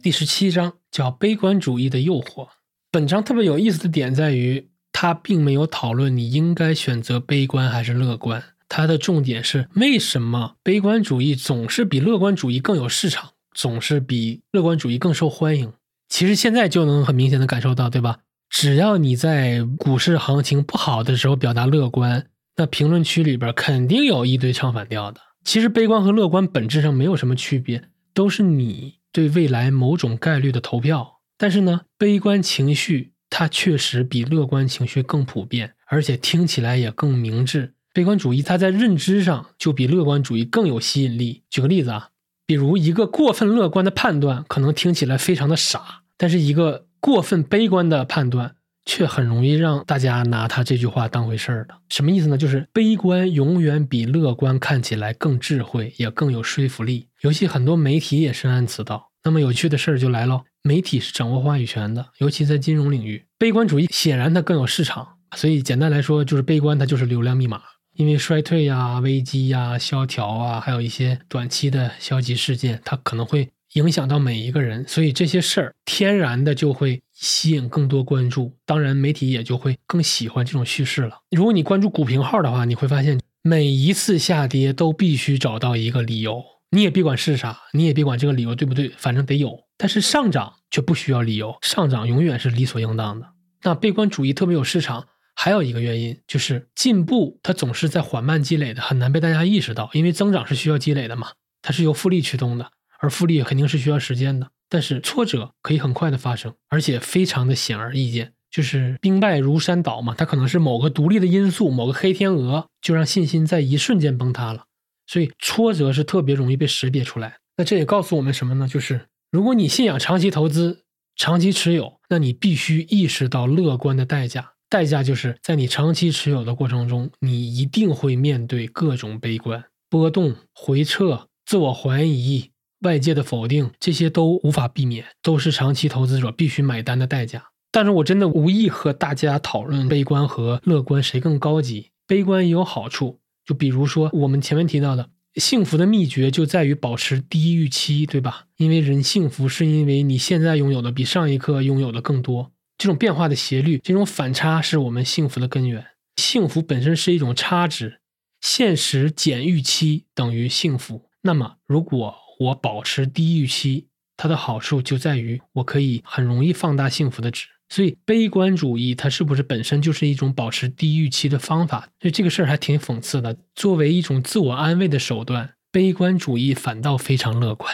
[0.00, 2.48] 第十七章叫悲观主义的诱惑。
[2.92, 8.42] 本章特别有意思的点在于，它并没有讨论你应该选择悲观还是乐观，
[8.74, 15.74] 它的重点是为什么悲观主义总是比乐观主义更有市场，总是比乐观主义更受欢迎。
[16.08, 18.20] 其实现在就能很明显的感受到，对吧？
[18.48, 25.20] 只要你在股市行情不好的时候表达乐观，那评论区里边肯定有一堆唱反调的。
[25.44, 31.20] 其实悲观和乐观本质上没有什么区别，都是你对未来某种概率的投票。
[31.36, 37.74] 但是呢，悲观情绪它确实比乐观情绪更普遍，而且听起来也更明智。
[37.92, 41.42] 悲观主义它在认知上就比乐观主义更有吸引力。
[41.50, 42.08] 举个例子啊，
[42.46, 46.02] 比如一个过分乐观的判断，可能听起来非常的傻。
[46.16, 48.54] 但是一个过分悲观的判断，
[48.84, 51.74] 却很容易让大家拿他这句话当回事儿的。
[51.88, 52.38] 什么意思呢？
[52.38, 57.08] 就是悲观永远比乐观看起来更智慧，也更有说服力。
[57.20, 59.10] 尤其很多媒体也深谙此道。
[59.24, 65.16] 那么有趣的事儿就来了，媒体是掌握话语权的，尤其在金融领域，悲观主义显然它更有市场。
[65.36, 67.62] 所以简单来说，就是悲观它就是流量密码。
[67.94, 73.48] 因为衰退呀、危机呀、萧条啊，还有一些短期的消极事件，它可能会。
[73.74, 81.20] 影响到每一个人，所以这些事儿天然的就会吸引更多关注，当然媒体也就会更喜欢这种叙事了。
[81.30, 89.60] 如果你关注股评号的话，你会发现每一次下跌都必须找到一个理由，你也别管是啥，你也别管这个理由对不对，反正得有。
[89.78, 93.26] 但是上涨却不需要理由，上涨永远是理所应当的。
[93.62, 101.32] 那悲观主义特别有市场，还有一个原因就是进步它总是在缓慢积累的，很难被大家意识到，因为增长是需要积累的嘛，
[101.62, 102.70] 它是由复利驱动的。
[102.98, 110.14] 而复利肯定是需要时间的，但是挫折可以很快的发生，而且非常的显而易见，就是兵败如山倒嘛。
[110.16, 114.66] 它可能是某个独立的因素，某个黑天鹅就让信心在一瞬间崩塌了。
[115.08, 117.38] 所以挫折是特别容易被识别出来。
[117.56, 118.68] 那这也告诉我们什么呢？
[118.68, 120.84] 就是如果你信仰长期投资、
[121.16, 124.51] 长期持有，那你必须意识到乐观的代价。
[124.72, 132.52] 代价就是在你长期持有的过程中，你一定会面对各种悲观、波动、回撤、自我怀疑。
[132.80, 137.50] 外界的否定，这些都无法避免，都是长期投资者必须买单的代价。
[137.70, 141.90] 但是我真的无意和大家讨论悲观和乐观谁更高级。
[142.06, 148.46] 悲观也有好处，就比如说我们前面提到的，幸福的秘诀就在于保持低预期，对吧？
[148.56, 152.51] 因为人幸福是因为你现在拥有的比上一刻拥有的更多。
[152.82, 155.86] 这种变化的斜率，这种反差是我们幸福的根源。
[156.16, 158.00] 幸福本身是一种差值，
[158.40, 161.08] 现实减预期等于幸福。
[161.20, 163.86] 那么如果我保持低预期，
[164.16, 167.46] 它的好处就在于我可以很容易放大幸福的值。
[167.68, 171.88] 所以，悲观主义它是不是本身就是一种保持低预期的方法？
[172.00, 173.38] 所以这个事儿还挺讽刺的。
[173.54, 177.72] 作为一种自我安慰的手段，悲观主义反倒非常乐观。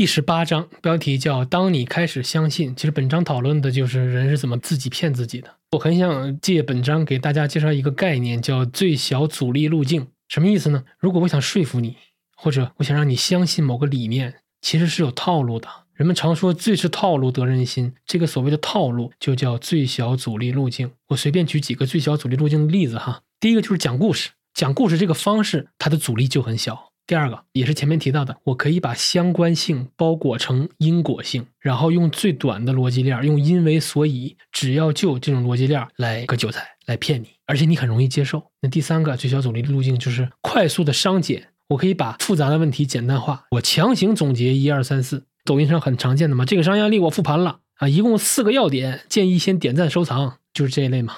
[0.00, 2.72] 第十八章标题叫“当你开始相信”。
[2.74, 5.56] 其实本章讨论的就是人是怎么自己骗自己的。
[5.72, 10.06] 我很想借本章给大家介绍一个概念，叫最小阻力路径。
[10.26, 10.84] 什么意思呢？
[10.98, 11.96] 如果我想说服你，
[12.34, 15.68] 或者我想让你相信某个理念，其实是有套路的。
[15.92, 20.92] 人们常说“最是套路得人心”，这个所谓的套路就叫最小阻力路径。
[21.08, 23.20] 我随便举几个最小阻力路径的例子哈。
[23.38, 26.89] 第一个就是讲故事，讲故事这个方式，它的阻力就很小。
[27.10, 38.52] 第二个也是前面提到的，我可以把相关性包裹成因果性，然后用最短的逻辑链，用因为所以只要就这种逻辑链来割韭菜，来骗你，而且你很容易接受。
[38.60, 51.14] 那第三个最小阻力路径就是快速的商减，我可以把复杂的问题简单化，我强行总结一二三四，抖音上很常见的嘛，这个商业案例我复盘了啊，一共四个要点，建议先点赞收藏，就是这一类嘛。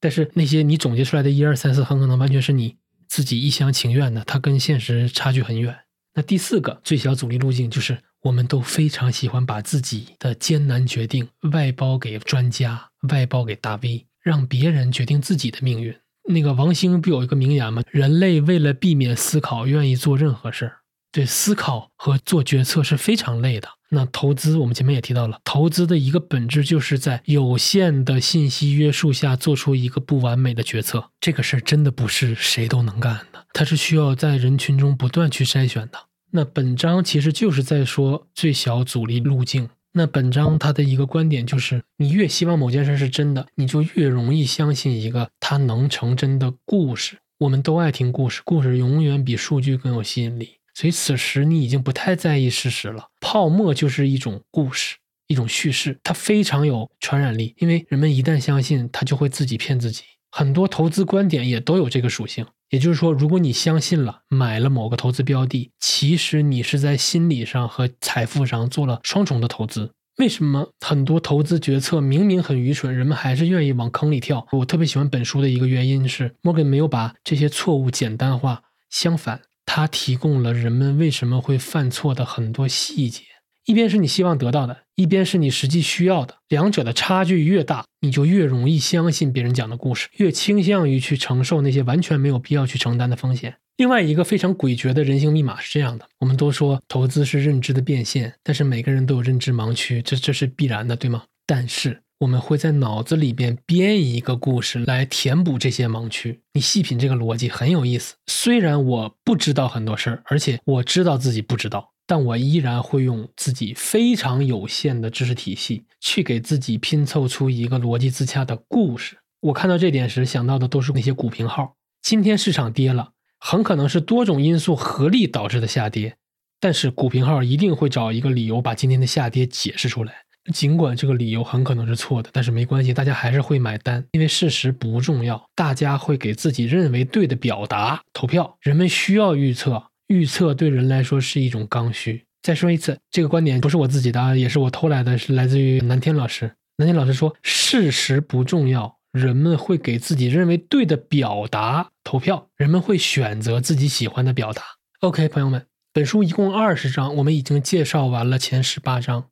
[0.00, 2.74] 但是那些你总结出来的一二三四，很可能完全是你。
[3.08, 5.76] 自己一厢情愿的，他跟现实差距很远。
[6.14, 15.96] 那第四个最小阻力路径就是，我们都非常喜欢把自己的艰难决定外包给专家，外包给大 V，让别人决定自己的命运。
[16.28, 17.82] 那个王兴不有一个名言吗？
[17.90, 20.76] 人类为了避免思考，愿意做任何事儿。
[21.18, 23.68] 对思考和做决策是非常累的。
[23.88, 31.10] 那投资，我们前面也提到了，投资的一个本质就是在有限的信息约束下做出一个不完美的决策。
[31.20, 35.98] 这个事儿真的不是谁都能干的，它是需要在人群中不断去筛选的。
[36.30, 39.68] 那本章其实就是在说最小阻力路径。
[39.94, 47.18] 那本章它的一个观点就是，你越希望某件事是真的，你就越容易相信一个它能成真的故事。
[47.38, 50.57] 我们都爱听故事，故事永远比数据更有吸引力。
[50.78, 53.08] 所以此时你已经不太在意事实了。
[53.20, 54.94] 泡沫就是一种故事，
[55.26, 57.52] 一种叙事，它非常有传染力。
[57.58, 60.04] 因为人们一旦相信，他就会自己骗自己。
[60.30, 62.46] 很多投资观点也都有这个属性。
[62.70, 69.90] 也就是说，如果你相信了，买了某个投资标的，其实你是在心理上和财富上做了双重的投资。
[70.18, 74.46] 为什么很多投资决策明明很愚蠢，人们还是愿意往坑里跳？
[74.52, 79.40] 我特别喜欢本书的一个原因是，摩根没有把这些错误简单化，相反。
[79.70, 83.22] 它提供了人们为什么会犯错的很多细节，
[83.66, 93.56] 一边是你希望得到的，一边是你实际需要的，两者的差距越大，你就越容易相信别人讲的故事，越倾向于去承受那些完全没有必要去承担的风险。
[93.76, 101.24] 另外一个非常诡谲的人性密码是这样的：我们都说投资是认知的变现，但是每个人都有认知盲区，这这是必然的，对吗？
[101.46, 102.00] 但是。
[102.20, 106.40] 我们会在脑子里边编一个故事来填补这些盲区。
[106.52, 108.16] 你细品这个逻辑很有意思。
[108.26, 119.18] 虽然我不知道很多事儿，而且我知道自己不知道，但我依然会用自己非常有限的知识体系去给自己拼凑出一个逻辑自洽的故事。
[119.40, 121.76] 我看到这点时想到的都是那些股评号。
[122.02, 126.16] 今天市场跌了，很可能是多种因素合力导致的下跌，
[126.58, 130.24] 但是股评号一定会找一个理由把今天的下跌解释出来。
[130.52, 135.42] 尽管这个理由很可能是错的，但是没关系，大家还是会买单，因为事实不重要。
[135.54, 138.56] 大家会给自己认为对的表达投票。
[138.60, 142.24] 人们需要预测，预测对人来说是一种刚需。
[142.42, 146.52] 再说一次，这个观点不是我自己的，也是我偷来的，是来自于南天老师。
[146.76, 154.62] 南天老师说，事实不重要，人们会给自己认为对的表达投票，人们会选择自己喜欢的表达。
[155.00, 159.26] OK，朋友们，本书一共二十章，我们已经介绍完了前十八章。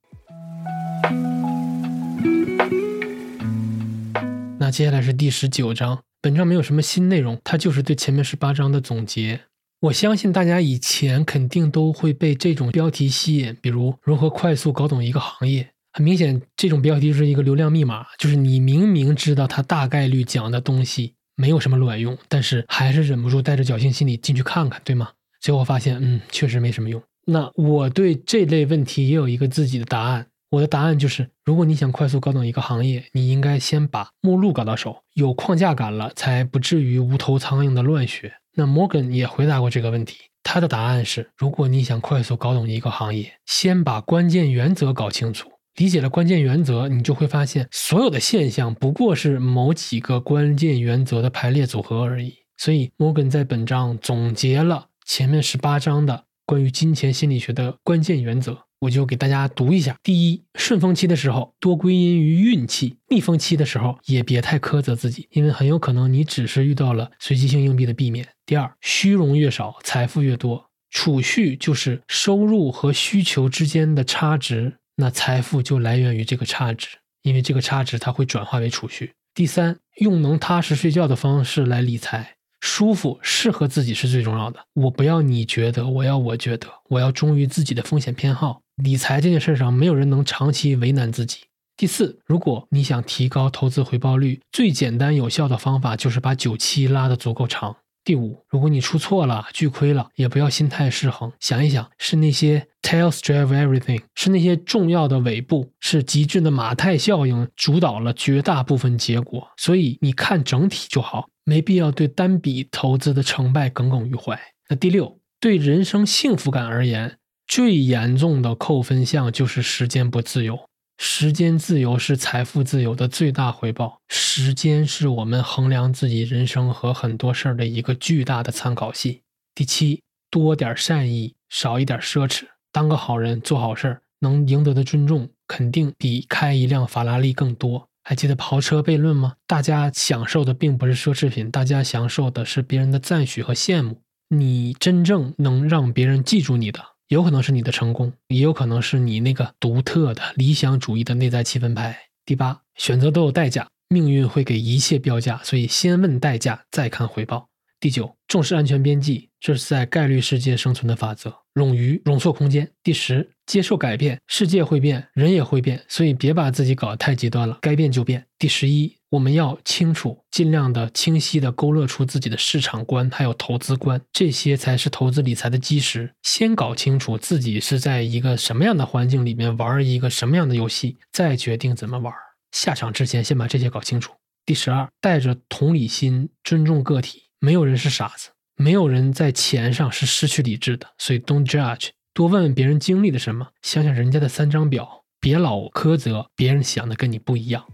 [4.67, 9.43] 那接下来是第十九章，本章没有什么新内容，它就是对前面十八章的总结。
[9.79, 15.69] 我相信大家以前肯定都会被这种标题吸引，比如如何快速搞懂一个行业。
[15.93, 25.11] 很明显，这种标题是一个流量密码，就是你明明知道它大概率讲的东西没有什么卵用，但是还是忍不住带着侥幸心理进去看看，对吗？
[25.41, 27.01] 最后发现，嗯，确实没什么用。
[27.27, 30.27] 那我对这类问题也有一个自己的答案。
[30.57, 38.33] 我的答案就是，如果你想快速搞懂一个行业，你应该先把目录搞到手，有框架感了，才不至于无头苍蝇的乱学。
[38.55, 45.51] 那 Morgan 也回答过这个问题，他的答案是，如果你想快速搞懂一个行业，先把关键原则搞清楚。
[45.75, 52.35] 理解了关键原则，你就会发现，所有的现象不过是某几个关键原则的排列组合而已。
[52.57, 58.66] 所以，Morgan 在本章总结了前面十八章的关于金钱心理学的关键原则。
[58.79, 68.29] 我就给大家读一下：第一，顺风期的时候多归因于运气；逆风期的时候也别太苛责自己，因为很有可能你只是遇到了随机性硬币的避免。
[68.45, 70.67] 第二，虚荣越少，财富越多。
[70.91, 79.13] 储蓄就是收入和需求之间的差值，那财富就来源于这个差值，因为这个差值它会转化为储蓄。
[79.35, 82.37] 第三，用能踏实睡觉的方式来理财。
[82.61, 84.61] 舒服，适合自己是最重要的。
[84.75, 88.63] 我不要你觉得，我要我觉得，我要忠于自己的风险偏好。
[88.77, 91.39] 理财这件事上，没有人能长期为难自己。
[91.77, 97.77] 第四，如果你想提高投资回报率，最简单有效的方法就是把久期拉得足够长。
[98.05, 109.49] 第五，如果你出错了、巨亏了，也不要心态失衡，想一想，是那些 tails drive everything，是那些重要的尾部，是极致的马太效应主导了绝大部分结果。
[109.57, 111.29] 所以你看整体就好。
[111.49, 114.37] 没必要对单笔投资的成败耿耿于怀。
[114.69, 120.59] 那第六，对人生幸福感而言，最严重的扣分项就是时间不自由。
[120.99, 124.01] 时间自由是财富自由的最大回报。
[124.09, 129.21] 时间是我们衡量自己人生和很多事儿的一个巨大的参考系。
[129.55, 132.45] 第七，多点善意，少一点奢侈。
[132.73, 137.89] 当个好人，做好事儿，能赢得的尊重肯定比开一辆法拉利更多。
[138.03, 139.35] 还记得跑车悖论吗？
[139.47, 144.01] 大家享受的并不是奢侈品，大家享受的是别人的赞许和羡慕。
[144.29, 151.97] 你真正能让别人记住你的，有可能是你的成功，也有可能是你那个独特的理想主义的内在气氛牌。
[152.25, 157.49] 第八，选择都有代价，命运会给一切标价，所以先问代价，再看回报。
[157.79, 161.33] 第九，重视安全边际，这是在概率世界生存的法则。
[161.55, 162.69] 冗余容错空间。
[162.83, 168.27] 第十，接受改变，世界会变，人也会变，所以别把自己搞得太极端了，该变就变。
[168.37, 176.13] 第十一，我们要清楚，尽量的清晰的勾勒出自己的市场观，还有投资观，这些才是投资理财的基石。
[176.23, 182.13] 先搞清楚自己是在一个什么样的环境里面玩一个什么样的游戏，再决定怎么玩。
[182.51, 184.15] 下场之前，先把这些搞清楚。
[184.45, 188.31] 第十二，带着同理心，尊重个体，没有人是傻子。
[188.57, 197.67] 没有人在钱上是失去理智的，所以 don't judge，多问问别人经历了什么，想想人家的三张表，别老苛责别人想的跟你不一样。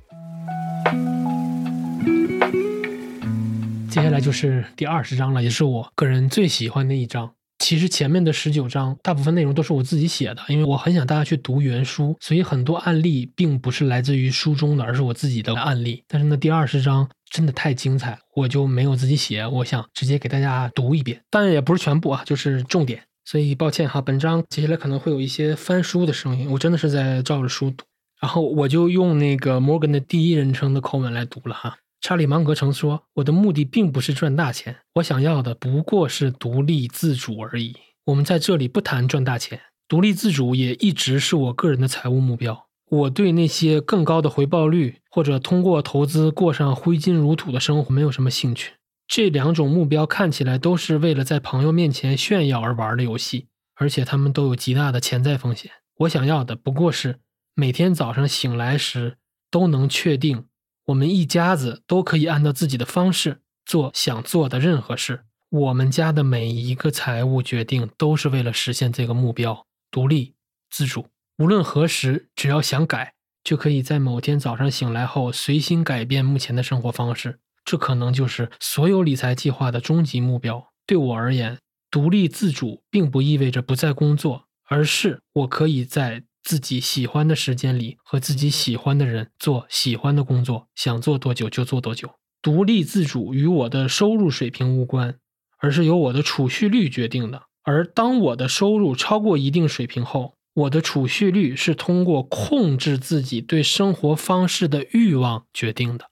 [3.93, 7.35] 接下来就是第二十章了，也是我个人最喜欢的一章。
[7.59, 16.02] 其实前面的十九章大部分内容都是我自己写的，因为我很想大家去读原书，所以很多案例并不是来自于书中的，而是我自己的案例。
[16.09, 23.02] 但是呢，第二十章真的太精彩，我就没有自己写，我想直接给大家读一遍，但也不是全部啊，就是重点。
[23.24, 27.85] 所以抱歉哈，本章接下来可能会有一些翻书的声音，我真的是在照着书读，
[28.20, 31.77] 然后我就用那个摩根的第一人称的口吻来读了哈。
[32.03, 37.77] 查理芒格曾说：“我的目的并不是赚大钱，我想要的不过是独立自主而已。”
[38.07, 42.66] 我们在这里不谈赚大钱，独立自主也一直是我个人的财务目标。
[42.91, 48.73] 我对那些更高的回报率或者通过投资过上挥金如土的生活没有什么兴趣。
[49.07, 53.47] 这两种目标看起来都是为了在朋友面前炫耀而玩的游戏，
[53.77, 55.70] 而且他们都有极大的潜在风险。
[55.99, 57.20] 我想要的不过是
[57.55, 59.19] 每天早上醒来时
[59.53, 60.47] 都能确定。
[60.93, 65.24] 我们一家子都可以按照自己的方式做想做的任何事。
[65.48, 70.35] 我们家的每一个财务决定都是为了实现这个目标：独立
[70.70, 71.06] 自主。
[71.39, 77.39] 无论何时，只要想改，就可以在某天早上醒来后随心改变目前的生活方式。
[77.64, 80.73] 这可能就是所有理财计划的终极目标。
[80.86, 81.59] 对我而言，
[81.90, 86.24] 独立自主并不意味着不再工作，而是我可以在。
[86.43, 92.14] 自己喜欢的时间里和自己喜欢的人做喜欢的工作，想做多久就做多久。
[92.43, 95.16] 独立自主与我的收入水平无关，
[95.59, 97.44] 而是由我的储蓄率决定的。
[97.62, 106.10] 而当我的收入超过一定水平后，我的储蓄率是通过控制自己对生活方式的欲望决定的。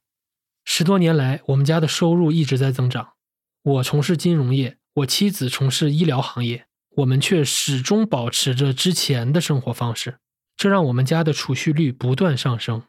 [0.65, 3.15] 十多年来，我们家的收入一直在增长。
[3.63, 6.67] 我从事金融业，我妻子从事医疗行业。
[6.97, 10.19] 我们却始终保持着之前的生活方式，
[10.57, 12.83] 这让我们家的储蓄率不断上升。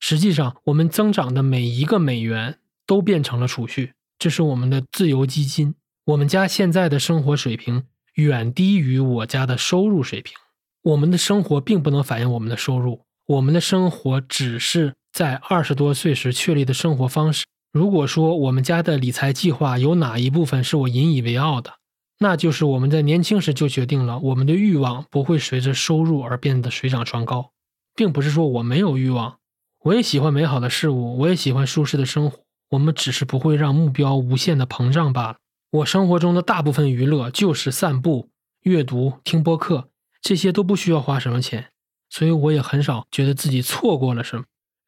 [0.00, 5.74] 实际上，我们增长的每一个美元都变成了储蓄，这是我们的自由基金。
[6.06, 7.84] 我们家现在的生活水平
[8.14, 10.34] 远低于我家的收入水平。
[10.82, 17.46] 我们的生活并不能反映我们的收入，我们的生活只是在二十多岁时确立的生活方式。
[17.72, 21.74] 如果说我们家的理财计划有哪一部分是我引以为傲的，
[22.24, 27.50] 那就是我们在年轻时就决定了，我们的欲望不会随着收入而变得水涨船高，
[27.94, 29.36] 并不是说我没有欲望，
[29.82, 32.38] 我也喜欢美好的事物，我也喜欢舒适的生活，
[32.70, 35.36] 我们只是不会让目标无限的膨胀罢了。
[35.70, 38.30] 我生活中的大部分娱乐就是散步、
[38.62, 39.90] 阅读、听播客，
[40.22, 41.72] 这些都不需要花什么钱，
[42.08, 44.44] 所以我也很少觉得自己错过了什么。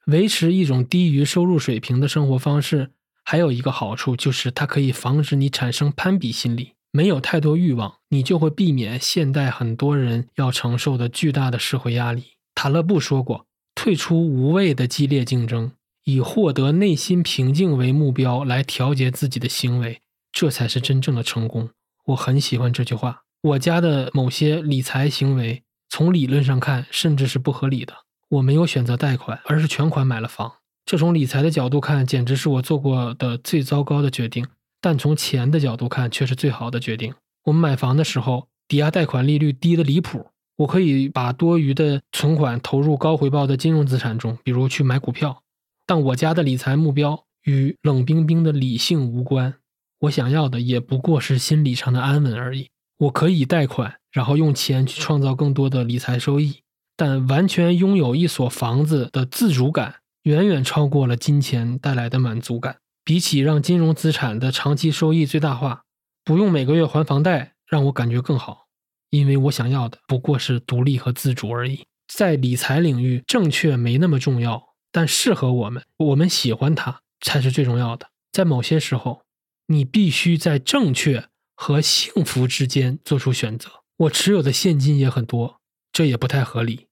[0.07, 2.93] 维持一种低于收入水平的生活方式，
[3.23, 6.76] 还有一个好处就是它可以防止你产生攀比心理。
[6.91, 12.25] 没有太多欲望，你就会避免现代很多人要承受的巨大的社会压力。
[12.55, 15.73] 塔勒布说过：“退出无谓的激烈竞争，
[16.05, 20.01] 以获得内心平静为目标来调节自己的行为，
[20.33, 21.69] 这才是真正的成功。”
[22.07, 23.23] 我很喜欢这句话。
[23.43, 27.95] 我家的某些理财行为，从理论上看甚至是不合理的。
[28.29, 30.55] 我没有选择贷款，而是全款买了房。
[30.85, 34.47] 这从理财的角度看，简直是我做过的最糟糕的决定。
[34.87, 37.13] 但从钱的角度看，却是最好的决定。
[37.43, 45.43] 我们买房的时候，抵押贷款利率低的离谱，我可以把多余的存款投入高回报的金融资产中，比如去买股票。
[45.87, 49.55] 但我家的理财目标与冷冰冰的理性无关，
[50.03, 52.69] 我想要的也不过是心理上的安稳而已。
[52.99, 56.61] 我可以贷款，然后用钱去创造更多的理财收益，
[56.97, 62.77] 但完全拥有一所房子的自主感，远远超过了金钱带来的满足感。
[63.07, 65.85] 比起让金融资产的长期收益最大化，
[66.25, 68.67] 不用每个月还房贷，让我感觉更好。
[69.11, 71.85] 因为我想要的不过是独立和自主而已。
[72.13, 78.09] 在理财领域，正确没那么重要，但适合我们，我们喜欢它才是最重要的。
[78.33, 79.23] 在某些时候，
[79.69, 83.71] 你必须在正确和幸福之间做出选择。
[83.99, 85.61] 我持有的现金也很多，
[85.93, 86.89] 这也不太合理。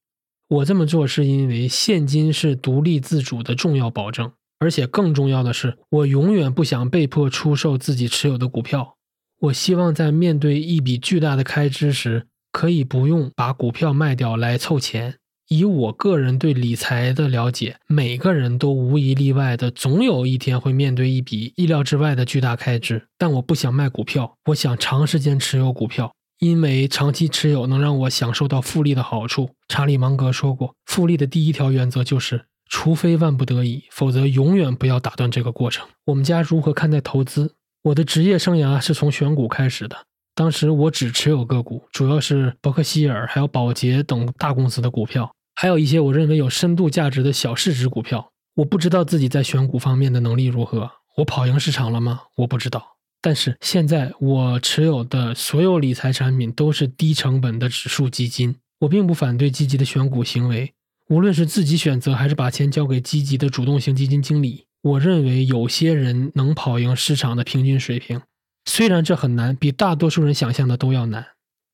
[0.47, 4.31] 我这么做是因为现金是独立自主的重要保证。
[4.65, 8.95] 而且更重要的是，我永远不想被迫出售自己持有的股票。
[9.41, 15.17] 我希望在面对一笔巨大的开支时，可以不用把股票卖掉来凑钱。
[15.49, 23.05] 以我个人对理财的了解，每个人都无一例外的总有一天会面对一笔意料之外的巨大开支。
[23.19, 29.51] 但我不想卖股票，我想长时间持有股票，因为长期持有能让我享受到复利的好处。
[29.67, 32.45] 查理芒格说过，复利的第一条原则就是，
[32.77, 35.87] 除非万不得已，否则永远不要打断这个过程。
[36.07, 37.55] 我们家如何看待投资？
[37.83, 39.95] 我的职业生涯是从选股开始的。
[40.35, 48.29] 当时我只持有个股，主要是伯克希尔、还有宝洁等大公司的股票，还有一些我认为有深度价值的小市值股票。
[48.55, 52.23] 我不知道自己在选股方面的能力如何，我跑赢市场了吗？
[52.35, 52.97] 我不知道。
[53.21, 58.57] 但是现在我持有的所有理财产品都是低成本的指数基金。
[58.79, 60.73] 我并不反对积极的选股行为，
[61.07, 64.65] 无论是自己选择还是把钱交给积极的主动型基金经理。
[64.81, 68.21] 我认为有些人能跑赢市场的平均水平。
[68.65, 71.25] 虽然这很难，比大多数人想象的都要难。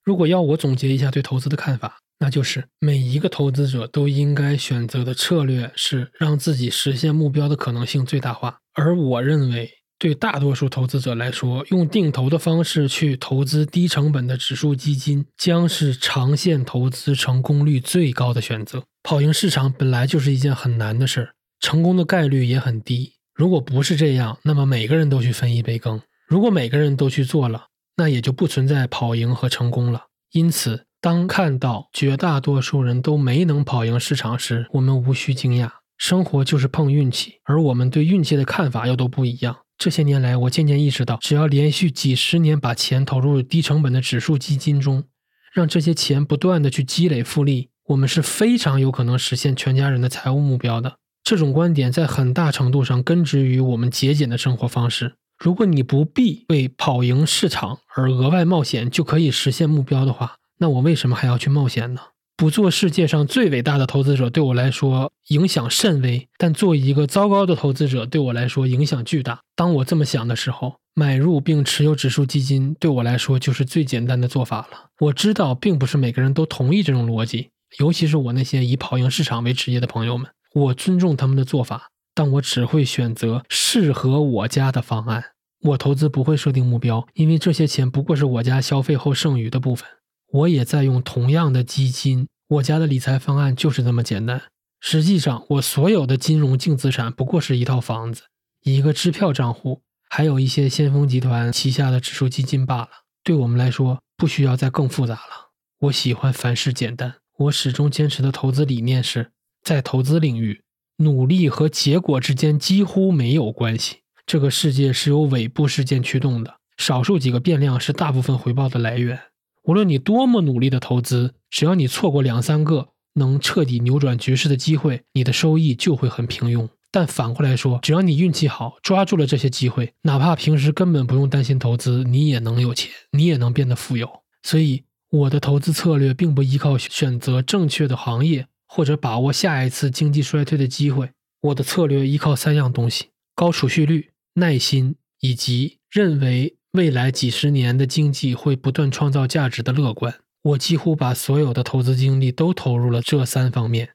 [0.04, 8.60] 如果要我总结一下对投资的看法，那就是每一个投资者都应该选择的策略是让自己实现目标的可能性最大化。
[8.74, 9.70] 而我认为，
[10.02, 18.84] 对大多数投资者来说，用定投的方式去投资低成本的指数基金，将是长线投资成功率最高的选择。
[19.04, 23.14] 跑赢市场本来就是一件很难的事儿，成功的概率也很低。
[23.36, 26.02] 如果不是这样，那么每个人都去分一杯羹。
[26.28, 27.68] 如果每个人都去做了，
[27.98, 30.06] 那也就不存在跑赢和成功了。
[30.32, 35.70] 因此，当看到绝大多数人都没能跑赢市场时，我们无需惊讶。
[36.00, 39.58] 生活就是碰运气，而我们对运气的看法又都不一样。
[39.82, 45.06] 这些年来，我渐渐意识到，只要连续几十年把钱投入低成本的指数基金中，
[45.52, 50.98] 让这些钱不断的去积累复利，我们是非常有可能实现全家人的财务目标的。
[51.24, 55.16] 这种观点在很大程度上根植于我们节俭的生活方式。
[55.40, 62.02] 如果你不必为跑赢市场而额外冒险就可以实现目标的话，那我为什么还要去冒险呢？
[62.42, 69.42] 不做世界上最伟大的投资者对我来说影响甚微，但做一个糟糕的投资者对我来说影响巨大。
[69.56, 74.88] 当我这么想的时候，买入并持有指数基金对我来说就是最简单的做法了。
[75.02, 81.92] 我知道并不是每个人都同意这种逻辑，尤其是我那些以跑赢市场为职业的朋友们，我尊重他们的做法。
[82.16, 85.26] 但我只会选择适合我家的方案。
[85.62, 89.88] 我投资不会设定目标，因为这些钱不过是我家消费后剩余的部分。
[90.32, 94.42] 我也在用同样的基金，我家的理财方案就是这么简单。
[94.80, 98.24] 实际上，我所有的金融净资产不过是一套房子、
[98.64, 102.90] 一个支票账户，还有一些先锋集团旗下的指数基金罢了。
[103.24, 105.52] 对我们来说，不需要再更复杂了。
[105.82, 107.16] 我喜欢凡事简单。
[107.38, 109.32] 我始终坚持的投资理念是
[109.64, 110.62] 在投资领域。
[110.98, 114.02] 努力和结果之间几乎没有关系。
[114.26, 119.20] 这个世界是由尾部事件驱动的，少数几个变量是大部分回报的来源。
[119.64, 126.68] 无论你多么努力的投资，只要你错过两三个能彻底扭转局势的机会，你的收益就会很平庸。
[126.92, 134.10] 但反过来说，只要你运气好，抓住了这些机会，哪怕平时根本不用担心投资，你也能有钱，你也能变得富有。
[134.44, 138.48] 所以，我的投资策略并不依靠选择正确的行业。
[138.74, 141.10] 或者把握下一次经济衰退的机会，
[141.42, 150.16] 我的策略依靠三样东西：高储蓄率、耐心，以及认为未来几十年的经济会不断创造价值的乐观。
[150.44, 153.90] 我几乎把所有的投资精力都投入了这三方面，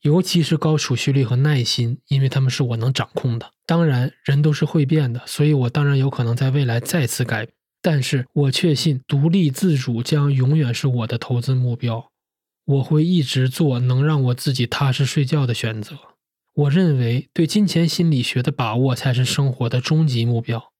[0.00, 3.50] 尤其是高储蓄率和耐心，因为他们是我能掌控的。
[3.66, 7.46] 当然，人都是会变的，所以我当然有可能在未来再次改，
[7.82, 12.10] 但是我确信独立自主将永远是我的投资目标。
[12.64, 15.98] 我会一直做能让我自己踏实睡觉的选择。
[16.54, 20.72] 我认为对金钱心理学的把握才是生活的终极目标。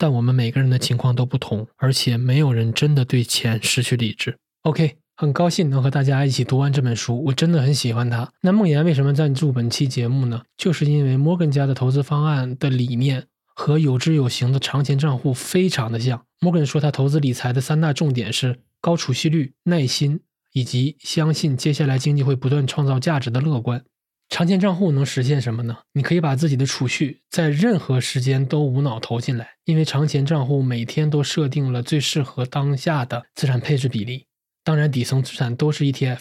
[0.00, 4.38] 但我们每个人的情况都不同，而且没有人真的对钱失去理智。
[4.62, 8.32] OK，很高兴能和大家一起读完这本书，我真的很喜欢它。
[8.40, 10.40] 那梦岩为什么赞助本期节目呢？
[10.56, 16.24] 就是因为摩根家的投资方案的理念和有知有行的长钱账户非常的像。
[16.40, 20.20] 摩根说他投资理财的三大重点是高储蓄率、耐心。
[20.52, 23.84] 以及相信接下来经济会不断创造价值的乐观，
[24.30, 25.76] 长钱账户能实现什么呢？
[25.92, 34.26] 你可以把自己的储蓄在任何时间都无脑投进来，因为长钱账户每天都设定了最适合当下的资产配置比例。
[34.62, 36.20] 当然，底层资产都是 ETF，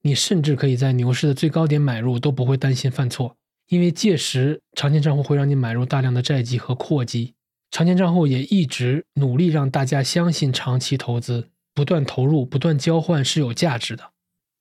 [0.00, 3.36] 你甚至可以在牛市的最高点买入，都不会担心犯错，
[3.68, 7.34] 因为届时长钱账户会让你买入大量的债基和扩基。
[7.70, 11.50] 长钱账户也一直努力让大家相信长期投资。
[11.74, 14.10] 不断投入、不断交换是有价值的，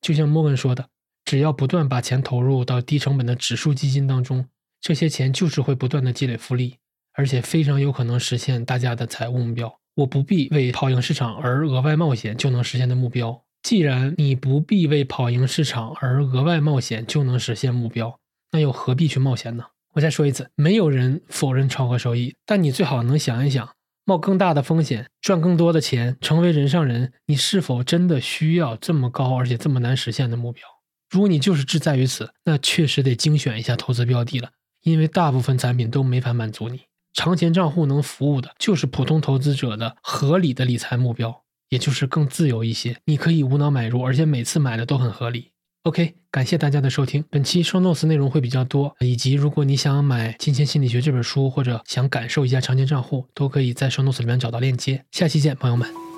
[0.01, 0.87] 就像摩根说的，
[1.31, 4.45] 只要不断把钱投入到低成本的指数基金当中，
[4.81, 6.75] 这些钱就是会不断的积累复利，
[7.13, 9.73] 而且非常有可能实现大家的财务目标。
[9.95, 13.45] 我不必为跑赢市场而额外冒险就能实现的目标。
[13.63, 18.19] 既然你不必为跑赢市场而额外冒险就能实现目标，
[18.51, 19.63] 那又何必去冒险呢？
[19.93, 23.69] 我再说一次，没有人否认超额收益，但你最好能想一想，
[24.03, 30.61] 冒更大的风险赚更多的钱，成为人上人，你是否真的需要这么高而且这么难实现的目标？
[31.11, 34.51] 如果你就是志在于此，那确实得精选一下投资标的了，
[34.81, 36.83] 因为大部分产品都没法满足你。
[37.13, 42.95] 长钱账户能服务的就是普通投资者的合理的理财目标，也就是更自由一些。
[43.03, 45.51] 你可以无脑买入，而且每次买的都很合理。
[45.83, 47.25] OK，感谢大家的收听。
[47.29, 55.03] 本期 show notes 内容会比较多，以及如果你想买《金钱心理学》这本书，或者想感受一下长钱账户，都可以在 show notes 里面找到链接。
[55.11, 56.10] 下期见，朋友们。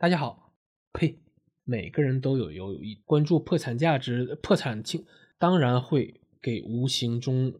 [0.00, 0.50] 大家好，
[0.94, 1.18] 呸！
[1.64, 5.04] 每个人都有有一关注破产价值、破产清，
[5.36, 7.52] 当然会给无形中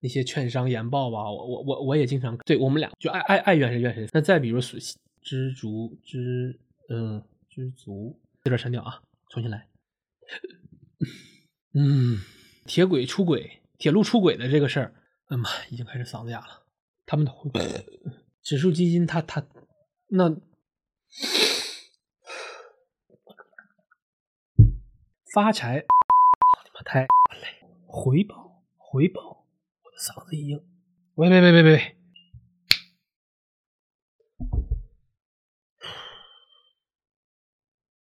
[0.00, 1.28] 那些券商研报吧。
[1.28, 4.06] 我我我我也经常对我们俩就爱爱爱怨谁怨谁。
[4.12, 4.60] 那再比如
[5.20, 6.56] 知足知
[6.88, 9.66] 嗯知足，这段删掉啊，重新来。
[11.74, 12.18] 嗯，
[12.66, 13.60] 铁轨出轨。
[13.78, 14.94] 铁路出轨的这个事儿，
[15.26, 16.62] 哎妈，已经开始嗓子哑了。
[17.04, 17.32] 他们的
[18.42, 19.46] 指数基金，它它
[20.08, 20.28] 那
[25.32, 27.08] 发财，你妈太累，
[27.86, 29.46] 回报回报，
[29.82, 30.64] 我的嗓子一硬，
[31.14, 31.99] 喂喂喂喂喂。